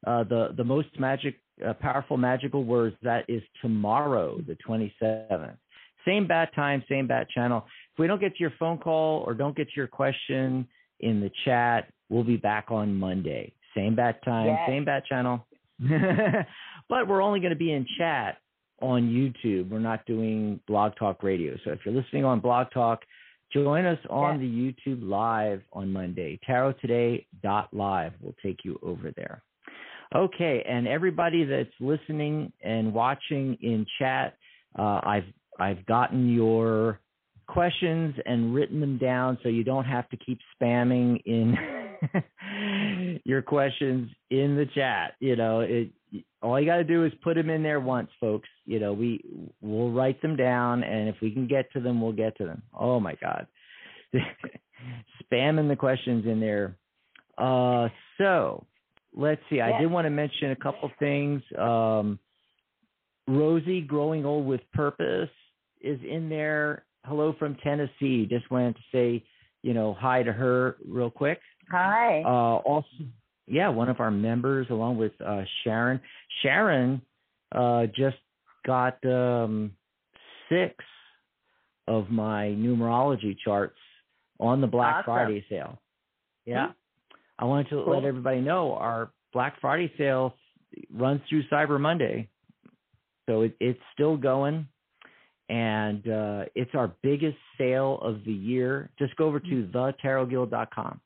uh, 0.05 0.23
the 0.23 0.53
the 0.55 0.63
most 0.63 0.87
magic, 0.99 1.39
uh, 1.65 1.73
powerful 1.73 2.17
magical 2.17 2.63
words. 2.63 2.95
That 3.03 3.25
is 3.27 3.41
tomorrow, 3.61 4.39
the 4.47 4.55
twenty 4.55 4.93
seventh. 4.99 5.57
Same 6.05 6.27
bat 6.27 6.53
time, 6.53 6.83
same 6.89 7.07
bat 7.07 7.27
channel. 7.29 7.65
If 7.93 7.99
we 7.99 8.07
don't 8.07 8.19
get 8.19 8.35
to 8.35 8.39
your 8.39 8.53
phone 8.59 8.77
call 8.77 9.23
or 9.25 9.33
don't 9.33 9.55
get 9.55 9.67
to 9.67 9.73
your 9.75 9.87
question 9.87 10.67
in 10.99 11.21
the 11.21 11.31
chat, 11.45 11.91
we'll 12.09 12.23
be 12.25 12.37
back 12.37 12.65
on 12.69 12.93
Monday. 12.95 13.53
Same 13.75 13.95
bat 13.95 14.23
time, 14.23 14.47
Yes. 14.47 14.67
same 14.67 14.85
bat 14.85 15.05
channel. 15.05 15.45
but 16.89 17.07
we're 17.07 17.21
only 17.21 17.39
going 17.39 17.51
to 17.51 17.57
be 17.57 17.71
in 17.71 17.85
chat 17.97 18.37
on 18.81 19.03
YouTube. 19.09 19.69
We're 19.69 19.79
not 19.79 20.05
doing 20.05 20.59
Blog 20.67 20.95
Talk 20.97 21.23
Radio. 21.23 21.55
So 21.63 21.71
if 21.71 21.79
you're 21.85 21.95
listening 21.95 22.25
on 22.25 22.39
Blog 22.39 22.67
Talk, 22.71 22.99
join 23.54 23.86
us 23.86 23.99
on 24.10 24.39
the 24.39 24.45
YouTube 24.45 25.08
live 25.08 25.62
on 25.72 25.91
Monday. 25.91 26.39
TarotToday.live 26.47 28.14
will 28.22 28.36
take 28.43 28.60
you 28.64 28.80
over 28.82 29.12
there. 29.16 29.43
Okay, 30.16 30.64
and 30.68 30.88
everybody 30.88 31.43
that's 31.43 31.70
listening 31.80 32.51
and 32.64 32.93
watching 32.93 33.58
in 33.62 33.86
chat, 33.99 34.36
uh, 34.78 34.99
I've 35.04 35.26
I've 35.60 35.86
gotten 35.86 36.34
your 36.34 36.99
questions 37.47 38.15
and 38.25 38.53
written 38.53 38.79
them 38.79 38.97
down 38.97 39.37
so 39.43 39.49
you 39.49 39.63
don't 39.63 39.85
have 39.85 40.09
to 40.09 40.17
keep 40.17 40.39
spamming 40.61 41.21
in 41.25 41.57
your 43.25 43.41
questions 43.41 44.09
in 44.29 44.55
the 44.55 44.65
chat. 44.73 45.13
You 45.19 45.35
know, 45.35 45.61
it 45.61 45.89
all 46.41 46.59
you 46.59 46.65
got 46.65 46.77
to 46.77 46.83
do 46.83 47.05
is 47.05 47.11
put 47.23 47.35
them 47.35 47.49
in 47.49 47.63
there 47.63 47.79
once, 47.79 48.09
folks. 48.19 48.49
You 48.65 48.79
know, 48.79 48.93
we 48.93 49.23
we'll 49.61 49.91
write 49.91 50.21
them 50.21 50.35
down, 50.35 50.83
and 50.83 51.09
if 51.09 51.15
we 51.21 51.31
can 51.31 51.47
get 51.47 51.71
to 51.73 51.79
them, 51.79 52.01
we'll 52.01 52.11
get 52.11 52.37
to 52.37 52.45
them. 52.45 52.61
Oh 52.77 52.99
my 52.99 53.15
God, 53.15 53.47
spamming 55.31 55.69
the 55.69 55.75
questions 55.75 56.25
in 56.25 56.39
there. 56.39 56.77
Uh, 57.37 57.89
so 58.17 58.65
let's 59.15 59.41
see. 59.49 59.61
I 59.61 59.79
did 59.79 59.89
want 59.89 60.05
to 60.05 60.09
mention 60.09 60.51
a 60.51 60.55
couple 60.55 60.91
things. 60.99 61.41
Um, 61.57 62.19
Rosie, 63.27 63.81
growing 63.81 64.25
old 64.25 64.45
with 64.45 64.61
purpose, 64.73 65.29
is 65.81 65.99
in 66.07 66.29
there. 66.29 66.83
Hello 67.06 67.36
from 67.38 67.56
Tennessee. 67.64 68.26
Just 68.30 68.49
wanted 68.49 68.76
to 68.76 68.82
say, 68.91 69.24
you 69.62 69.74
know, 69.74 69.93
hi 69.93 70.24
to 70.24 70.32
her 70.32 70.78
real 70.88 71.10
quick. 71.10 71.39
Hi. 71.70 72.22
Uh, 72.24 72.58
also, 72.66 72.88
yeah, 73.47 73.68
one 73.70 73.89
of 73.89 73.99
our 73.99 74.12
members, 74.12 74.68
along 74.70 74.97
with 74.97 75.12
uh, 75.26 75.41
Sharon. 75.64 75.99
Sharon 76.41 77.01
uh, 77.54 77.88
just 77.88 78.18
got 78.66 79.04
um, 79.06 79.72
six 80.49 80.76
of 81.88 82.10
my 82.10 82.47
numerology 82.47 83.36
charts 83.43 83.78
on 84.39 84.62
the 84.62 84.68
Black 84.68 84.95
Awesome. 84.95 85.06
Friday 85.06 85.45
sale. 85.49 85.80
Yeah, 86.45 86.72
I 87.39 87.45
wanted 87.45 87.70
to 87.70 87.84
Cool. 87.84 87.93
let 87.93 88.06
everybody 88.06 88.39
know 88.39 88.74
our 88.74 89.12
Black 89.34 89.60
Friday 89.60 89.91
sale 89.97 90.36
runs 90.93 91.22
through 91.30 91.43
Cyber 91.51 91.80
Monday, 91.80 92.30
so 93.28 93.41
it, 93.41 93.56
it's 93.60 93.80
still 93.93 94.18
going. 94.18 94.68
And 95.49 96.07
uh, 96.07 96.45
it's 96.55 96.71
our 96.73 96.93
biggest 97.03 97.37
sale 97.57 97.99
of 98.01 98.23
the 98.25 98.31
year. 98.31 98.89
Just 98.97 99.15
go 99.17 99.25
over 99.25 99.39
to 99.39 99.69
thetarotguild.com 99.73 101.01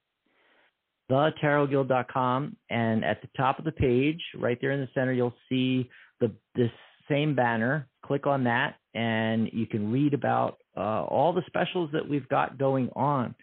thetarotguild.com 1.09 2.55
and 2.69 3.05
at 3.05 3.21
the 3.21 3.29
top 3.37 3.59
of 3.59 3.65
the 3.65 3.71
page 3.71 4.19
right 4.35 4.57
there 4.59 4.71
in 4.71 4.81
the 4.81 4.89
center 4.93 5.13
you'll 5.13 5.33
see 5.47 5.89
the 6.19 6.31
this 6.55 6.71
same 7.09 7.35
banner. 7.35 7.87
Click 8.05 8.27
on 8.27 8.43
that 8.45 8.75
and 8.93 9.49
you 9.53 9.65
can 9.65 9.91
read 9.91 10.13
about 10.13 10.57
uh, 10.75 11.03
all 11.03 11.33
the 11.33 11.43
specials 11.47 11.89
that 11.93 12.07
we've 12.07 12.27
got 12.29 12.57
going 12.57 12.89
on. 12.95 13.35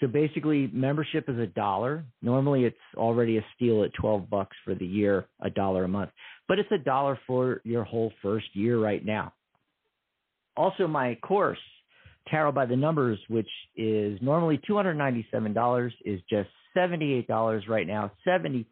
So 0.00 0.06
basically 0.06 0.68
membership 0.72 1.28
is 1.28 1.38
a 1.38 1.46
dollar. 1.46 2.04
Normally 2.22 2.64
it's 2.64 2.76
already 2.96 3.38
a 3.38 3.44
steal 3.54 3.84
at 3.84 3.92
12 3.94 4.28
bucks 4.28 4.56
for 4.64 4.74
the 4.74 4.86
year 4.86 5.26
a 5.40 5.50
dollar 5.50 5.84
a 5.84 5.88
month. 5.88 6.10
But 6.48 6.58
it's 6.58 6.72
a 6.72 6.78
dollar 6.78 7.18
for 7.26 7.60
your 7.64 7.84
whole 7.84 8.12
first 8.22 8.46
year 8.54 8.78
right 8.78 9.04
now 9.04 9.32
also 10.56 10.86
my 10.86 11.14
course 11.16 11.58
Tarot 12.28 12.52
by 12.52 12.66
the 12.66 12.76
Numbers, 12.76 13.18
which 13.28 13.48
is 13.76 14.18
normally 14.22 14.58
$297, 14.68 15.92
is 16.04 16.20
just 16.28 16.48
$78 16.76 17.68
right 17.68 17.86
now, 17.86 18.10
73% 18.26 18.64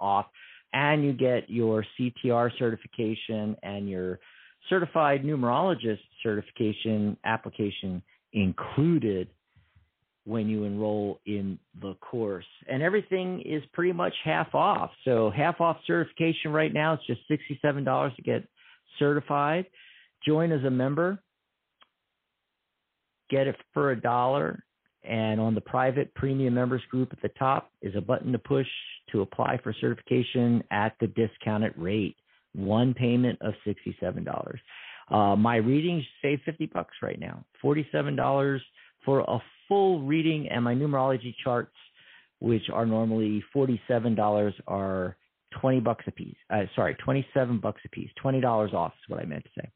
off. 0.00 0.26
And 0.72 1.04
you 1.04 1.12
get 1.12 1.50
your 1.50 1.84
CTR 1.98 2.50
certification 2.58 3.56
and 3.62 3.88
your 3.88 4.20
certified 4.68 5.24
numerologist 5.24 5.98
certification 6.22 7.16
application 7.24 8.02
included 8.32 9.28
when 10.24 10.48
you 10.48 10.62
enroll 10.64 11.18
in 11.26 11.58
the 11.82 11.94
course. 11.94 12.44
And 12.68 12.84
everything 12.84 13.42
is 13.44 13.64
pretty 13.72 13.92
much 13.92 14.12
half 14.24 14.54
off. 14.54 14.90
So, 15.04 15.30
half 15.30 15.60
off 15.60 15.78
certification 15.86 16.52
right 16.52 16.72
now, 16.72 16.92
it's 16.92 17.06
just 17.06 17.20
$67 17.28 18.14
to 18.14 18.22
get 18.22 18.46
certified. 18.98 19.66
Join 20.26 20.52
as 20.52 20.64
a 20.64 20.70
member, 20.70 21.18
get 23.30 23.46
it 23.46 23.56
for 23.72 23.92
a 23.92 24.00
dollar. 24.00 24.62
And 25.02 25.40
on 25.40 25.54
the 25.54 25.62
private 25.62 26.14
premium 26.14 26.54
members 26.54 26.82
group 26.90 27.10
at 27.12 27.22
the 27.22 27.30
top 27.38 27.72
is 27.80 27.94
a 27.96 28.02
button 28.02 28.32
to 28.32 28.38
push 28.38 28.66
to 29.12 29.22
apply 29.22 29.58
for 29.62 29.74
certification 29.80 30.62
at 30.70 30.94
the 31.00 31.06
discounted 31.06 31.72
rate. 31.78 32.16
One 32.54 32.92
payment 32.92 33.38
of 33.40 33.54
$67. 33.66 34.58
Uh, 35.10 35.36
my 35.36 35.56
readings 35.56 36.04
save 36.20 36.40
50 36.44 36.66
bucks 36.66 36.94
right 37.02 37.18
now. 37.18 37.44
$47 37.64 38.60
for 39.04 39.20
a 39.20 39.38
full 39.68 40.02
reading 40.02 40.48
and 40.50 40.62
my 40.62 40.74
numerology 40.74 41.34
charts, 41.42 41.74
which 42.40 42.68
are 42.72 42.84
normally 42.84 43.42
$47, 43.54 44.52
are 44.66 45.16
20 45.60 45.80
bucks 45.80 46.04
a 46.06 46.12
piece. 46.12 46.36
Uh, 46.50 46.62
sorry, 46.76 46.94
27 46.96 47.58
bucks 47.58 47.80
a 47.84 47.88
piece. 47.88 48.10
$20 48.22 48.74
off 48.74 48.92
is 48.92 49.08
what 49.08 49.20
I 49.20 49.24
meant 49.24 49.44
to 49.44 49.50
say. 49.62 49.70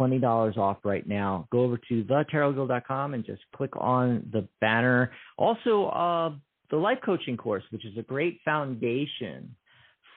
$20 0.00 0.56
off 0.56 0.78
right 0.84 1.06
now. 1.06 1.46
Go 1.52 1.60
over 1.60 1.78
to 1.88 2.04
thetarotguild.com 2.04 3.14
and 3.14 3.24
just 3.24 3.42
click 3.54 3.70
on 3.76 4.28
the 4.32 4.48
banner. 4.60 5.10
Also, 5.36 5.86
uh, 5.86 6.32
the 6.70 6.76
life 6.76 6.98
coaching 7.04 7.36
course, 7.36 7.64
which 7.70 7.84
is 7.84 7.96
a 7.98 8.02
great 8.02 8.40
foundation 8.44 9.54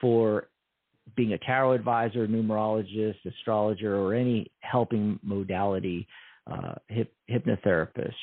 for 0.00 0.48
being 1.16 1.32
a 1.34 1.38
tarot 1.38 1.72
advisor, 1.72 2.26
numerologist, 2.26 3.16
astrologer, 3.26 3.96
or 3.96 4.14
any 4.14 4.50
helping 4.60 5.18
modality, 5.22 6.06
uh, 6.50 6.74
hip, 6.88 7.12
hypnotherapist, 7.30 8.14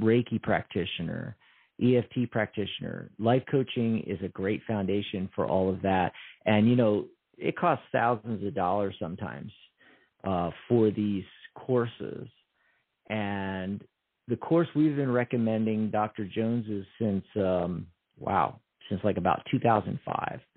Reiki 0.00 0.40
practitioner, 0.40 1.36
EFT 1.82 2.30
practitioner. 2.30 3.10
Life 3.18 3.42
coaching 3.50 4.00
is 4.06 4.18
a 4.22 4.28
great 4.28 4.62
foundation 4.66 5.28
for 5.34 5.46
all 5.46 5.70
of 5.70 5.82
that. 5.82 6.12
And, 6.46 6.68
you 6.68 6.76
know, 6.76 7.06
it 7.36 7.56
costs 7.56 7.84
thousands 7.92 8.44
of 8.46 8.54
dollars 8.54 8.94
sometimes 9.00 9.52
uh, 10.24 10.50
for 10.68 10.90
these 10.90 11.24
courses. 11.54 12.28
And 13.08 13.82
the 14.28 14.36
course 14.36 14.68
we've 14.74 14.96
been 14.96 15.12
recommending 15.12 15.90
Dr. 15.90 16.26
Jones's 16.26 16.86
since, 17.00 17.24
um, 17.36 17.86
wow, 18.18 18.60
since 18.88 19.00
like 19.04 19.16
about 19.16 19.42
2005. 19.50 20.40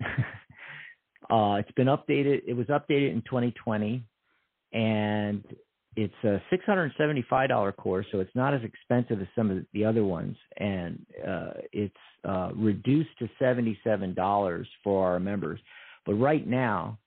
uh, 1.30 1.54
it's 1.58 1.72
been 1.72 1.86
updated. 1.86 2.42
It 2.46 2.54
was 2.54 2.66
updated 2.66 3.12
in 3.12 3.22
2020, 3.22 4.04
and 4.72 5.44
it's 5.96 6.14
a 6.24 6.40
$675 6.52 7.76
course, 7.76 8.06
so 8.12 8.20
it's 8.20 8.34
not 8.34 8.54
as 8.54 8.62
expensive 8.62 9.20
as 9.20 9.28
some 9.36 9.50
of 9.50 9.64
the 9.72 9.84
other 9.84 10.04
ones, 10.04 10.36
and 10.56 11.04
uh, 11.26 11.50
it's 11.72 11.94
uh, 12.26 12.50
reduced 12.54 13.10
to 13.18 13.28
$77 13.40 14.64
for 14.82 15.06
our 15.06 15.20
members. 15.20 15.60
But 16.06 16.14
right 16.14 16.46
now, 16.46 16.98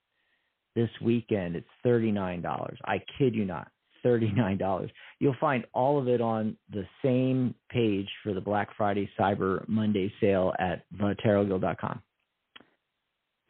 this 0.76 0.90
weekend, 1.02 1.56
it's 1.56 1.66
$39. 1.84 2.76
I 2.84 3.02
kid 3.18 3.34
you 3.34 3.44
not, 3.44 3.68
$39. 4.04 4.88
You'll 5.18 5.34
find 5.40 5.64
all 5.74 5.98
of 5.98 6.06
it 6.06 6.20
on 6.20 6.56
the 6.72 6.84
same 7.02 7.54
page 7.70 8.08
for 8.22 8.32
the 8.32 8.40
Black 8.40 8.68
Friday 8.76 9.10
Cyber 9.18 9.66
Monday 9.68 10.12
sale 10.20 10.52
at 10.60 10.84
thetarotguild.com. 10.96 12.00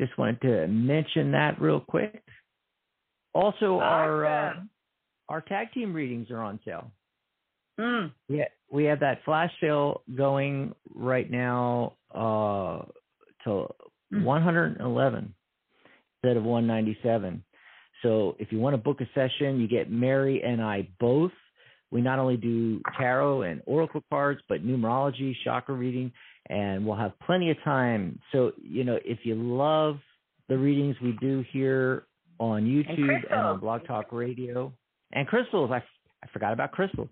Just 0.01 0.17
wanted 0.17 0.41
to 0.43 0.67
mention 0.69 1.33
that 1.33 1.61
real 1.61 1.81
quick. 1.81 2.23
Also, 3.35 3.79
our 3.81 4.25
uh, 4.25 4.55
our 5.29 5.43
tag 5.43 5.73
team 5.73 5.93
readings 5.93 6.31
are 6.31 6.41
on 6.43 6.59
sale. 6.65 6.91
Mm. 7.79 8.13
Yeah, 8.29 8.45
we 8.71 8.85
have 8.85 9.01
that 9.01 9.19
flash 9.25 9.51
sale 9.61 10.03
going 10.17 10.75
right 10.95 11.31
now 11.31 11.95
uh, 12.15 12.83
to 13.45 13.67
Mm. 14.13 14.23
111 14.23 15.35
instead 16.23 16.37
of 16.37 16.45
197. 16.45 17.43
So 18.03 18.37
if 18.39 18.53
you 18.53 18.59
want 18.59 18.75
to 18.75 18.79
book 18.79 19.01
a 19.01 19.09
session, 19.15 19.61
you 19.61 19.69
get 19.69 19.91
Mary 19.91 20.43
and 20.43 20.63
I 20.63 20.89
both. 21.01 21.33
We 21.91 22.01
not 22.01 22.19
only 22.19 22.37
do 22.37 22.81
tarot 22.99 23.43
and 23.43 23.63
oracle 23.65 24.03
cards, 24.11 24.41
but 24.49 24.67
numerology, 24.67 25.35
chakra 25.45 25.75
reading, 25.75 26.13
and 26.49 26.85
we'll 26.85 26.97
have 26.97 27.13
plenty 27.25 27.51
of 27.51 27.57
time. 27.65 28.19
So, 28.33 28.53
you 28.61 28.85
know, 28.85 28.99
if 29.05 29.21
you 29.23 29.35
love 29.35 29.99
the 30.49 30.59
readings 30.59 30.97
we 31.03 31.17
do 31.21 31.45
here 31.53 32.07
on 32.39 32.65
YouTube 32.65 33.25
and, 33.31 33.41
on. 33.41 33.61
Blog 33.61 33.87
Talk 33.87 34.13
Radio, 34.13 34.73
and 35.13 35.27
crystals, 35.27 35.71
I, 35.73 35.79
I 36.23 36.27
forgot 36.33 36.53
about 36.53 36.73
crystals. 36.73 37.09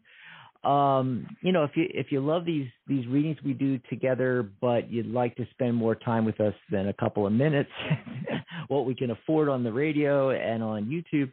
Um, 0.64 1.26
you 1.42 1.52
know, 1.52 1.64
if 1.64 1.72
you 1.76 1.86
if 1.90 2.06
you 2.10 2.20
love 2.20 2.44
these 2.44 2.68
these 2.86 3.06
readings 3.06 3.38
we 3.44 3.52
do 3.52 3.78
together, 3.90 4.48
but 4.60 4.90
you'd 4.90 5.06
like 5.06 5.36
to 5.36 5.46
spend 5.50 5.74
more 5.74 5.94
time 5.94 6.24
with 6.24 6.40
us 6.40 6.54
than 6.70 6.88
a 6.88 6.92
couple 6.92 7.26
of 7.26 7.32
minutes, 7.32 7.70
what 8.68 8.86
we 8.86 8.94
can 8.94 9.10
afford 9.10 9.48
on 9.48 9.64
the 9.64 9.72
radio 9.72 10.30
and 10.30 10.62
on 10.62 10.84
YouTube, 10.86 11.30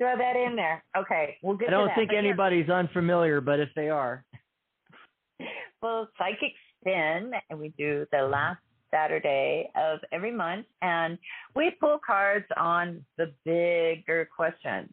Throw 0.00 0.16
that 0.16 0.34
in 0.34 0.56
there. 0.56 0.82
Okay, 0.96 1.36
we'll 1.42 1.58
get 1.58 1.68
I 1.68 1.72
don't 1.72 1.90
think 1.94 2.08
But 2.08 2.14
yeah, 2.14 2.20
anybody's 2.20 2.70
unfamiliar, 2.70 3.42
but 3.42 3.60
if 3.60 3.68
they 3.76 3.90
are. 3.90 4.24
well, 5.82 6.08
Psychic 6.16 6.54
Spin, 6.80 7.32
and 7.50 7.60
we 7.60 7.74
do 7.76 8.06
the 8.10 8.22
last 8.22 8.60
Saturday 8.90 9.70
of 9.76 9.98
every 10.10 10.32
month, 10.32 10.64
and 10.80 11.18
we 11.54 11.72
pull 11.78 11.98
cards 12.04 12.46
on 12.56 13.04
the 13.18 13.30
bigger 13.44 14.26
questions. 14.34 14.88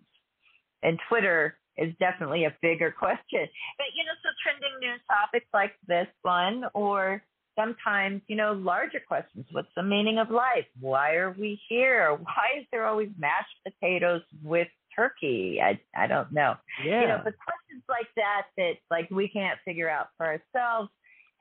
And 0.83 0.99
Twitter 1.07 1.57
is 1.77 1.93
definitely 1.99 2.43
a 2.43 2.53
bigger 2.61 2.91
question. 2.99 3.47
But, 3.77 3.87
you 3.95 4.03
know, 4.03 4.11
so 4.21 4.29
trending 4.43 4.77
news 4.81 4.99
topics 5.07 5.47
like 5.53 5.71
this 5.87 6.07
one, 6.23 6.65
or 6.73 7.23
sometimes, 7.57 8.21
you 8.27 8.35
know, 8.35 8.51
larger 8.51 8.99
questions. 9.07 9.45
What's 9.51 9.71
the 9.73 9.83
meaning 9.83 10.17
of 10.17 10.29
life? 10.31 10.65
Why 10.81 11.13
are 11.13 11.31
we 11.31 11.59
here? 11.69 12.11
Why 12.11 12.59
is 12.59 12.65
there 12.71 12.85
always 12.85 13.09
mashed 13.17 13.55
potatoes 13.65 14.21
with 14.43 14.67
turkey? 14.97 15.59
I, 15.61 15.79
I 15.95 16.07
don't 16.07 16.31
know 16.31 16.55
Yeah. 16.83 17.01
you 17.01 17.07
know, 17.07 17.21
but 17.23 17.33
questions 17.37 17.83
like 17.87 18.07
that 18.15 18.47
that 18.57 18.73
like 18.91 19.09
we 19.11 19.27
can't 19.27 19.59
figure 19.63 19.89
out 19.89 20.07
for 20.17 20.25
ourselves, 20.25 20.89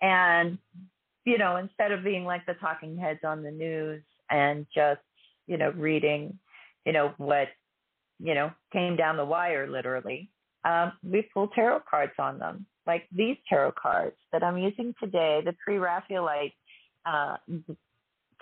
and 0.00 0.58
you 1.24 1.38
know, 1.38 1.56
instead 1.56 1.90
of 1.90 2.04
being 2.04 2.24
like 2.24 2.46
the 2.46 2.54
talking 2.54 2.96
heads 2.96 3.20
on 3.24 3.42
the 3.42 3.50
news 3.50 4.02
and 4.30 4.66
just 4.74 5.00
you 5.46 5.56
know 5.56 5.70
reading, 5.70 6.38
you 6.84 6.92
know 6.92 7.14
what, 7.16 7.48
you 8.18 8.34
know 8.34 8.50
came 8.72 8.96
down 8.96 9.16
the 9.16 9.24
wire 9.24 9.66
literally, 9.66 10.30
um, 10.64 10.92
we 11.02 11.22
pull 11.32 11.48
tarot 11.48 11.80
cards 11.88 12.12
on 12.18 12.38
them, 12.38 12.66
like 12.86 13.04
these 13.10 13.36
tarot 13.48 13.72
cards 13.72 14.16
that 14.32 14.42
I'm 14.42 14.58
using 14.58 14.94
today, 15.02 15.40
the 15.44 15.54
pre-Raphaelite 15.64 16.52
uh, 17.06 17.36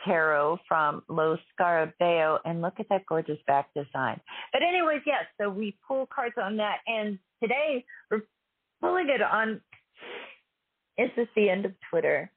tarot 0.05 0.59
from 0.68 1.02
Lo 1.09 1.36
Scarabeo, 1.52 2.38
and 2.44 2.62
look 2.62 2.74
at 2.78 2.88
that 2.90 3.07
gorgeous 3.07 3.38
back 3.46 3.68
design. 3.74 4.20
But 4.52 4.62
anyways, 4.62 5.02
yes, 5.07 5.24
so 5.40 5.48
we 5.48 5.76
pull 5.86 6.07
cards 6.14 6.34
on 6.40 6.57
that, 6.59 6.78
and 6.86 7.18
today 7.42 7.84
we're 8.11 8.22
pulling 8.80 9.09
it 9.09 9.22
on. 9.22 9.61
Is 10.98 11.11
this 11.16 11.28
the 11.34 11.48
end 11.48 11.64
of 11.64 11.72
Twitter? 11.90 12.30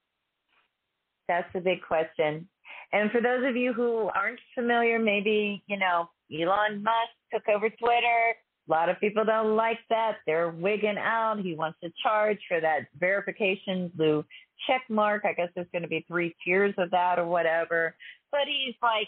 That's 1.28 1.52
the 1.54 1.60
big 1.60 1.82
question. 1.88 2.48
And 2.94 3.12
for 3.12 3.22
those 3.22 3.44
of 3.48 3.56
you 3.56 3.74
who 3.74 4.10
aren't 4.16 4.40
familiar, 4.56 4.98
maybe 4.98 5.64
you 5.68 5.78
know 5.78 6.10
Elon 6.32 6.84
Musk 6.84 7.12
took 7.34 7.48
over 7.50 7.70
Twitter. 7.70 8.36
A 8.68 8.72
lot 8.72 8.90
of 8.90 9.00
people 9.00 9.24
don't 9.24 9.56
like 9.56 9.80
that. 9.90 10.18
They're 10.26 10.50
wigging 10.50 10.98
out. 10.98 11.40
He 11.40 11.56
wants 11.56 11.80
to 11.84 11.92
charge 12.04 12.40
for 12.48 12.60
that 12.60 12.88
verification 13.00 13.92
blue 13.96 14.26
check 14.68 14.82
mark. 14.90 15.24
I 15.26 15.34
guess 15.34 15.50
there's 15.56 15.68
going 15.72 15.84
to 15.84 15.88
be 15.88 16.06
three 16.08 16.36
tiers 16.44 16.74
of 16.78 16.92
that 16.92 17.18
or 17.20 17.26
whatever. 17.26 17.96
But 18.32 18.42
he's 18.48 18.76
like, 18.82 19.08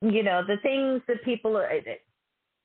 you 0.00 0.22
know, 0.22 0.42
the 0.46 0.56
things 0.62 1.02
that 1.08 1.22
people 1.24 1.56
are, 1.56 1.70
eh, 1.70 1.80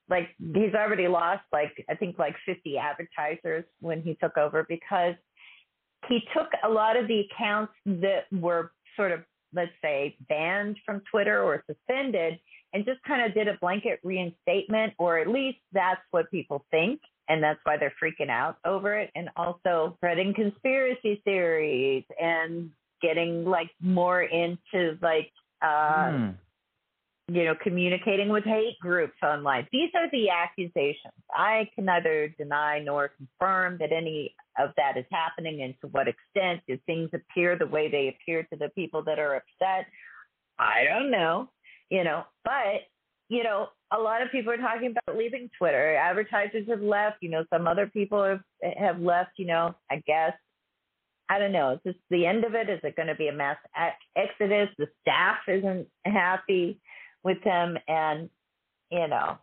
like 0.09 0.29
he's 0.37 0.73
already 0.73 1.07
lost 1.07 1.43
like 1.51 1.85
I 1.89 1.95
think 1.95 2.17
like 2.17 2.35
50 2.45 2.77
advertisers 2.77 3.65
when 3.81 4.01
he 4.01 4.15
took 4.15 4.37
over 4.37 4.65
because 4.67 5.15
he 6.07 6.19
took 6.33 6.47
a 6.63 6.69
lot 6.69 6.95
of 6.95 7.07
the 7.07 7.21
accounts 7.21 7.73
that 7.85 8.25
were 8.31 8.71
sort 8.95 9.11
of 9.11 9.21
let's 9.53 9.71
say 9.81 10.15
banned 10.29 10.77
from 10.85 11.01
Twitter 11.11 11.43
or 11.43 11.63
suspended 11.67 12.39
and 12.73 12.85
just 12.85 13.01
kind 13.03 13.25
of 13.25 13.33
did 13.33 13.47
a 13.47 13.57
blanket 13.59 13.99
reinstatement 14.03 14.93
or 14.97 15.17
at 15.17 15.27
least 15.27 15.57
that's 15.73 16.01
what 16.11 16.29
people 16.31 16.65
think 16.71 16.99
and 17.29 17.41
that's 17.41 17.59
why 17.63 17.77
they're 17.77 17.93
freaking 18.01 18.29
out 18.29 18.57
over 18.65 18.97
it 18.97 19.11
and 19.15 19.29
also 19.35 19.93
spreading 19.97 20.33
conspiracy 20.33 21.21
theories 21.23 22.03
and 22.19 22.69
getting 23.01 23.45
like 23.45 23.69
more 23.81 24.23
into 24.23 24.97
like 25.01 25.31
uh 25.61 26.11
Hmm. 26.11 26.29
you 27.27 27.45
know 27.45 27.55
communicating 27.61 28.29
with 28.29 28.43
hate 28.43 28.77
groups 28.79 29.17
online. 29.23 29.67
These 29.71 29.89
are 29.95 30.09
the 30.11 30.29
accusations. 30.29 31.13
I 31.31 31.69
can 31.75 31.85
neither 31.85 32.33
deny 32.37 32.79
nor 32.79 33.09
confirm 33.09 33.77
that 33.79 33.91
any 33.91 34.35
of 34.59 34.69
that 34.77 34.97
is 34.97 35.05
happening 35.11 35.61
and 35.63 35.73
to 35.81 35.87
what 35.87 36.07
extent. 36.07 36.61
Do 36.67 36.77
things 36.85 37.09
appear 37.13 37.57
the 37.57 37.65
way 37.67 37.89
they 37.89 38.09
appear 38.09 38.43
to 38.43 38.55
the 38.55 38.69
people 38.69 39.03
that 39.03 39.19
are 39.19 39.35
upset? 39.35 39.87
I 40.59 40.83
don't 40.85 41.11
know 41.11 41.49
you 41.89 42.03
know 42.03 42.23
but 42.43 42.81
you 43.29 43.43
know 43.43 43.67
a 43.91 43.97
lot 43.97 44.21
of 44.21 44.31
people 44.31 44.51
are 44.51 44.57
talking 44.57 44.91
about 44.91 45.17
leaving 45.17 45.49
twitter 45.57 45.95
advertisers 45.95 46.67
have 46.67 46.81
left 46.81 47.17
you 47.21 47.29
know 47.29 47.43
some 47.51 47.67
other 47.67 47.87
people 47.87 48.23
have 48.23 48.41
have 48.77 48.99
left 48.99 49.31
you 49.37 49.45
know 49.45 49.73
i 49.91 50.01
guess 50.07 50.33
I 51.29 51.39
don't 51.39 51.51
know. 51.51 51.73
Is 51.73 51.79
this 51.83 51.95
the 52.09 52.25
end 52.25 52.45
of 52.45 52.55
it? 52.55 52.69
Is 52.69 52.79
it 52.83 52.95
going 52.95 53.09
to 53.09 53.15
be 53.15 53.27
a 53.27 53.33
mass 53.33 53.57
ex- 53.75 53.95
exodus? 54.15 54.69
The 54.77 54.87
staff 55.01 55.37
isn't 55.47 55.87
happy 56.05 56.79
with 57.23 57.41
him, 57.43 57.77
and 57.87 58.29
you 58.91 59.07
know. 59.07 59.37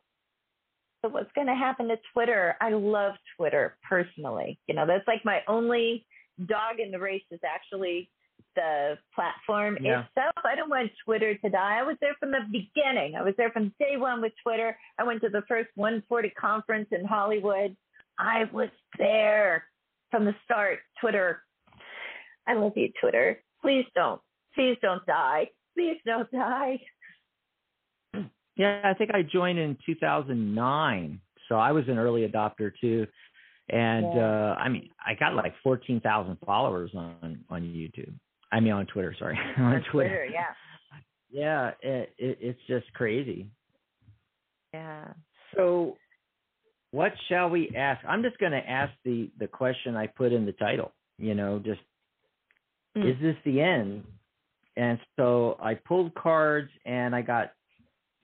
So 1.03 1.11
what's 1.11 1.31
going 1.35 1.49
to 1.49 1.55
happen 1.55 1.89
to 1.89 1.99
Twitter? 2.15 2.57
I 2.63 2.71
love 2.71 3.15
Twitter 3.37 3.77
personally. 3.87 4.59
You 4.67 4.75
know, 4.75 4.87
that's 4.87 5.07
like 5.07 5.23
my 5.25 5.41
only 5.47 6.07
dog 6.47 6.81
in 6.83 6.91
the 6.91 6.99
race 6.99 7.25
is 7.31 7.41
actually 7.45 8.09
the 8.55 8.99
platform 9.15 9.79
Yeah. 9.81 10.05
itself. 10.05 10.35
I 10.45 10.55
don't 10.55 10.71
want 10.71 10.91
Twitter 11.05 11.35
to 11.37 11.49
die. 11.51 11.79
I 11.79 11.83
was 11.83 11.97
there 12.01 12.15
from 12.21 12.31
the 12.31 12.41
beginning. 12.51 13.17
I 13.17 13.23
was 13.23 13.35
there 13.37 13.51
from 13.51 13.73
day 13.79 13.97
one 13.97 14.21
with 14.21 14.33
Twitter. 14.43 14.77
I 14.99 15.05
went 15.05 15.21
to 15.23 15.29
the 15.29 15.43
first 15.43 15.71
140 15.75 16.31
conference 16.31 16.89
in 16.93 17.05
Hollywood. 17.05 17.77
I 18.19 18.45
was 18.53 18.71
there 18.99 19.65
from 20.11 20.25
the 20.25 20.35
start. 20.45 20.81
Twitter 21.01 21.43
I 22.47 22.53
love 22.53 22.77
you, 22.77 22.93
Twitter. 23.01 23.41
Please 23.63 23.87
don't. 23.95 24.21
Please 24.55 24.77
don't 24.83 25.05
die. 25.07 25.49
Please 25.75 25.99
don't 26.05 26.31
die. 26.31 26.79
Yeah, 28.57 28.83
I 28.85 28.95
think 28.95 29.11
I 29.13 29.23
joined 29.23 29.59
in 29.59 29.77
2009, 29.85 31.21
so 31.49 31.57
I 31.57 31.73
was 31.73 31.89
an 31.89 31.99
early 31.99 32.29
adopter 32.29 32.71
too. 32.81 33.07
And 33.71 34.15
Yeah. 34.15 34.51
uh 34.53 34.57
I 34.59 34.69
mean, 34.69 34.91
I 35.05 35.15
got 35.15 35.35
like 35.35 35.55
14,000 35.63 36.37
followers 36.47 36.95
on 36.95 37.43
on 37.49 37.63
YouTube. 37.63 38.15
I 38.55 38.61
mean, 38.61 38.73
on 38.73 38.87
Twitter. 38.87 39.15
Sorry, 39.19 39.39
on, 39.59 39.83
Twitter. 39.91 40.27
yeah. 40.33 40.53
Yeah, 41.31 41.71
it, 41.83 42.15
it, 42.17 42.39
it's 42.41 42.61
just 42.69 42.93
crazy. 42.95 43.51
Yeah. 44.73 45.09
So, 45.57 45.97
what 46.93 47.13
shall 47.29 47.51
we 47.51 47.73
ask? 47.77 48.05
I'm 48.07 48.23
just 48.23 48.39
going 48.39 48.53
to 48.53 48.59
ask 48.71 48.93
the 49.05 49.31
the 49.39 49.49
question 49.49 49.97
I 49.97 50.07
put 50.07 50.33
in 50.33 50.47
the 50.47 50.53
title. 50.53 50.93
You 51.19 51.35
know, 51.35 51.59
just 51.59 51.81
Hmm. 52.97 53.03
is 53.09 53.17
this 53.21 53.35
the 53.45 53.61
end? 53.61 54.05
And 54.77 55.01
so 55.17 55.57
I 55.61 55.75
pulled 55.75 56.15
cards, 56.15 56.71
and 56.85 57.15
I 57.15 57.23
got 57.23 57.53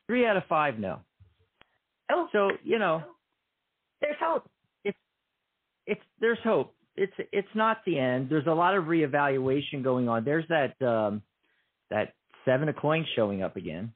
three 0.06 0.24
out 0.26 0.36
of 0.36 0.44
five 0.48 0.78
no. 0.78 1.00
Oh, 2.12 2.28
So 2.32 2.50
you 2.62 2.78
know, 2.78 3.02
there's 4.00 4.16
hope. 4.20 4.48
It's 4.84 4.98
it's 5.86 6.00
there's 6.20 6.38
hope. 6.44 6.72
It's 7.00 7.28
it's 7.32 7.54
not 7.54 7.78
the 7.86 7.98
end. 7.98 8.28
There's 8.28 8.46
a 8.46 8.52
lot 8.52 8.76
of 8.76 8.84
reevaluation 8.84 9.82
going 9.82 10.06
on. 10.06 10.22
There's 10.22 10.44
that 10.48 10.80
um 10.86 11.22
that 11.90 12.12
seven 12.44 12.68
of 12.68 12.76
coins 12.76 13.06
showing 13.16 13.42
up 13.42 13.56
again. 13.56 13.92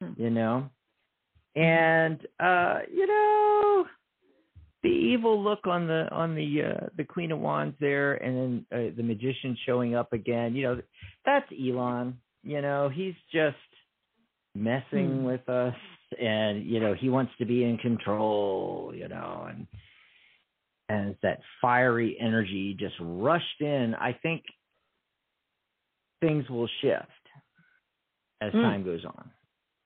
Hmm. 0.00 0.12
You 0.16 0.30
know? 0.30 0.70
And 1.54 2.18
uh, 2.40 2.78
you 2.90 3.06
know, 3.06 3.84
the 4.82 4.88
evil 4.88 5.42
look 5.42 5.66
on 5.66 5.86
the 5.86 6.08
on 6.10 6.34
the 6.34 6.62
uh 6.62 6.86
the 6.96 7.04
Queen 7.04 7.30
of 7.30 7.40
Wands 7.40 7.76
there 7.78 8.14
and 8.14 8.36
then 8.36 8.66
uh, 8.72 8.96
the 8.96 9.02
magician 9.02 9.54
showing 9.66 9.94
up 9.94 10.14
again, 10.14 10.54
you 10.54 10.62
know, 10.62 10.80
that's 11.26 11.46
Elon. 11.52 12.18
You 12.42 12.62
know, 12.62 12.88
he's 12.88 13.16
just 13.32 13.56
messing 14.54 15.18
Hmm. 15.18 15.24
with 15.24 15.46
us 15.48 15.74
and 16.18 16.64
you 16.64 16.80
know, 16.80 16.94
he 16.94 17.10
wants 17.10 17.32
to 17.38 17.44
be 17.44 17.64
in 17.64 17.76
control, 17.76 18.92
you 18.94 19.08
know, 19.08 19.46
and 19.50 19.66
and 20.88 21.16
that 21.22 21.40
fiery 21.60 22.16
energy 22.20 22.74
just 22.78 22.94
rushed 23.00 23.60
in, 23.60 23.94
I 23.94 24.12
think 24.12 24.42
things 26.20 26.48
will 26.48 26.68
shift 26.80 27.06
as 28.40 28.52
Mm. 28.52 28.62
time 28.62 28.84
goes 28.84 29.04
on. 29.04 29.30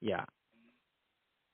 Yeah. 0.01 0.25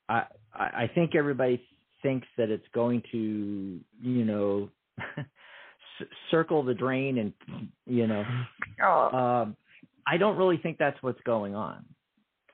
I 0.08 0.26
I 0.54 0.84
I 0.84 0.86
think 0.94 1.14
everybody 1.14 1.66
thinks 2.02 2.26
that 2.36 2.50
it's 2.50 2.66
going 2.68 3.02
to, 3.12 3.80
you 4.00 4.24
know, 4.24 4.70
circle 6.30 6.62
the 6.62 6.74
drain 6.74 7.18
and 7.18 7.32
you 7.86 8.06
know, 8.06 8.24
Oh, 8.82 9.16
um 9.16 9.56
I 10.06 10.16
don't 10.16 10.36
really 10.38 10.56
think 10.58 10.78
that's 10.78 11.02
what's 11.02 11.20
going 11.22 11.54
on. 11.54 11.84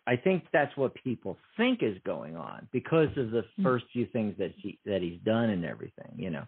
I 0.06 0.16
think 0.16 0.44
that's 0.52 0.76
what 0.76 0.94
people 0.94 1.38
think 1.56 1.82
is 1.82 1.96
going 2.04 2.36
on 2.36 2.68
because 2.72 3.08
of 3.16 3.30
the 3.30 3.44
first 3.62 3.86
few 3.92 4.06
things 4.06 4.36
that 4.38 4.52
he 4.56 4.78
that 4.84 5.00
he's 5.02 5.20
done 5.20 5.50
and 5.50 5.64
everything, 5.64 6.12
you 6.16 6.30
know. 6.30 6.44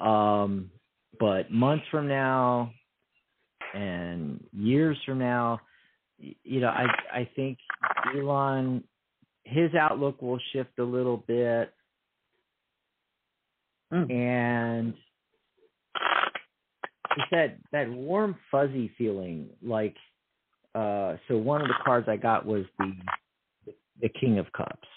Um, 0.00 0.70
but 1.18 1.50
months 1.50 1.84
from 1.90 2.08
now 2.08 2.72
and 3.74 4.42
years 4.52 4.96
from 5.04 5.18
now, 5.18 5.60
you 6.18 6.60
know, 6.60 6.68
I 6.68 6.86
I 7.12 7.28
think 7.36 7.58
Elon 8.14 8.84
his 9.44 9.74
outlook 9.74 10.22
will 10.22 10.38
shift 10.52 10.78
a 10.78 10.84
little 10.84 11.18
bit, 11.26 11.72
and 14.10 14.94
it's 17.16 17.30
that 17.30 17.56
that 17.72 17.90
warm 17.90 18.36
fuzzy 18.50 18.92
feeling 18.96 19.48
like 19.62 19.96
uh 20.74 21.16
so 21.26 21.36
one 21.36 21.60
of 21.60 21.68
the 21.68 21.74
cards 21.84 22.08
I 22.08 22.16
got 22.16 22.46
was 22.46 22.64
the 22.78 22.92
the 24.00 24.08
King 24.08 24.38
of 24.38 24.46
Cups. 24.52 24.88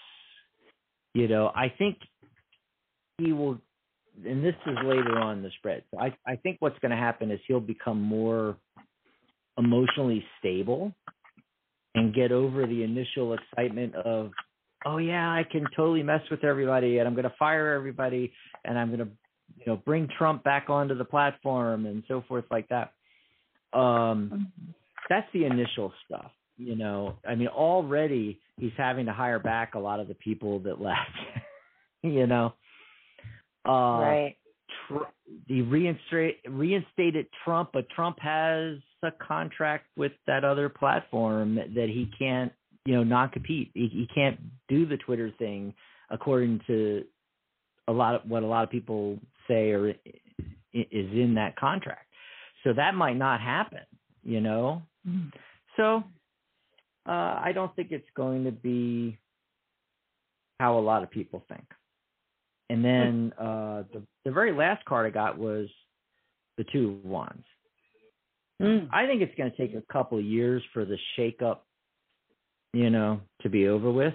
You 1.14 1.28
know, 1.28 1.52
I 1.54 1.72
think 1.76 1.98
he 3.18 3.32
will 3.32 3.58
and 4.24 4.44
this 4.44 4.54
is 4.66 4.76
later 4.84 5.18
on 5.18 5.38
in 5.38 5.42
the 5.42 5.50
spread. 5.58 5.82
So 5.90 5.98
I 5.98 6.16
I 6.26 6.36
think 6.36 6.58
what's 6.60 6.78
going 6.80 6.90
to 6.90 6.96
happen 6.96 7.30
is 7.30 7.40
he'll 7.46 7.60
become 7.60 8.00
more 8.00 8.56
emotionally 9.58 10.24
stable 10.38 10.92
and 11.94 12.14
get 12.14 12.32
over 12.32 12.66
the 12.66 12.82
initial 12.82 13.34
excitement 13.34 13.94
of 13.94 14.30
oh 14.86 14.98
yeah, 14.98 15.30
I 15.30 15.44
can 15.50 15.64
totally 15.76 16.02
mess 16.02 16.20
with 16.30 16.44
everybody 16.44 16.98
and 16.98 17.08
I'm 17.08 17.14
going 17.14 17.24
to 17.24 17.34
fire 17.38 17.72
everybody 17.72 18.32
and 18.64 18.78
I'm 18.78 18.88
going 18.88 19.00
to 19.00 19.08
you 19.58 19.66
know 19.66 19.76
bring 19.76 20.08
Trump 20.18 20.44
back 20.44 20.68
onto 20.68 20.96
the 20.96 21.04
platform 21.04 21.86
and 21.86 22.02
so 22.08 22.24
forth 22.28 22.44
like 22.50 22.68
that. 22.68 22.92
Um 23.72 24.52
that's 25.08 25.26
the 25.32 25.44
initial 25.44 25.92
stuff. 26.06 26.30
You 26.56 26.76
know, 26.76 27.18
I 27.28 27.34
mean, 27.34 27.48
already 27.48 28.40
he's 28.58 28.72
having 28.76 29.06
to 29.06 29.12
hire 29.12 29.40
back 29.40 29.74
a 29.74 29.78
lot 29.78 29.98
of 29.98 30.06
the 30.06 30.14
people 30.14 30.60
that 30.60 30.80
left. 30.80 31.10
you 32.02 32.26
know, 32.26 32.54
uh, 33.66 33.70
right. 33.70 34.36
Tr- 34.88 35.04
the 35.48 35.62
reinstate 35.62 36.40
reinstated 36.48 37.26
Trump, 37.44 37.70
but 37.72 37.88
Trump 37.90 38.18
has 38.20 38.78
a 39.02 39.10
contract 39.26 39.86
with 39.96 40.12
that 40.26 40.44
other 40.44 40.68
platform 40.68 41.56
that, 41.56 41.88
he 41.88 42.10
can't, 42.18 42.52
you 42.84 42.94
know, 42.94 43.04
non 43.04 43.28
compete. 43.30 43.70
He, 43.74 43.88
he 43.88 44.08
can't 44.14 44.38
do 44.68 44.86
the 44.86 44.96
Twitter 44.96 45.30
thing 45.38 45.74
according 46.10 46.60
to 46.66 47.04
a 47.88 47.92
lot 47.92 48.14
of 48.14 48.22
what 48.28 48.42
a 48.42 48.46
lot 48.46 48.64
of 48.64 48.70
people 48.70 49.18
say 49.48 49.70
or 49.70 49.90
is 49.90 49.96
in 50.72 51.34
that 51.36 51.56
contract. 51.56 52.06
So 52.64 52.72
that 52.72 52.94
might 52.94 53.16
not 53.16 53.40
happen. 53.40 53.80
You 54.22 54.40
know, 54.40 54.82
so 55.76 56.02
uh, 57.06 57.10
I 57.10 57.52
don't 57.54 57.74
think 57.76 57.88
it's 57.90 58.08
going 58.16 58.44
to 58.44 58.52
be 58.52 59.18
how 60.60 60.78
a 60.78 60.80
lot 60.80 61.02
of 61.02 61.10
people 61.10 61.44
think. 61.48 61.64
And 62.70 62.84
then 62.84 63.32
uh, 63.38 63.84
the 63.92 64.02
the 64.24 64.30
very 64.30 64.52
last 64.52 64.84
card 64.86 65.06
I 65.06 65.10
got 65.10 65.38
was 65.38 65.68
the 66.56 66.64
two 66.72 67.00
of 67.04 67.04
wands. 67.04 67.44
Mm. 68.62 68.88
I 68.92 69.06
think 69.06 69.20
it's 69.20 69.34
going 69.36 69.50
to 69.50 69.56
take 69.56 69.74
a 69.74 69.92
couple 69.92 70.18
of 70.18 70.24
years 70.24 70.62
for 70.72 70.84
the 70.84 70.96
shakeup, 71.18 71.58
you 72.72 72.88
know, 72.88 73.20
to 73.42 73.48
be 73.48 73.68
over 73.68 73.90
with. 73.90 74.14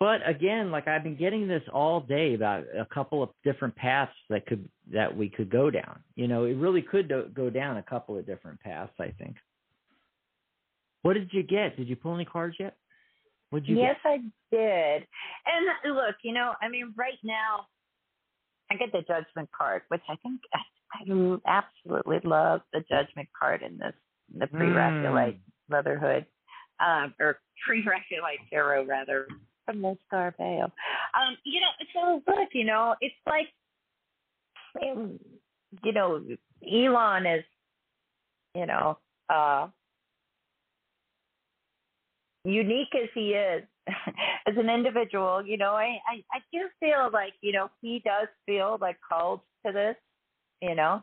But 0.00 0.28
again, 0.28 0.72
like 0.72 0.88
I've 0.88 1.04
been 1.04 1.16
getting 1.16 1.46
this 1.46 1.62
all 1.72 2.00
day 2.00 2.34
about 2.34 2.64
a 2.76 2.84
couple 2.92 3.22
of 3.22 3.30
different 3.44 3.76
paths 3.76 4.12
that 4.30 4.46
could 4.46 4.68
that 4.92 5.16
we 5.16 5.28
could 5.28 5.48
go 5.48 5.70
down. 5.70 6.00
You 6.16 6.26
know, 6.26 6.44
it 6.44 6.54
really 6.54 6.82
could 6.82 7.08
do, 7.08 7.28
go 7.32 7.50
down 7.50 7.76
a 7.76 7.82
couple 7.82 8.18
of 8.18 8.26
different 8.26 8.60
paths. 8.60 8.92
I 8.98 9.12
think. 9.18 9.36
What 11.02 11.14
did 11.14 11.30
you 11.32 11.44
get? 11.44 11.76
Did 11.76 11.88
you 11.88 11.96
pull 11.96 12.14
any 12.14 12.24
cards 12.24 12.56
yet? 12.58 12.76
What'd 13.52 13.68
you 13.68 13.76
yes, 13.76 13.96
get? 14.02 14.10
I 14.10 14.16
did. 14.50 15.06
And 15.44 15.94
look, 15.94 16.16
you 16.22 16.32
know, 16.32 16.54
I 16.62 16.68
mean, 16.70 16.94
right 16.96 17.18
now, 17.22 17.66
I 18.70 18.76
get 18.76 18.92
the 18.92 19.02
judgment 19.02 19.50
card, 19.56 19.82
which 19.88 20.00
I 20.08 20.16
think 20.16 20.40
I, 20.54 20.60
absolutely 21.46 22.20
love 22.24 22.62
the 22.72 22.80
judgment 22.88 23.28
card 23.38 23.62
in 23.62 23.76
this 23.78 23.92
the 24.38 24.46
pre-Raphaelite 24.46 25.38
Brotherhood, 25.68 26.24
um, 26.80 27.12
or 27.20 27.40
pre-Raphaelite 27.66 28.40
Tarot 28.48 28.86
rather, 28.86 29.26
from 29.66 29.82
the 29.82 29.98
Star 30.06 30.34
Veil. 30.38 30.72
Um, 31.14 31.36
you 31.44 31.60
know, 31.60 31.68
so 31.92 32.22
look, 32.26 32.48
you 32.52 32.64
know, 32.64 32.94
it's 33.02 33.14
like, 33.26 33.48
um, 34.82 35.18
you 35.82 35.92
know, 35.92 36.22
Elon 36.70 37.26
is, 37.26 37.44
you 38.54 38.64
know, 38.64 38.98
uh, 39.28 39.68
unique 42.44 42.94
as 42.94 43.08
he 43.14 43.30
is 43.34 43.62
as 44.46 44.56
an 44.56 44.68
individual, 44.70 45.44
you 45.44 45.56
know, 45.56 45.72
I, 45.74 45.98
I, 46.08 46.24
I 46.32 46.38
do 46.52 46.68
feel 46.80 47.10
like, 47.12 47.34
you 47.40 47.52
know, 47.52 47.70
he 47.80 48.00
does 48.04 48.28
feel 48.46 48.78
like 48.80 48.96
called 49.08 49.40
to 49.66 49.72
this, 49.72 49.96
you 50.60 50.74
know. 50.74 51.02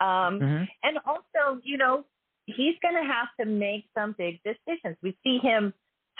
Um 0.00 0.40
Mhm. 0.40 0.68
and 0.82 0.98
also, 1.06 1.60
you 1.62 1.76
know, 1.78 2.04
he's 2.46 2.74
gonna 2.82 3.04
have 3.06 3.28
to 3.40 3.46
make 3.46 3.84
some 3.94 4.14
big 4.18 4.40
decisions. 4.42 4.96
We 5.02 5.16
see 5.24 5.38
him 5.38 5.72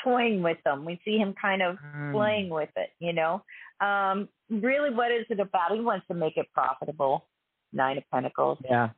toying 0.03 0.43
with 0.43 0.59
them. 0.65 0.85
We 0.85 1.01
see 1.05 1.19
him 1.19 1.35
kind 1.41 1.63
of 1.63 1.79
Mm. 1.79 2.13
playing 2.13 2.49
with 2.51 2.71
it, 2.77 2.91
you 3.01 3.13
know. 3.13 3.43
Um, 3.81 4.29
really 4.51 4.91
what 4.91 5.11
is 5.11 5.27
it 5.31 5.41
about? 5.41 5.73
He 5.73 5.81
wants 5.81 6.07
to 6.09 6.15
make 6.15 6.37
it 6.37 6.47
profitable. 6.53 7.29
Nine 7.73 7.99
of 7.99 8.05
Pentacles 8.11 8.59
Yeah. 8.65 8.91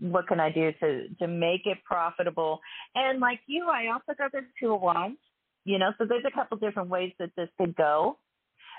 What 0.00 0.26
can 0.28 0.40
I 0.40 0.50
do 0.50 0.72
to 0.80 1.08
to 1.20 1.26
make 1.26 1.62
it 1.66 1.78
profitable? 1.84 2.60
And 2.94 3.20
like 3.20 3.40
you, 3.46 3.68
I 3.68 3.88
also 3.88 4.14
got 4.16 4.32
the 4.32 4.42
two 4.60 4.74
of 4.74 4.80
wands. 4.80 5.18
You 5.64 5.78
know, 5.78 5.90
so 5.98 6.04
there's 6.04 6.24
a 6.26 6.30
couple 6.30 6.56
different 6.58 6.88
ways 6.88 7.12
that 7.18 7.30
this 7.36 7.48
could 7.58 7.74
go. 7.74 8.18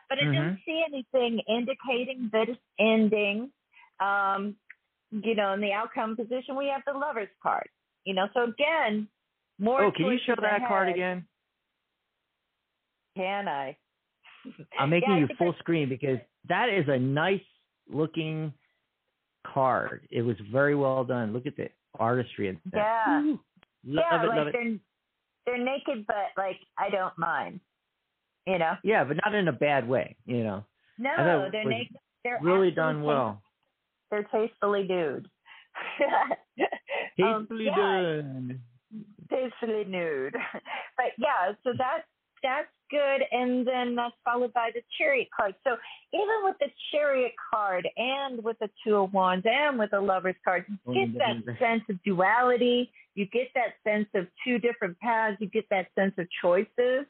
But 0.09 0.19
I 0.19 0.21
didn't 0.23 0.59
see 0.65 0.81
anything 0.88 1.41
indicating 1.49 2.29
that 2.31 2.47
it's 2.47 2.59
ending. 2.79 3.51
Um, 3.99 4.55
you 5.11 5.35
know, 5.35 5.53
in 5.53 5.61
the 5.61 5.73
outcome 5.73 6.15
position 6.15 6.55
we 6.55 6.67
have 6.67 6.81
the 6.85 6.97
lovers 6.97 7.27
card. 7.43 7.67
You 8.05 8.13
know, 8.13 8.27
so 8.33 8.43
again, 8.45 9.09
more 9.59 9.83
Oh, 9.83 9.91
can 9.91 10.05
you 10.05 10.19
show 10.25 10.35
that 10.41 10.65
card 10.67 10.88
again? 10.89 11.27
Can 13.15 13.47
I? 13.47 13.75
I'm 14.79 14.89
making 14.89 15.09
Yeah, 15.09 15.17
you 15.19 15.27
full 15.38 15.53
I- 15.53 15.59
screen 15.59 15.89
because 15.89 16.19
that 16.47 16.69
is 16.69 16.88
a 16.88 16.97
nice 16.97 17.43
looking 17.89 18.53
card. 19.57 20.07
It 20.11 20.21
was 20.21 20.35
very 20.51 20.75
well 20.75 21.03
done. 21.03 21.33
Look 21.33 21.47
at 21.47 21.57
the 21.57 21.69
artistry 21.97 22.49
and 22.49 22.59
Yeah. 22.73 23.35
Love 23.85 24.05
yeah, 24.11 24.23
it, 24.23 24.27
like 24.27 24.53
they're 24.53 24.77
they're 25.45 25.63
naked 25.63 26.05
but 26.07 26.27
like 26.37 26.57
I 26.77 26.89
don't 26.89 27.17
mind. 27.17 27.59
You 28.45 28.59
know? 28.59 28.73
Yeah, 28.83 29.03
but 29.03 29.17
not 29.25 29.35
in 29.35 29.47
a 29.47 29.53
bad 29.53 29.87
way, 29.87 30.15
you 30.25 30.43
know. 30.43 30.63
No, 30.97 31.49
they're 31.51 31.65
naked 31.65 31.97
they're 32.23 32.39
Really 32.41 32.71
done 32.71 33.03
well. 33.03 33.41
they're 34.11 34.27
tastefully 34.31 34.83
nude. 34.87 35.27
Um, 37.19 37.47
Tastefully 37.47 37.65
yeah, 37.65 37.75
done. 37.75 38.61
Tastefully 39.31 39.85
nude. 39.87 40.35
But 40.97 41.11
yeah, 41.17 41.53
so 41.63 41.71
that 41.77 42.03
that's 42.43 42.67
good, 42.89 43.21
and 43.31 43.67
then 43.67 43.95
that's 43.95 44.15
followed 44.23 44.53
by 44.53 44.71
the 44.73 44.81
chariot 44.97 45.27
card. 45.35 45.55
So 45.63 45.77
even 46.13 46.43
with 46.43 46.55
the 46.59 46.67
chariot 46.91 47.33
card, 47.53 47.88
and 47.97 48.43
with 48.43 48.57
the 48.59 48.69
two 48.83 48.95
of 48.95 49.13
wands, 49.13 49.45
and 49.49 49.77
with 49.77 49.91
the 49.91 50.01
lovers 50.01 50.35
card, 50.43 50.65
you 50.88 50.93
get 50.93 51.17
that 51.17 51.59
sense 51.59 51.83
of 51.89 52.01
duality. 52.03 52.91
You 53.15 53.25
get 53.25 53.47
that 53.55 53.75
sense 53.83 54.07
of 54.13 54.27
two 54.43 54.59
different 54.59 54.99
paths. 54.99 55.38
You 55.39 55.47
get 55.47 55.65
that 55.69 55.88
sense 55.95 56.13
of 56.17 56.27
choices. 56.41 57.05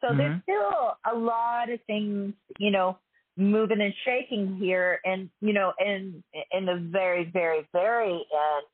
So 0.00 0.12
there's 0.14 0.36
Mhm. 0.36 0.42
still 0.42 0.98
a 1.04 1.14
lot 1.14 1.70
of 1.70 1.80
things, 1.84 2.34
you 2.58 2.70
know, 2.70 2.98
moving 3.36 3.80
and 3.80 3.94
shaking 4.04 4.56
here, 4.56 5.00
and 5.04 5.30
you 5.40 5.52
know, 5.52 5.72
and 5.78 6.22
in 6.52 6.66
the 6.66 6.76
very, 6.76 7.24
very, 7.24 7.66
very 7.72 8.12
end, 8.14 8.66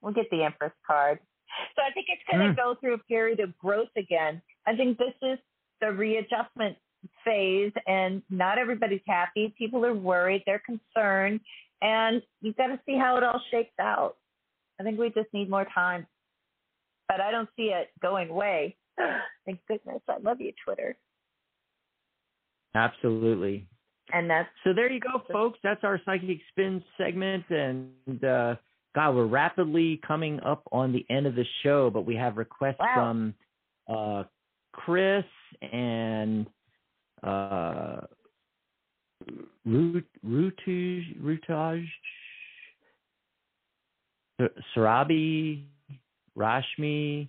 we'll 0.00 0.12
get 0.12 0.30
the 0.30 0.42
Empress 0.42 0.72
card. 0.86 1.20
So 1.76 1.82
I 1.82 1.90
think 1.90 2.06
it's 2.08 2.22
going 2.30 2.48
to 2.48 2.54
Mm. 2.54 2.56
go 2.56 2.74
through 2.76 2.94
a 2.94 2.98
period 2.98 3.40
of 3.40 3.56
growth 3.58 3.94
again. 3.96 4.40
I 4.66 4.74
think 4.74 4.98
this 4.98 5.14
is 5.22 5.38
the 5.82 5.92
readjustment 5.92 6.76
phase, 7.24 7.72
and 7.86 8.22
not 8.30 8.56
everybody's 8.58 9.02
happy. 9.06 9.54
People 9.58 9.84
are 9.84 9.92
worried, 9.94 10.42
they're 10.46 10.62
concerned, 10.64 11.40
and 11.82 12.22
you've 12.40 12.56
got 12.56 12.68
to 12.68 12.80
see 12.86 12.96
how 12.96 13.16
it 13.16 13.22
all 13.24 13.40
shakes 13.50 13.74
out. 13.80 14.16
I 14.80 14.84
think 14.84 14.98
we 14.98 15.10
just 15.10 15.32
need 15.34 15.50
more 15.50 15.66
time, 15.74 16.06
but 17.08 17.20
I 17.20 17.30
don't 17.30 17.48
see 17.56 17.64
it 17.74 17.90
going 18.00 18.30
away. 18.30 18.76
Thank 19.44 19.60
goodness. 19.68 20.00
I 20.08 20.18
love 20.22 20.40
you, 20.40 20.52
Twitter. 20.64 20.96
Absolutely. 22.74 23.66
And 24.12 24.28
that's 24.30 24.48
So 24.64 24.72
there 24.72 24.90
you 24.90 25.00
go, 25.00 25.22
folks. 25.32 25.58
That's 25.62 25.84
our 25.84 26.00
psychic 26.04 26.38
spin 26.50 26.82
segment, 26.98 27.44
and 27.50 28.24
uh, 28.24 28.56
God, 28.94 29.14
we're 29.14 29.26
rapidly 29.26 30.00
coming 30.06 30.40
up 30.40 30.62
on 30.70 30.92
the 30.92 31.04
end 31.10 31.26
of 31.26 31.34
the 31.34 31.44
show. 31.62 31.90
But 31.90 32.02
we 32.02 32.14
have 32.16 32.36
requests 32.36 32.76
Wow. 32.78 32.94
from 32.94 33.34
uh, 33.88 34.24
Chris 34.72 35.24
and 35.60 36.46
uh, 37.22 38.00
Root 39.64 40.06
Routage 40.26 41.20
Routage 41.20 41.88
Sarabi 44.74 45.64
Rashmi. 46.36 47.28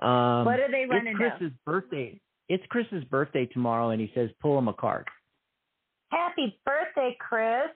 Um, 0.00 0.46
what 0.46 0.60
are 0.60 0.70
they 0.70 0.86
running 0.88 1.12
it's 1.12 1.20
now? 1.20 1.30
Chris's 1.30 1.52
birthday. 1.66 2.20
It's 2.48 2.64
Chris's 2.68 3.04
birthday 3.04 3.46
tomorrow, 3.46 3.90
and 3.90 4.00
he 4.00 4.10
says 4.14 4.30
pull 4.40 4.58
him 4.58 4.68
a 4.68 4.72
card. 4.72 5.06
Happy 6.10 6.58
birthday, 6.64 7.16
Chris. 7.20 7.68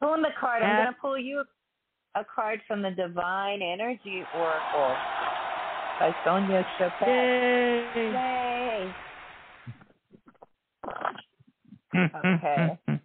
Pull 0.00 0.14
him 0.14 0.24
a 0.24 0.32
card. 0.38 0.62
I'm 0.62 0.84
going 0.84 0.94
to 0.94 1.00
pull 1.00 1.18
you 1.18 1.42
a 2.14 2.24
card 2.24 2.60
from 2.68 2.82
the 2.82 2.90
Divine 2.90 3.62
Energy 3.62 4.22
Oracle 4.36 4.96
by 5.98 6.14
Sonia 6.24 6.66
Chopin. 6.78 7.08
Yay! 7.08 7.86
Yay. 7.94 8.51
Okay. 11.94 12.78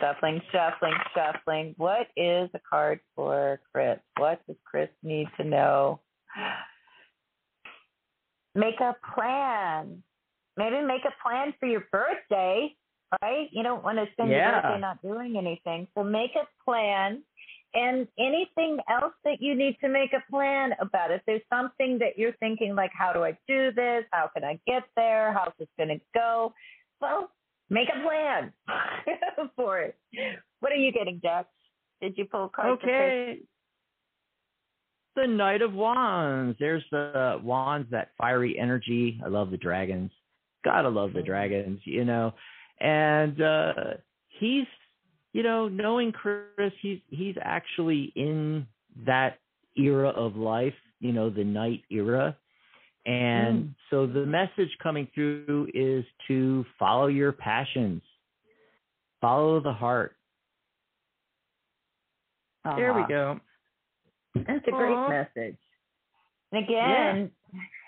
Shuffling, 0.00 0.40
shuffling, 0.50 0.94
shuffling. 1.14 1.74
What 1.76 2.08
is 2.16 2.50
a 2.54 2.60
card 2.68 3.00
for 3.14 3.60
Chris? 3.72 3.98
What 4.16 4.40
does 4.46 4.56
Chris 4.64 4.88
need 5.02 5.28
to 5.36 5.44
know? 5.44 6.00
Make 8.54 8.80
a 8.80 8.96
plan. 9.14 10.02
Maybe 10.56 10.80
make 10.82 11.02
a 11.04 11.12
plan 11.22 11.52
for 11.60 11.66
your 11.66 11.84
birthday, 11.92 12.74
right? 13.22 13.48
You 13.52 13.62
don't 13.62 13.84
want 13.84 13.98
to 13.98 14.10
spend 14.12 14.30
Yeah. 14.30 14.52
your 14.52 14.62
birthday 14.62 14.80
not 14.80 15.02
doing 15.02 15.36
anything. 15.36 15.86
So 15.94 16.02
make 16.02 16.34
a 16.34 16.46
plan. 16.64 17.22
And 17.74 18.06
anything 18.18 18.78
else 18.88 19.14
that 19.24 19.42
you 19.42 19.56
need 19.56 19.76
to 19.80 19.88
make 19.88 20.12
a 20.12 20.22
plan 20.30 20.74
about. 20.78 21.10
If 21.10 21.22
there's 21.26 21.42
something 21.52 21.98
that 21.98 22.16
you're 22.16 22.34
thinking, 22.34 22.76
like, 22.76 22.92
how 22.92 23.12
do 23.12 23.24
I 23.24 23.36
do 23.48 23.72
this? 23.72 24.04
How 24.12 24.28
can 24.28 24.44
I 24.44 24.60
get 24.64 24.84
there? 24.96 25.32
How's 25.32 25.52
this 25.58 25.68
going 25.76 25.88
to 25.88 26.00
go? 26.14 26.54
Well, 27.00 27.32
make 27.74 27.88
a 27.88 28.02
plan 28.06 28.52
for 29.56 29.80
it. 29.80 29.96
What 30.60 30.72
are 30.72 30.76
you 30.76 30.92
getting, 30.92 31.20
Jack? 31.20 31.46
Did 32.00 32.16
you 32.16 32.24
pull 32.24 32.44
a 32.44 32.48
card? 32.48 32.78
Okay. 32.82 33.40
The 35.16 35.26
Knight 35.26 35.62
of 35.62 35.74
Wands. 35.74 36.56
There's 36.58 36.84
the 36.90 37.40
wands, 37.42 37.88
that 37.90 38.10
fiery 38.16 38.58
energy. 38.58 39.20
I 39.24 39.28
love 39.28 39.50
the 39.50 39.56
dragons. 39.56 40.10
Gotta 40.64 40.88
love 40.88 41.12
the 41.12 41.22
dragons, 41.22 41.80
you 41.84 42.04
know. 42.04 42.32
And 42.80 43.40
uh 43.42 43.72
he's 44.28 44.66
you 45.34 45.42
know, 45.42 45.68
knowing 45.68 46.12
Chris, 46.12 46.72
he's 46.80 47.00
he's 47.08 47.34
actually 47.42 48.12
in 48.14 48.66
that 49.04 49.38
era 49.76 50.08
of 50.10 50.36
life, 50.36 50.74
you 51.00 51.12
know, 51.12 51.28
the 51.28 51.44
knight 51.44 51.82
era. 51.90 52.36
And 53.06 53.74
so 53.90 54.06
the 54.06 54.24
message 54.24 54.70
coming 54.82 55.08
through 55.14 55.68
is 55.74 56.04
to 56.28 56.64
follow 56.78 57.06
your 57.08 57.32
passions. 57.32 58.02
Follow 59.20 59.60
the 59.60 59.72
heart. 59.72 60.16
There 62.64 62.94
we 62.94 63.04
go. 63.06 63.40
That's 64.34 64.66
a 64.66 64.70
great 64.70 64.94
Aw. 64.94 65.08
message. 65.08 65.58
And 66.50 66.64
again, 66.64 67.30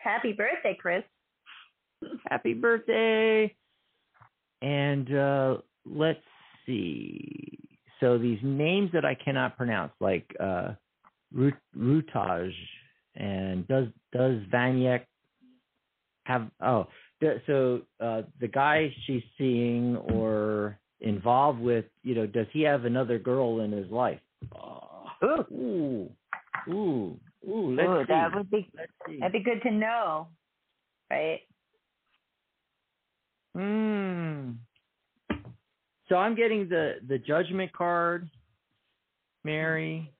happy 0.02 0.32
birthday, 0.32 0.76
Chris. 0.78 1.02
Happy 2.28 2.52
birthday. 2.52 3.54
And 4.60 5.14
uh, 5.14 5.56
let's 5.86 6.20
see. 6.66 7.58
So 8.00 8.18
these 8.18 8.38
names 8.42 8.90
that 8.92 9.04
I 9.06 9.14
cannot 9.14 9.56
pronounce, 9.56 9.92
like 10.00 10.30
uh, 10.38 10.72
Rut- 11.32 11.54
Rutage 11.76 12.52
and 13.16 13.66
does 13.68 13.86
does 14.12 14.40
Vanyek 14.52 15.02
have? 16.24 16.50
Oh, 16.60 16.86
so 17.46 17.82
uh, 18.00 18.22
the 18.40 18.48
guy 18.48 18.94
she's 19.06 19.22
seeing 19.38 19.96
or 19.96 20.78
involved 21.00 21.60
with, 21.60 21.84
you 22.02 22.14
know, 22.14 22.26
does 22.26 22.46
he 22.52 22.62
have 22.62 22.84
another 22.84 23.18
girl 23.18 23.60
in 23.60 23.72
his 23.72 23.90
life? 23.90 24.20
Ooh, 25.24 25.44
Ooh, 25.52 26.10
ooh, 26.68 27.18
ooh. 27.48 27.74
Let's 27.74 27.88
Ooh, 27.88 28.02
see. 28.02 28.06
that 28.08 28.34
would 28.34 28.50
be 28.50 28.70
that'd 29.18 29.32
be 29.32 29.42
good 29.42 29.62
to 29.62 29.70
know, 29.70 30.28
right? 31.10 31.40
Hmm. 33.56 34.50
So 36.08 36.16
I'm 36.16 36.34
getting 36.34 36.68
the 36.68 36.96
the 37.08 37.18
judgment 37.18 37.72
card, 37.72 38.28
Mary, 39.44 40.12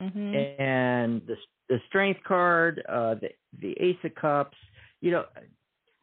hmm 0.00 0.34
and 0.34 1.22
the 1.26 1.36
the 1.68 1.78
strength 1.88 2.20
card, 2.26 2.82
uh, 2.88 3.14
the 3.14 3.28
the 3.60 3.72
ace 3.80 3.96
of 4.04 4.14
cups. 4.14 4.56
You 5.00 5.12
know, 5.12 5.24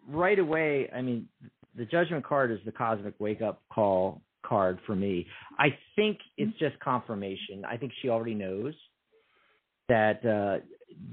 right 0.07 0.39
away. 0.39 0.89
I 0.95 1.01
mean, 1.01 1.27
the 1.75 1.85
judgment 1.85 2.25
card 2.25 2.51
is 2.51 2.59
the 2.65 2.71
cosmic 2.71 3.15
wake 3.19 3.41
up 3.41 3.61
call 3.71 4.21
card 4.45 4.79
for 4.85 4.95
me. 4.95 5.27
I 5.57 5.69
think 5.95 6.19
it's 6.37 6.57
just 6.59 6.79
confirmation. 6.79 7.65
I 7.67 7.77
think 7.77 7.91
she 8.01 8.09
already 8.09 8.35
knows 8.35 8.73
that 9.89 10.25
uh, 10.25 10.63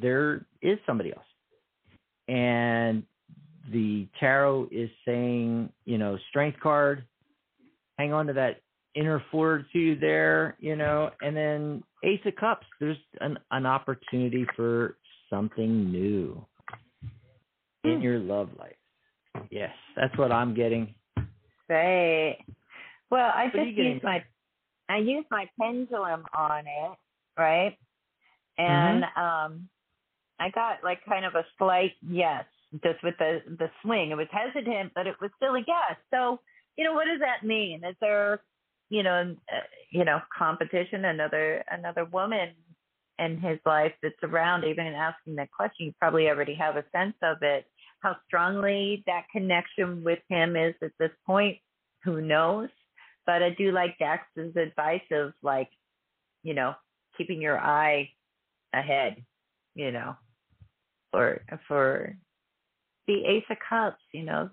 there 0.00 0.46
is 0.60 0.78
somebody 0.86 1.12
else, 1.12 1.26
and 2.28 3.02
the 3.72 4.06
tarot 4.18 4.68
is 4.70 4.90
saying, 5.04 5.70
you 5.84 5.98
know, 5.98 6.18
strength 6.30 6.58
card. 6.60 7.04
Hang 7.98 8.12
on 8.12 8.26
to 8.26 8.32
that 8.32 8.60
inner 8.94 9.22
fortitude 9.30 10.00
there, 10.00 10.56
you 10.58 10.76
know, 10.76 11.10
and 11.20 11.36
then 11.36 11.82
Ace 12.02 12.20
of 12.26 12.36
Cups. 12.36 12.66
There's 12.80 12.96
an 13.20 13.38
an 13.50 13.66
opportunity 13.66 14.46
for 14.56 14.96
something 15.30 15.90
new 15.90 16.44
in 17.84 18.00
your 18.00 18.18
love 18.18 18.50
life. 18.58 18.76
Yes, 19.50 19.74
that's 19.96 20.16
what 20.16 20.30
I'm 20.30 20.54
getting. 20.54 20.94
Right. 21.68 22.38
Well, 23.10 23.30
I 23.34 23.44
What 23.44 23.54
just 23.54 23.76
used 23.76 24.04
my 24.04 24.24
I 24.88 24.98
used 24.98 25.28
my 25.30 25.48
pendulum 25.60 26.24
on 26.36 26.66
it, 26.66 26.98
right? 27.38 27.76
And 28.58 29.04
um 29.16 29.68
I 30.38 30.50
got 30.50 30.82
like 30.82 31.04
kind 31.04 31.24
of 31.24 31.34
a 31.34 31.44
slight 31.58 31.92
yes, 32.06 32.44
just 32.82 33.02
with 33.02 33.14
the 33.18 33.42
the 33.58 33.70
swing. 33.82 34.10
It 34.10 34.16
was 34.16 34.26
hesitant, 34.30 34.92
but 34.94 35.06
it 35.06 35.14
was 35.20 35.30
still 35.36 35.54
a 35.54 35.60
yes. 35.60 35.96
So, 36.10 36.40
you 36.76 36.84
know, 36.84 36.94
what 36.94 37.06
does 37.06 37.20
that 37.20 37.46
mean? 37.46 37.84
Is 37.84 37.94
there, 38.00 38.40
you 38.92 39.02
know, 39.02 39.34
uh, 39.50 39.56
you 39.90 40.04
know, 40.04 40.20
competition? 40.36 41.06
Another 41.06 41.64
another 41.70 42.04
woman 42.04 42.50
in 43.18 43.38
his 43.38 43.58
life 43.64 43.92
that's 44.02 44.22
around, 44.22 44.64
even 44.64 44.86
asking 44.86 45.34
that 45.36 45.50
question. 45.50 45.86
You 45.86 45.92
probably 45.98 46.28
already 46.28 46.54
have 46.54 46.76
a 46.76 46.84
sense 46.92 47.14
of 47.22 47.38
it. 47.40 47.64
How 48.00 48.16
strongly 48.26 49.02
that 49.06 49.24
connection 49.32 50.04
with 50.04 50.18
him 50.28 50.56
is 50.56 50.74
at 50.82 50.90
this 50.98 51.10
point, 51.24 51.56
who 52.04 52.20
knows? 52.20 52.68
But 53.24 53.42
I 53.42 53.50
do 53.50 53.72
like 53.72 53.96
Dax's 53.98 54.54
advice 54.56 55.08
of 55.10 55.32
like, 55.42 55.70
you 56.42 56.52
know, 56.52 56.74
keeping 57.16 57.40
your 57.40 57.58
eye 57.58 58.10
ahead, 58.74 59.24
you 59.74 59.90
know, 59.90 60.16
for 61.12 61.42
for 61.66 62.14
the 63.06 63.24
Ace 63.24 63.44
of 63.48 63.56
Cups, 63.66 64.02
you 64.12 64.24
know, 64.24 64.50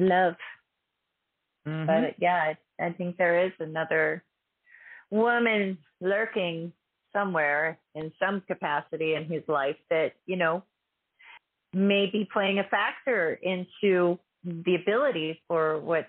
love. 0.00 0.34
Mhm. 1.64 1.86
But 1.86 2.14
yeah, 2.18 2.54
I, 2.80 2.90
think 2.90 3.16
there 3.16 3.46
is 3.46 3.52
another 3.60 4.24
woman 5.10 5.78
lurking 6.00 6.72
somewhere 7.12 7.78
in 7.94 8.12
some 8.18 8.42
capacity 8.46 9.14
in 9.14 9.24
his 9.24 9.42
life 9.48 9.76
that 9.90 10.12
you 10.26 10.36
know 10.36 10.62
may 11.72 12.06
be 12.06 12.28
playing 12.32 12.58
a 12.58 12.64
factor 12.64 13.38
into 13.42 14.18
the 14.44 14.74
ability 14.74 15.40
for 15.48 15.80
what 15.80 16.06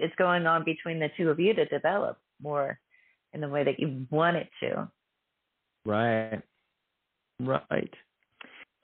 is 0.00 0.10
going 0.18 0.46
on 0.46 0.64
between 0.64 0.98
the 0.98 1.08
two 1.16 1.30
of 1.30 1.38
you 1.38 1.54
to 1.54 1.64
develop 1.66 2.18
more 2.42 2.78
in 3.32 3.40
the 3.40 3.48
way 3.48 3.64
that 3.64 3.78
you 3.78 4.06
want 4.10 4.36
it 4.36 4.48
to. 4.60 4.88
Right. 5.84 6.42
Right. 7.40 7.92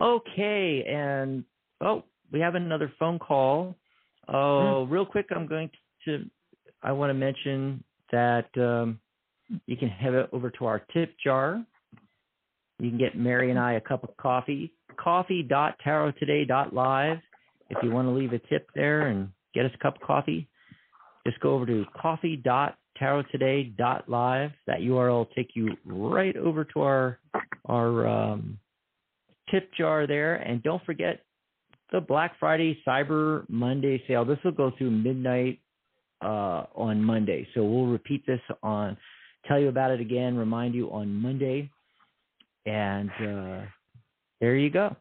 Okay, 0.00 0.84
and 0.88 1.44
oh, 1.80 2.04
we 2.32 2.40
have 2.40 2.54
another 2.54 2.92
phone 2.98 3.18
call. 3.18 3.76
Oh, 4.28 4.34
mm-hmm. 4.84 4.92
real 4.92 5.06
quick, 5.06 5.26
I'm 5.34 5.46
going 5.46 5.70
to. 6.04 6.24
I 6.82 6.92
want 6.92 7.10
to 7.10 7.14
mention 7.14 7.82
that 8.12 8.46
um, 8.56 9.00
you 9.66 9.76
can 9.76 9.88
head 9.88 10.14
over 10.32 10.50
to 10.50 10.66
our 10.66 10.80
tip 10.92 11.16
jar. 11.22 11.64
You 12.78 12.90
can 12.90 12.98
get 12.98 13.16
Mary 13.16 13.50
and 13.50 13.58
I 13.58 13.72
a 13.74 13.80
cup 13.80 14.04
of 14.04 14.16
coffee. 14.16 14.72
Coffee.tarottoday.live. 14.96 17.18
If 17.70 17.76
you 17.82 17.90
want 17.90 18.08
to 18.08 18.12
leave 18.12 18.32
a 18.32 18.38
tip 18.38 18.70
there 18.74 19.08
and 19.08 19.28
get 19.54 19.66
us 19.66 19.72
a 19.74 19.78
cup 19.78 19.96
of 19.96 20.02
coffee, 20.02 20.48
just 21.26 21.40
go 21.40 21.54
over 21.54 21.66
to 21.66 21.84
coffee.tarottoday.live. 22.00 24.50
That 24.66 24.80
URL 24.80 25.10
will 25.10 25.28
take 25.36 25.50
you 25.54 25.76
right 25.84 26.34
over 26.36 26.64
to 26.64 26.80
our 26.80 27.18
our 27.66 28.06
um, 28.06 28.58
tip 29.50 29.70
jar 29.76 30.06
there. 30.06 30.36
And 30.36 30.62
don't 30.62 30.82
forget 30.84 31.24
the 31.92 32.00
Black 32.00 32.38
Friday 32.38 32.78
Cyber 32.86 33.44
Monday 33.48 34.00
sale. 34.06 34.24
This 34.24 34.38
will 34.44 34.52
go 34.52 34.70
through 34.78 34.92
midnight 34.92 35.58
uh, 36.22 36.64
on 36.74 37.02
Monday. 37.02 37.46
So 37.54 37.64
we'll 37.64 37.86
repeat 37.86 38.26
this 38.26 38.40
on, 38.62 38.96
tell 39.46 39.58
you 39.58 39.68
about 39.68 39.90
it 39.90 40.00
again, 40.00 40.36
remind 40.36 40.74
you 40.74 40.90
on 40.90 41.14
Monday. 41.14 41.70
And 42.66 43.10
uh, 43.10 43.62
there 44.40 44.56
you 44.56 44.70
go. 44.70 44.94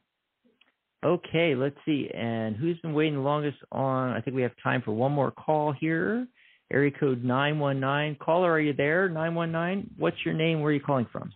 Okay, 1.05 1.53
let's 1.55 1.77
see. 1.85 2.09
And 2.13 2.55
who's 2.55 2.79
been 2.79 2.93
waiting 2.93 3.15
the 3.15 3.21
longest 3.21 3.57
on? 3.71 4.11
I 4.11 4.21
think 4.21 4.35
we 4.35 4.41
have 4.41 4.51
time 4.63 4.81
for 4.81 4.91
one 4.91 5.11
more 5.11 5.31
call 5.31 5.71
here. 5.71 6.27
Area 6.71 6.91
code 6.91 7.23
919. 7.23 8.17
Caller, 8.19 8.51
are 8.51 8.59
you 8.59 8.73
there? 8.73 9.07
919. 9.07 9.91
What's 9.97 10.17
your 10.25 10.33
name? 10.33 10.61
Where 10.61 10.71
are 10.71 10.73
you 10.73 10.81
calling 10.81 11.07
from? 11.11 11.31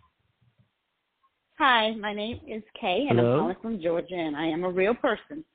Hi, 1.57 1.91
my 1.95 2.13
name 2.13 2.39
is 2.47 2.63
Kay, 2.79 3.05
and 3.07 3.19
Hello? 3.19 3.34
I'm 3.34 3.39
calling 3.39 3.55
from 3.61 3.82
Georgia, 3.82 4.15
and 4.15 4.36
I 4.36 4.47
am 4.47 4.63
a 4.63 4.69
real 4.69 4.95
person. 4.95 5.45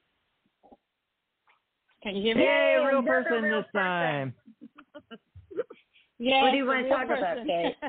Can 2.07 2.15
you 2.15 2.23
hear 2.23 2.37
me? 2.37 2.43
Hey, 2.43 2.77
real 2.89 3.03
person 3.03 3.43
real 3.43 3.63
this 3.63 3.71
time. 3.75 4.33
Yes, 6.19 6.41
What 6.41 6.53
do 6.53 6.57
you 6.57 6.65
wanna 6.65 6.85
real 6.85 6.97
talk 6.97 7.05
about, 7.05 7.19
person. 7.19 7.47
Kay? 7.47 7.77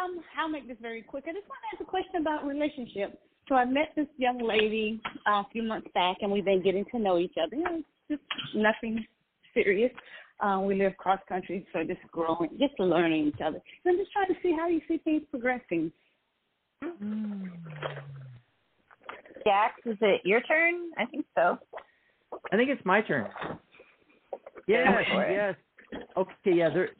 um, 0.00 0.20
I'll 0.38 0.48
make 0.48 0.66
this 0.68 0.78
very 0.80 1.02
quick. 1.02 1.24
I 1.28 1.32
just 1.32 1.46
want 1.46 1.60
to 1.60 1.76
ask 1.76 1.82
a 1.82 1.90
question 1.90 2.20
about 2.20 2.46
relationships. 2.46 3.18
So 3.46 3.56
I 3.56 3.66
met 3.66 3.92
this 3.94 4.06
young 4.16 4.38
lady 4.40 4.98
uh, 5.26 5.42
a 5.42 5.46
few 5.52 5.62
months 5.64 5.88
back, 5.92 6.18
and 6.22 6.32
we've 6.32 6.46
been 6.46 6.62
getting 6.62 6.86
to 6.92 6.98
know 6.98 7.18
each 7.18 7.34
other. 7.42 7.56
You 7.56 7.64
know, 7.64 7.82
just 8.08 8.22
nothing 8.54 9.04
serious. 9.52 9.90
Uh, 10.40 10.60
we 10.64 10.76
live 10.76 10.96
cross 10.96 11.20
country, 11.28 11.66
so 11.74 11.84
just 11.84 12.00
growing, 12.10 12.48
just 12.58 12.78
learning 12.78 13.26
each 13.26 13.40
other. 13.44 13.60
And 13.84 13.92
I'm 13.92 13.98
just 13.98 14.12
trying 14.12 14.28
to 14.28 14.36
see 14.42 14.56
how 14.56 14.68
you 14.68 14.80
see 14.88 14.98
things 14.98 15.22
progressing. 15.30 15.92
Dax, 19.44 19.74
is 19.84 19.98
it 20.00 20.22
your 20.24 20.40
turn? 20.42 20.92
I 20.96 21.04
think 21.06 21.26
so. 21.34 21.58
I 22.52 22.56
think 22.56 22.70
it's 22.70 22.84
my 22.84 23.00
turn. 23.02 23.28
Yes, 24.66 24.86
Go 24.86 25.14
for 25.14 25.24
it. 25.24 25.32
yes. 25.32 25.54
Okay, 26.16 26.52
yeah, 26.56 26.68
there, 26.70 26.90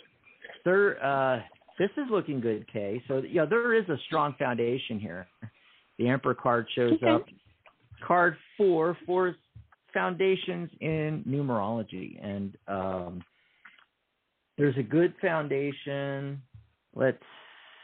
there. 0.64 1.05
Uh, 1.05 1.41
this 1.78 1.91
is 1.97 2.05
looking 2.11 2.41
good, 2.41 2.66
Kay. 2.72 3.03
So 3.09 3.18
yeah, 3.18 3.45
there 3.45 3.74
is 3.74 3.89
a 3.89 3.97
strong 4.07 4.34
foundation 4.39 4.99
here. 4.99 5.26
The 5.99 6.09
Emperor 6.09 6.34
card 6.34 6.66
shows 6.74 6.95
Okay. 6.95 7.07
up. 7.07 7.26
Card 8.07 8.36
four, 8.57 8.97
four 9.05 9.34
foundations 9.93 10.70
in 10.80 11.24
numerology, 11.26 12.18
and 12.24 12.57
um, 12.68 13.22
there's 14.57 14.76
a 14.76 14.82
good 14.82 15.14
foundation. 15.20 16.41
Let's 16.95 17.22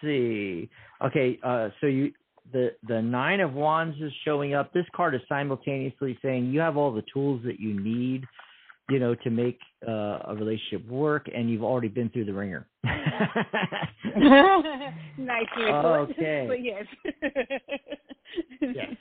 see. 0.01 0.71
Okay, 1.05 1.39
uh, 1.43 1.71
so 1.81 1.89
you 1.89 2.13
the 2.53 2.75
the 2.87 3.01
nine 3.03 3.41
of 3.41 3.53
wands 3.55 3.97
is 4.01 4.13
showing 4.25 4.55
up. 4.55 4.73
This 4.73 4.87
card 4.95 5.15
is 5.15 5.21
simultaneously 5.29 6.19
saying 6.23 6.47
you 6.47 6.61
have 6.61 6.77
all 6.77 6.93
the 6.93 7.03
tools 7.13 7.41
that 7.45 7.59
you 7.59 7.79
need, 7.81 8.25
you 8.91 8.99
know, 8.99 9.15
to 9.17 9.31
make 9.31 9.59
uh, 9.87 10.19
a 10.29 10.35
relationship 10.39 10.87
work, 10.89 11.27
and 11.35 11.51
you've 11.51 11.65
already 11.65 11.89
been 11.89 12.09
through 12.11 12.27
the 12.27 12.33
ringer. 12.35 12.67
nice. 12.85 12.93
Okay. 15.57 16.45
But 16.49 16.63
yes. 16.63 16.85
yes. 18.61 18.87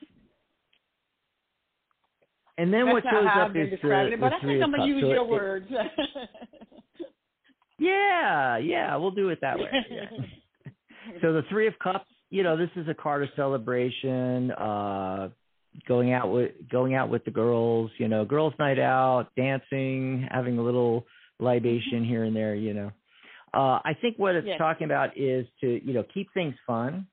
And 2.55 2.71
then 2.71 2.85
That's 2.85 2.93
what 2.93 3.03
shows 3.11 3.25
up 3.35 3.49
is 3.55 3.71
the, 3.81 4.11
it, 4.13 4.19
but 4.21 4.29
the 4.29 4.35
I 4.35 4.39
think 4.41 4.61
I'm 4.63 4.69
gonna 4.71 4.85
use 4.85 5.01
So 5.01 5.07
your 5.07 5.23
it- 5.23 5.27
words. 5.27 5.65
Yeah, 7.79 8.57
yeah, 8.57 8.95
we'll 8.95 9.09
do 9.11 9.29
it 9.29 9.39
that 9.41 9.57
way. 9.57 9.65
Yeah. 9.89 10.05
so 11.21 11.33
the 11.33 11.41
three 11.49 11.65
of 11.65 11.73
cups, 11.79 12.05
you 12.33 12.41
know, 12.41 12.57
this 12.57 12.71
is 12.75 12.87
a 12.87 12.95
card 12.95 13.21
of 13.21 13.29
celebration, 13.35 14.51
uh 14.51 15.29
going 15.87 16.13
out 16.13 16.31
with 16.31 16.51
going 16.71 16.95
out 16.95 17.09
with 17.09 17.23
the 17.25 17.31
girls, 17.31 17.91
you 17.99 18.07
know, 18.07 18.25
girls 18.25 18.53
night 18.57 18.79
out, 18.79 19.27
dancing, 19.35 20.27
having 20.31 20.57
a 20.57 20.63
little 20.63 21.05
libation 21.39 22.03
here 22.03 22.23
and 22.23 22.35
there, 22.35 22.55
you 22.55 22.73
know. 22.73 22.91
Uh 23.53 23.77
I 23.85 23.95
think 24.01 24.17
what 24.17 24.35
it's 24.35 24.47
Yes. 24.47 24.57
talking 24.57 24.85
about 24.85 25.15
is 25.15 25.45
to, 25.61 25.67
you 25.85 25.93
know, 25.93 26.03
keep 26.11 26.27
things 26.33 26.55
fun, 26.65 27.05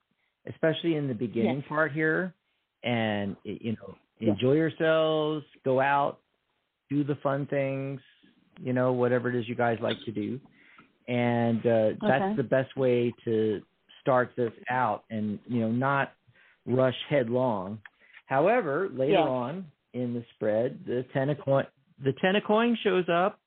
especially 0.48 0.96
in 0.96 1.06
the 1.06 1.14
beginning 1.14 1.58
Yes. 1.58 1.68
part 1.68 1.92
here 1.92 2.34
and 2.82 3.36
you 3.44 3.72
know, 3.72 3.94
Yes. 4.20 4.36
enjoy 4.36 4.54
yourselves, 4.54 5.44
go 5.66 5.80
out, 5.80 6.20
do 6.88 7.04
the 7.04 7.16
fun 7.16 7.46
things, 7.46 8.00
you 8.58 8.72
know, 8.72 8.92
whatever 8.92 9.28
it 9.28 9.34
is 9.34 9.46
you 9.48 9.54
guys 9.54 9.78
like 9.82 9.98
to 10.06 10.12
do. 10.12 10.40
And 11.08 11.60
uh, 11.66 11.88
that's 12.08 12.36
the 12.36 12.42
best 12.42 12.74
way 12.76 13.12
to 13.24 13.60
start 14.00 14.32
this 14.36 14.52
out 14.68 15.04
and, 15.10 15.38
you 15.46 15.60
know, 15.60 15.70
not 15.70 16.12
rush 16.66 16.96
headlong. 17.08 17.78
However, 18.26 18.88
later 18.92 19.12
Yes. 19.14 19.26
on 19.26 19.70
in 19.92 20.14
the 20.14 20.24
spread, 20.34 20.84
the 20.86 21.04
ten 21.12 21.30
of 21.30 21.38
coin, 21.40 21.66
the 22.02 22.12
ten 22.14 22.36
of 22.36 22.44
coins 22.44 22.78
shows 22.78 23.08
up. 23.08 23.40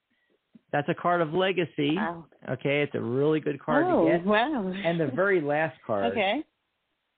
That's 0.72 0.90
a 0.90 0.94
card 0.94 1.22
of 1.22 1.34
legacy. 1.34 1.96
Wow. 1.96 2.26
Okay, 2.50 2.82
it's 2.82 2.96
a 2.96 3.02
really 3.02 3.40
good 3.40 3.60
card 3.60 3.86
oh, 3.88 4.06
to 4.06 4.18
get. 4.18 4.26
wow. 4.26 4.74
And 4.84 5.00
the 5.00 5.08
very 5.08 5.40
last 5.40 5.78
card 5.88 6.12
okay. 6.12 6.44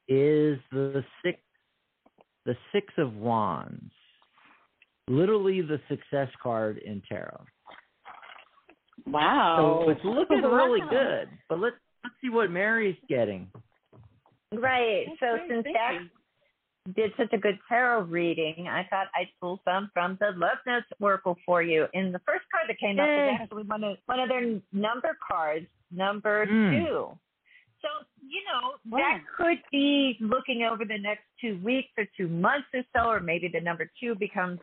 is 0.07 0.59
the 0.71 1.03
six 1.23 1.39
the 2.45 2.55
six 2.71 2.93
of 2.97 3.15
wands. 3.15 3.91
Literally 5.07 5.61
the 5.61 5.79
success 5.87 6.29
card 6.41 6.77
in 6.79 7.01
tarot. 7.07 7.45
Wow. 9.05 9.83
So 9.85 9.89
it's 9.91 10.03
looking 10.03 10.41
really 10.43 10.81
good. 10.89 11.29
But 11.49 11.59
let's 11.59 11.75
let's 12.05 12.15
see 12.21 12.29
what 12.29 12.51
Mary's 12.51 12.97
getting. 13.09 13.49
Right. 14.53 15.05
That's 15.07 15.19
so 15.19 15.37
since 15.49 15.63
Thank 15.63 15.75
Dax 15.75 15.95
you. 16.87 16.93
did 16.93 17.11
such 17.17 17.33
a 17.33 17.37
good 17.37 17.57
tarot 17.67 18.03
reading, 18.03 18.67
I 18.67 18.85
thought 18.89 19.07
I'd 19.15 19.29
pull 19.41 19.59
some 19.65 19.89
from 19.93 20.17
the 20.19 20.31
Love 20.37 20.57
Notes 20.67 20.85
Oracle 21.01 21.35
for 21.45 21.61
you. 21.61 21.87
And 21.93 22.13
the 22.13 22.19
first 22.19 22.45
card 22.51 22.65
that 22.69 22.79
came 22.79 22.99
up 22.99 23.07
Yay. 23.07 23.33
is 23.33 23.37
actually 23.41 23.63
one 23.63 23.83
of 23.83 23.97
one 24.05 24.19
of 24.19 24.29
their 24.29 24.59
number 24.71 25.17
cards, 25.27 25.67
number 25.91 26.45
Hmm. 26.45 26.71
two. 26.71 27.19
So, 27.81 27.89
you 28.27 28.41
know, 28.45 28.75
Wow. 28.89 28.97
that 28.99 29.21
could 29.37 29.61
be 29.71 30.17
looking 30.19 30.63
over 30.63 30.85
the 30.85 30.97
next 30.97 31.25
two 31.39 31.57
weeks 31.59 31.91
or 31.97 32.05
two 32.17 32.27
months 32.27 32.67
or 32.73 32.83
so, 32.95 33.09
or 33.09 33.19
maybe 33.19 33.47
the 33.47 33.61
number 33.61 33.91
two 33.99 34.15
becomes 34.15 34.59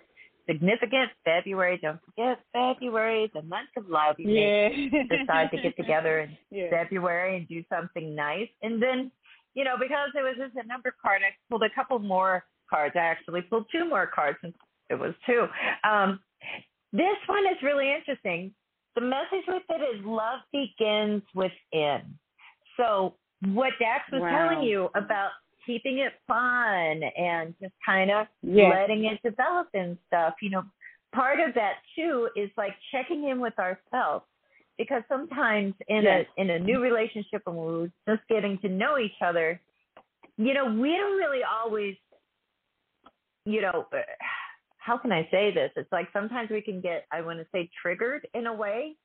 significant. 0.47 1.11
February, 1.25 1.79
don't 1.83 2.01
forget 2.05 2.39
February, 2.53 3.31
the 3.35 3.43
month 3.43 3.69
of 3.77 3.89
love. 3.89 4.17
You 4.19 4.31
Yeah. 4.31 4.69
decide 5.09 5.51
to 5.53 5.61
get 5.63 5.77
together 5.77 6.21
in 6.21 6.37
yeah. 6.51 6.71
February 6.71 7.37
and 7.37 7.49
do 7.49 7.63
something 7.69 8.15
nice. 8.15 8.49
And 8.63 8.83
then, 8.83 9.11
you 9.55 9.65
know, 9.65 9.77
because 9.79 10.11
it 10.15 10.23
was 10.23 10.37
just 10.39 10.57
a 10.63 10.67
number 10.67 10.95
card, 11.03 11.23
I 11.23 11.35
pulled 11.51 11.63
a 11.63 11.71
couple 11.75 11.99
more 11.99 12.45
cards. 12.69 12.95
I 12.97 13.01
actually 13.01 13.43
pulled 13.43 13.67
two 13.71 13.89
more 13.89 14.07
cards 14.07 14.39
since 14.43 14.55
it 14.91 14.95
was 14.99 15.15
two. 15.27 15.47
Um, 15.89 16.21
this 16.93 17.17
one 17.27 17.45
is 17.47 17.63
really 17.63 17.91
interesting. 17.93 18.53
The 18.95 19.01
message 19.03 19.45
with 19.49 19.63
it 19.71 19.97
is 19.97 20.05
love 20.05 20.41
begins 20.53 21.23
within. 21.35 22.19
So 22.77 23.15
what 23.53 23.73
Dax 23.79 24.05
was 24.13 24.21
Wow. 24.23 24.31
telling 24.51 24.63
you 24.69 24.89
about 24.95 25.31
keeping 25.67 25.99
it 25.99 26.13
fun 26.27 27.03
and 27.17 27.55
just 27.61 27.75
kind 27.85 28.11
of 28.11 28.27
Yeah. 28.43 28.69
letting 28.69 29.05
it 29.05 29.23
develop 29.23 29.69
and 29.75 29.99
stuff, 30.07 30.35
you 30.43 30.51
know, 30.51 30.65
part 31.13 31.41
of 31.41 31.55
that 31.55 31.77
too 31.95 32.29
is 32.37 32.51
like 32.57 32.75
checking 32.91 33.25
in 33.29 33.41
with 33.41 33.59
ourselves 33.59 34.25
because 34.79 35.03
sometimes 35.09 35.75
in 35.89 36.03
Yes. 36.05 36.27
a 36.37 36.41
in 36.41 36.51
a 36.51 36.59
new 36.59 36.81
relationship 36.81 37.43
when 37.45 37.57
we're 37.57 37.91
just 38.09 38.27
getting 38.29 38.59
to 38.59 38.69
know 38.69 38.99
each 38.99 39.21
other, 39.21 39.61
you 40.37 40.55
know, 40.55 40.65
we 40.67 40.97
don't 40.97 41.19
really 41.19 41.43
always, 41.45 41.97
you 43.45 43.61
know, 43.61 43.87
uh, 43.93 43.99
how 44.79 44.99
can 44.99 45.13
I 45.13 45.29
say 45.31 45.53
this? 45.53 45.71
It's 45.77 45.93
like 45.93 46.09
sometimes 46.13 46.51
we 46.51 46.61
can 46.61 46.81
get, 46.81 47.07
I 47.13 47.21
want 47.21 47.39
to 47.39 47.47
say, 47.53 47.71
triggered 47.81 48.27
in 48.35 48.47
a 48.47 48.53
way. 48.55 48.97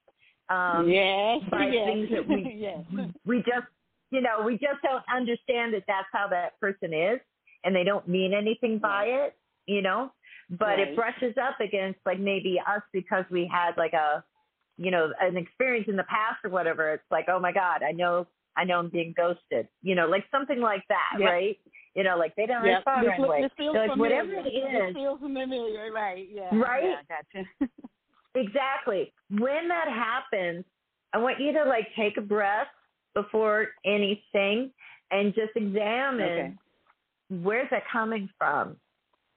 Um, 0.49 0.88
yes. 0.89 1.41
by 1.51 1.68
yes. 1.68 1.86
things 1.86 2.10
that 2.12 2.28
we 2.28 2.53
yes. 2.58 3.10
we 3.26 3.39
just 3.39 3.68
you 4.12 4.22
know 4.22 4.41
we 4.45 4.53
just 4.53 4.82
don't 4.84 5.03
understand 5.14 5.74
that 5.74 5.84
that's 5.88 6.08
how 6.12 6.28
that 6.30 6.60
person 6.60 6.93
is 6.93 7.20
and 7.64 7.76
they 7.76 7.84
don't 7.84 8.08
mean 8.08 8.34
anything 8.34 8.78
by 8.80 9.05
it 9.05 9.36
you 9.66 9.82
know 9.82 10.12
but 10.51 10.80
Right. 10.80 10.80
it 10.80 10.95
brushes 10.95 11.36
up 11.38 11.60
against 11.60 11.99
like 12.05 12.20
maybe 12.20 12.60
us 12.66 12.82
because 12.93 13.26
we 13.30 13.49
had 13.51 13.72
like 13.78 13.93
a 13.93 14.24
you 14.78 14.91
know 14.91 15.12
an 15.22 15.38
experience 15.38 15.88
in 15.89 15.95
the 15.97 16.03
past 16.03 16.38
or 16.43 16.49
whatever 16.49 16.93
it's 16.93 17.03
like 17.12 17.26
oh 17.30 17.39
my 17.39 17.51
god 17.51 17.84
i 17.84 17.91
know 17.91 18.26
i 18.55 18.64
know 18.64 18.80
i'm 18.80 18.89
being 18.89 19.14
ghosted 19.18 19.68
you 19.82 19.95
know 19.95 20.08
like 20.08 20.24
something 20.32 20.60
like 20.62 20.84
that 20.89 21.20
Yep. 21.20 21.30
right 21.30 21.58
you 21.95 22.03
know 22.03 22.18
like 22.18 22.36
they 22.36 22.45
don't 22.45 22.64
Yep. 22.64 22.78
respond 22.78 23.01
This 23.01 23.10
right 23.10 23.20
away 23.24 23.41
this 23.41 23.51
feels 23.58 23.76
So 23.76 23.91
familiar. 23.91 24.24
whatever 24.24 24.47
it 24.47 24.53
This 24.53 24.93
feels 24.95 25.20
familiar, 25.20 25.91
right? 25.91 26.28
Yeah. 26.32 26.55
Right? 26.55 26.84
Yeah, 26.84 27.01
gotcha. 27.34 27.47
Exactly. 28.36 29.12
When 29.32 29.68
that 29.68 29.88
happens, 29.88 30.64
I 31.14 31.18
want 31.18 31.39
you 31.39 31.53
to 31.53 31.64
like 31.66 31.88
take 31.95 32.18
a 32.18 32.22
breath 32.22 32.68
before 33.14 33.68
anything 33.86 34.72
and 35.12 35.34
just 35.34 35.51
examine 35.55 36.22
Okay. 36.22 36.53
where's 37.30 37.70
that 37.72 37.84
coming 37.91 38.30
from? 38.38 38.78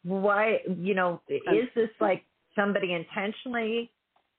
Why, 0.03 0.61
you 0.79 0.95
know, 0.95 1.21
is 1.29 1.69
this 1.75 1.91
like 2.01 2.25
somebody 2.57 2.93
intentionally, 2.95 3.93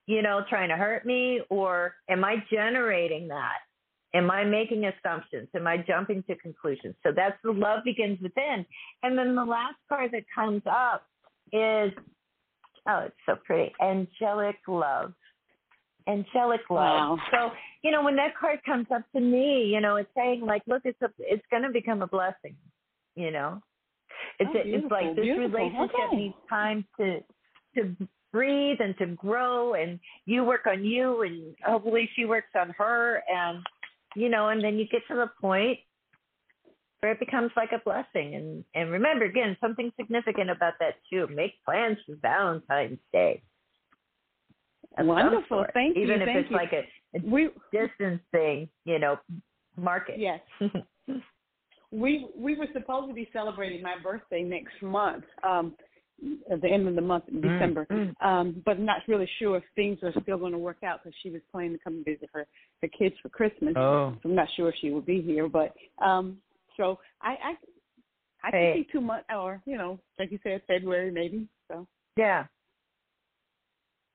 you 0.07 0.21
know, 0.21 0.43
trying 0.49 0.69
to 0.69 0.75
hurt 0.75 1.05
me 1.05 1.41
or 1.49 1.95
am 2.09 2.23
I 2.23 2.37
generating 2.51 3.27
that? 3.27 3.59
Am 4.13 4.29
I 4.29 4.43
making 4.43 4.85
assumptions? 4.85 5.47
Am 5.55 5.67
I 5.67 5.77
jumping 5.77 6.23
to 6.23 6.35
conclusions? 6.35 6.95
So 7.03 7.11
that's 7.15 7.37
the 7.43 7.51
love 7.51 7.83
begins 7.85 8.19
within. 8.21 8.65
And 9.03 9.17
then 9.17 9.35
the 9.35 9.45
last 9.45 9.77
card 9.87 10.11
that 10.11 10.23
comes 10.35 10.63
up 10.65 11.07
is 11.53 11.91
Oh, 12.87 13.03
it's 13.05 13.15
so 13.25 13.35
pretty. 13.45 13.73
Angelic 13.81 14.55
love. 14.67 15.13
Angelic 16.07 16.61
love. 16.69 16.79
Wow. 16.79 17.17
So, 17.31 17.51
you 17.83 17.91
know, 17.91 18.03
when 18.03 18.15
that 18.15 18.37
card 18.39 18.59
comes 18.65 18.87
up 18.93 19.03
to 19.13 19.21
me, 19.21 19.65
you 19.65 19.81
know, 19.81 19.95
it's 19.97 20.09
saying 20.15 20.41
like, 20.41 20.61
look, 20.67 20.81
it's 20.85 21.01
a, 21.01 21.09
it's 21.19 21.45
going 21.51 21.63
to 21.63 21.69
become 21.69 22.01
a 22.01 22.07
blessing. 22.07 22.55
You 23.15 23.31
know, 23.31 23.61
it's 24.39 24.49
Oh, 24.53 24.59
it's 24.63 24.91
like 24.91 25.15
this 25.15 25.25
beautiful. 25.25 25.59
relationship 25.59 25.95
Okay. 25.95 26.15
needs 26.15 26.35
time 26.49 26.85
to 26.97 27.19
to 27.75 27.95
breathe 28.31 28.77
and 28.79 28.97
to 28.97 29.07
grow, 29.07 29.73
and 29.73 29.99
you 30.25 30.43
work 30.43 30.65
on 30.67 30.83
you, 30.83 31.23
and 31.23 31.55
hopefully 31.65 32.09
she 32.15 32.25
works 32.25 32.51
on 32.55 32.73
her, 32.77 33.23
and 33.29 33.63
you 34.15 34.29
know, 34.29 34.49
and 34.49 34.63
then 34.63 34.77
you 34.77 34.87
get 34.87 35.01
to 35.09 35.15
the 35.15 35.29
point 35.39 35.79
where 37.01 37.11
it 37.11 37.19
becomes 37.19 37.51
like 37.55 37.71
a 37.73 37.83
blessing. 37.83 38.35
And 38.35 38.65
and 38.75 38.91
remember 38.91 39.25
again 39.25 39.57
something 39.59 39.91
significant 39.99 40.49
about 40.49 40.73
that 40.79 40.95
too. 41.11 41.27
Make 41.27 41.63
plans 41.65 41.97
for 42.05 42.15
Valentine's 42.21 42.99
Day. 43.11 43.41
Wonderful. 44.97 45.65
Thank 45.73 45.95
you, 45.95 46.03
Even 46.03 46.21
if 46.21 46.25
thank 46.27 46.37
it's 46.39 46.49
you. 46.51 46.55
like 46.57 46.73
a, 46.73 46.83
a 47.17 47.21
We 47.23 47.49
distance 47.71 48.21
thing, 48.31 48.67
you 48.85 48.99
know, 48.99 49.17
market. 49.77 50.19
yes. 50.19 50.39
We 51.93 52.29
we 52.37 52.57
were 52.57 52.67
supposed 52.71 53.09
to 53.09 53.13
be 53.13 53.27
celebrating 53.33 53.81
my 53.81 53.95
birthday 54.01 54.43
next 54.43 54.81
month, 54.81 55.25
um, 55.43 55.75
at 56.49 56.61
the 56.61 56.69
end 56.69 56.87
of 56.87 56.95
the 56.95 57.01
month, 57.01 57.25
in 57.27 57.41
Mm, 57.41 57.49
December. 57.59 57.85
mm. 57.91 58.15
Um, 58.25 58.61
but 58.65 58.79
not 58.79 59.01
really 59.09 59.27
sure 59.39 59.57
if 59.57 59.63
things 59.75 59.99
are 60.01 60.13
still 60.21 60.37
going 60.37 60.53
to 60.53 60.57
work 60.57 60.83
out 60.83 61.03
because 61.03 61.17
she 61.21 61.29
was 61.31 61.41
planning 61.51 61.73
to 61.73 61.83
come 61.83 61.95
and 61.95 62.05
visit 62.05 62.29
her 62.33 62.47
her 62.81 62.87
kids 62.87 63.15
for 63.21 63.27
Christmas. 63.27 63.73
Oh. 63.75 64.15
So 64.23 64.29
I'm 64.29 64.35
not 64.35 64.47
sure 64.55 64.69
if 64.69 64.75
she 64.79 64.91
will 64.91 65.01
be 65.01 65.21
here, 65.21 65.49
but 65.49 65.73
um, 66.01 66.37
so 66.77 66.97
I 67.21 67.31
I 67.31 68.47
I 68.47 68.51
Hey. 68.51 68.87
two 68.89 69.01
months 69.01 69.25
or 69.35 69.61
you 69.65 69.77
know, 69.77 69.99
like 70.17 70.31
you 70.31 70.39
said, 70.43 70.61
February 70.67 71.11
maybe. 71.11 71.45
So 71.67 71.85
yeah. 72.15 72.45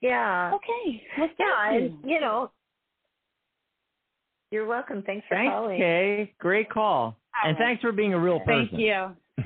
Yeah. 0.01 0.53
okay, 0.55 1.03
well, 1.18 1.28
thank 1.28 1.38
Yeah, 1.38 1.72
you. 1.72 1.78
and 1.86 2.11
you 2.11 2.20
know, 2.20 2.51
you're 4.51 4.66
welcome. 4.66 5.03
Thanks 5.05 5.26
for 5.28 5.34
Thanks, 5.36 5.53
calling. 5.53 5.78
Kay. 5.78 6.32
Great 6.38 6.70
call. 6.70 7.16
And 7.44 7.59
right. 7.59 7.66
thanks 7.66 7.82
for 7.82 7.92
being 7.92 8.14
a 8.14 8.18
real 8.18 8.40
person. 8.40 8.68
Thank 8.70 8.80
you. 8.80 9.16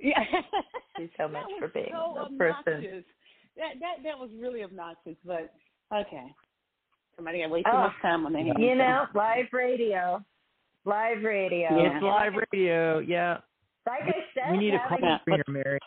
Yeah. 0.00 0.22
Thank 0.30 0.46
you 1.00 1.08
so 1.18 1.26
much 1.26 1.42
for 1.58 1.66
being 1.68 1.88
so 1.90 2.26
a 2.32 2.38
person. 2.38 3.02
That 3.56 3.74
that 3.80 3.96
that 4.04 4.16
was 4.16 4.30
really 4.40 4.62
obnoxious, 4.62 5.16
but 5.26 5.52
okay. 5.92 6.26
Somebody 7.16 7.40
got 7.40 7.50
way 7.50 7.62
too 7.64 7.70
Oh, 7.72 7.78
much 7.78 7.92
time 8.00 8.24
on 8.24 8.32
their 8.32 8.44
hands. 8.44 8.58
You 8.60 8.76
know, 8.76 9.06
live 9.16 9.46
radio, 9.52 10.24
live 10.84 11.24
radio. 11.24 11.66
Yeah. 11.76 11.96
It's 11.96 12.02
live 12.04 12.32
radio. 12.52 12.98
Yeah. 13.00 13.38
Like 13.88 14.02
I 14.02 14.12
said, 14.34 14.52
We 14.52 14.58
need 14.58 14.74
a 14.74 14.78
having, 14.78 15.00
call 15.00 15.18
screener, 15.28 15.48
Mary. 15.48 15.78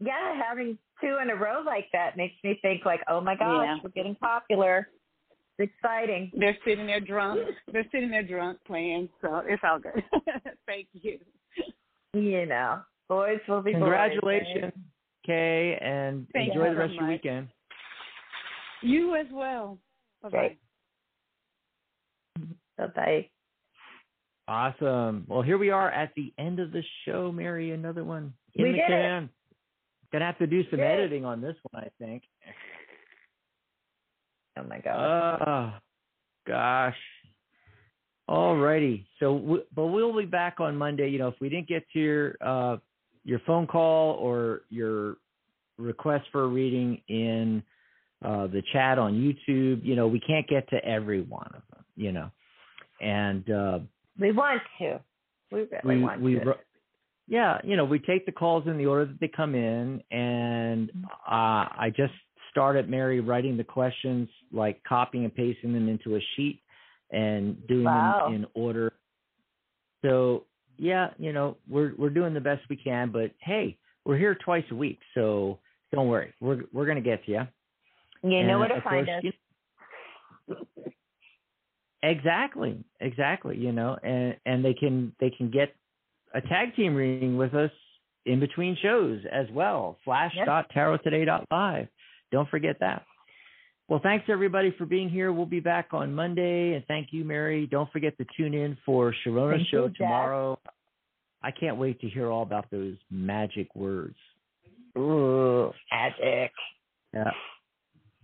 yeah, 0.00 0.40
having 0.48 0.78
two 1.04 1.18
in 1.22 1.30
a 1.30 1.34
row 1.36 1.62
like 1.64 1.86
that 1.92 2.16
makes 2.16 2.34
me 2.42 2.58
think 2.62 2.84
like, 2.84 3.00
oh 3.08 3.20
my 3.20 3.34
gosh, 3.36 3.64
Yeah. 3.66 3.76
we're 3.82 3.90
getting 3.90 4.14
popular. 4.16 4.88
It's 5.58 5.70
exciting. 5.76 6.32
They're 6.36 6.56
sitting 6.66 6.86
there 6.86 7.00
drunk. 7.00 7.40
They're 7.72 7.86
sitting 7.92 8.10
there 8.10 8.22
drunk 8.26 8.58
playing, 8.66 9.08
so 9.20 9.42
it's 9.46 9.62
all 9.64 9.78
good. 9.78 10.02
Thank 10.66 10.88
you. 10.92 11.18
You 12.12 12.46
know, 12.46 12.80
boys 13.08 13.38
will 13.48 13.62
be 13.62 13.72
boys, 13.72 13.80
Congratulations, 13.82 14.72
Kay, 15.26 15.78
and 15.80 16.26
Thank 16.32 16.48
enjoy 16.54 16.64
you 16.64 16.70
the 16.70 16.74
so 16.74 16.78
rest 16.80 16.90
of 16.94 17.00
your 17.00 17.08
weekend. 17.08 17.48
You 18.82 19.14
as 19.16 19.26
well. 19.32 19.78
Bye 20.22 20.28
bye. 20.30 20.56
Bye 22.78 22.86
bye. 22.94 23.28
Awesome. 24.46 25.24
Well, 25.28 25.42
here 25.42 25.56
we 25.58 25.70
are 25.70 25.90
at 25.90 26.12
the 26.16 26.32
end 26.38 26.60
of 26.60 26.70
the 26.72 26.82
show, 27.06 27.32
Mary. 27.32 27.70
Another 27.70 28.04
one 28.04 28.34
in 28.54 28.64
We 28.64 28.70
the 28.72 28.76
did 28.76 28.90
it. 28.90 29.28
Can. 30.14 30.20
Gonna 30.20 30.26
have 30.26 30.38
to 30.38 30.46
do 30.46 30.62
some 30.70 30.80
Yay. 30.80 30.86
editing 30.86 31.24
on 31.24 31.40
this 31.40 31.56
one, 31.70 31.84
I 31.84 31.88
think. 32.04 32.22
Oh 34.56 34.62
my 34.62 34.78
gosh. 34.78 35.40
Oh, 35.46 35.72
gosh. 36.46 36.96
All 38.28 38.56
righty. 38.56 39.06
So, 39.20 39.38
w- 39.38 39.64
but 39.74 39.86
we'll 39.86 40.16
be 40.16 40.24
back 40.24 40.60
on 40.60 40.76
Monday. 40.76 41.08
You 41.08 41.18
know, 41.18 41.28
if 41.28 41.34
we 41.40 41.48
didn't 41.48 41.68
get 41.68 41.84
to 41.92 41.98
your 41.98 42.36
uh, 42.40 42.76
your 43.24 43.40
phone 43.46 43.66
call 43.66 44.14
or 44.14 44.62
your 44.70 45.16
request 45.78 46.26
for 46.32 46.44
a 46.44 46.46
reading 46.46 47.00
in 47.08 47.62
uh, 48.24 48.46
the 48.46 48.62
chat 48.72 48.98
on 48.98 49.14
YouTube, 49.14 49.84
you 49.84 49.96
know, 49.96 50.06
we 50.06 50.20
can't 50.20 50.46
get 50.48 50.68
to 50.70 50.82
every 50.84 51.22
one 51.22 51.48
of 51.48 51.62
them. 51.70 51.84
You 51.96 52.12
know, 52.12 52.30
and 53.00 53.50
uh, 53.50 53.78
we 54.18 54.32
want 54.32 54.62
to. 54.78 55.00
We 55.50 55.60
really 55.60 55.96
we 55.96 56.02
want 56.02 56.20
we 56.20 56.34
to. 56.34 56.54
Yeah, 57.26 57.58
you 57.64 57.76
know, 57.76 57.84
we 57.84 57.98
take 57.98 58.26
the 58.26 58.32
calls 58.32 58.66
in 58.66 58.76
the 58.76 58.86
order 58.86 59.06
that 59.06 59.18
they 59.20 59.28
come 59.28 59.54
in, 59.54 60.02
and 60.10 60.90
uh, 61.26 61.66
I 61.76 61.92
just 61.96 62.12
start 62.50 62.76
at 62.76 62.88
Mary 62.88 63.20
writing 63.20 63.56
the 63.56 63.64
questions, 63.64 64.28
like 64.52 64.82
copying 64.84 65.24
and 65.24 65.34
pasting 65.34 65.72
them 65.72 65.88
into 65.88 66.16
a 66.16 66.20
sheet 66.36 66.60
and 67.10 67.66
doing 67.66 67.84
Wow. 67.84 68.26
them 68.26 68.34
in 68.34 68.46
order. 68.54 68.92
So 70.04 70.44
yeah, 70.76 71.08
you 71.18 71.32
know, 71.32 71.56
we're 71.68 71.94
we're 71.96 72.10
doing 72.10 72.34
the 72.34 72.40
best 72.40 72.62
we 72.68 72.76
can, 72.76 73.10
but 73.10 73.30
hey, 73.40 73.76
we're 74.04 74.18
here 74.18 74.34
twice 74.34 74.64
a 74.70 74.74
week, 74.74 74.98
so 75.14 75.58
don't 75.92 76.08
worry, 76.08 76.34
we're 76.40 76.62
we're 76.72 76.86
gonna 76.86 77.00
get 77.00 77.24
to 77.26 77.30
you. 77.32 77.42
You 78.22 78.46
know 78.46 78.58
where 78.58 78.68
to 78.68 78.80
find 78.82 79.06
course, 79.06 79.18
us. 79.18 79.24
you- 79.24 79.32
Exactly, 82.02 82.84
exactly. 83.00 83.56
You 83.56 83.72
know, 83.72 83.96
and 84.02 84.36
and 84.44 84.62
they 84.64 84.74
can 84.74 85.14
they 85.20 85.30
can 85.30 85.50
get 85.50 85.74
a 86.34 86.40
tag 86.42 86.74
team 86.76 86.94
reading 86.94 87.36
with 87.36 87.54
us 87.54 87.70
in 88.26 88.40
between 88.40 88.76
shows 88.82 89.20
as 89.32 89.46
well. 89.52 89.98
Flash.tarottoday.live. 90.04 91.88
Don't 92.32 92.48
forget 92.48 92.76
that. 92.80 93.04
Well, 93.88 94.00
thanks 94.02 94.24
everybody 94.28 94.74
for 94.78 94.86
being 94.86 95.10
here. 95.10 95.32
We'll 95.32 95.44
be 95.46 95.60
back 95.60 95.88
on 95.92 96.14
Monday, 96.14 96.72
and 96.74 96.84
thank 96.86 97.08
you, 97.10 97.22
Mary. 97.24 97.66
Don't 97.66 97.90
forget 97.92 98.16
to 98.16 98.24
tune 98.36 98.54
in 98.54 98.78
for 98.84 99.14
Sharona's 99.24 99.58
Thank 99.58 99.68
show 99.68 99.86
you, 99.86 99.94
tomorrow. 99.98 100.58
I 101.42 101.50
can't 101.50 101.76
wait 101.76 102.00
to 102.00 102.08
hear 102.08 102.30
all 102.30 102.42
about 102.42 102.70
those 102.70 102.96
magic 103.10 103.74
words. 103.74 104.16
Ooh, 104.96 105.70
magic. 105.92 106.52
Yeah. 107.12 107.30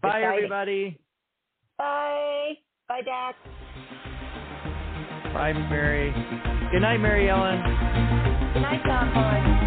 Bye, 0.01 0.09
Exciting. 0.09 0.29
everybody. 0.29 0.99
Bye. 1.77 2.53
Bye, 2.89 3.03
Dax. 3.03 3.37
Bye, 5.41 5.55
Mary. 5.55 6.13
Good 6.71 6.83
night, 6.83 6.99
Mary 7.01 7.31
Ellen. 7.31 7.63
Good 8.53 8.61
night, 8.61 8.83
Tom. 8.85 9.60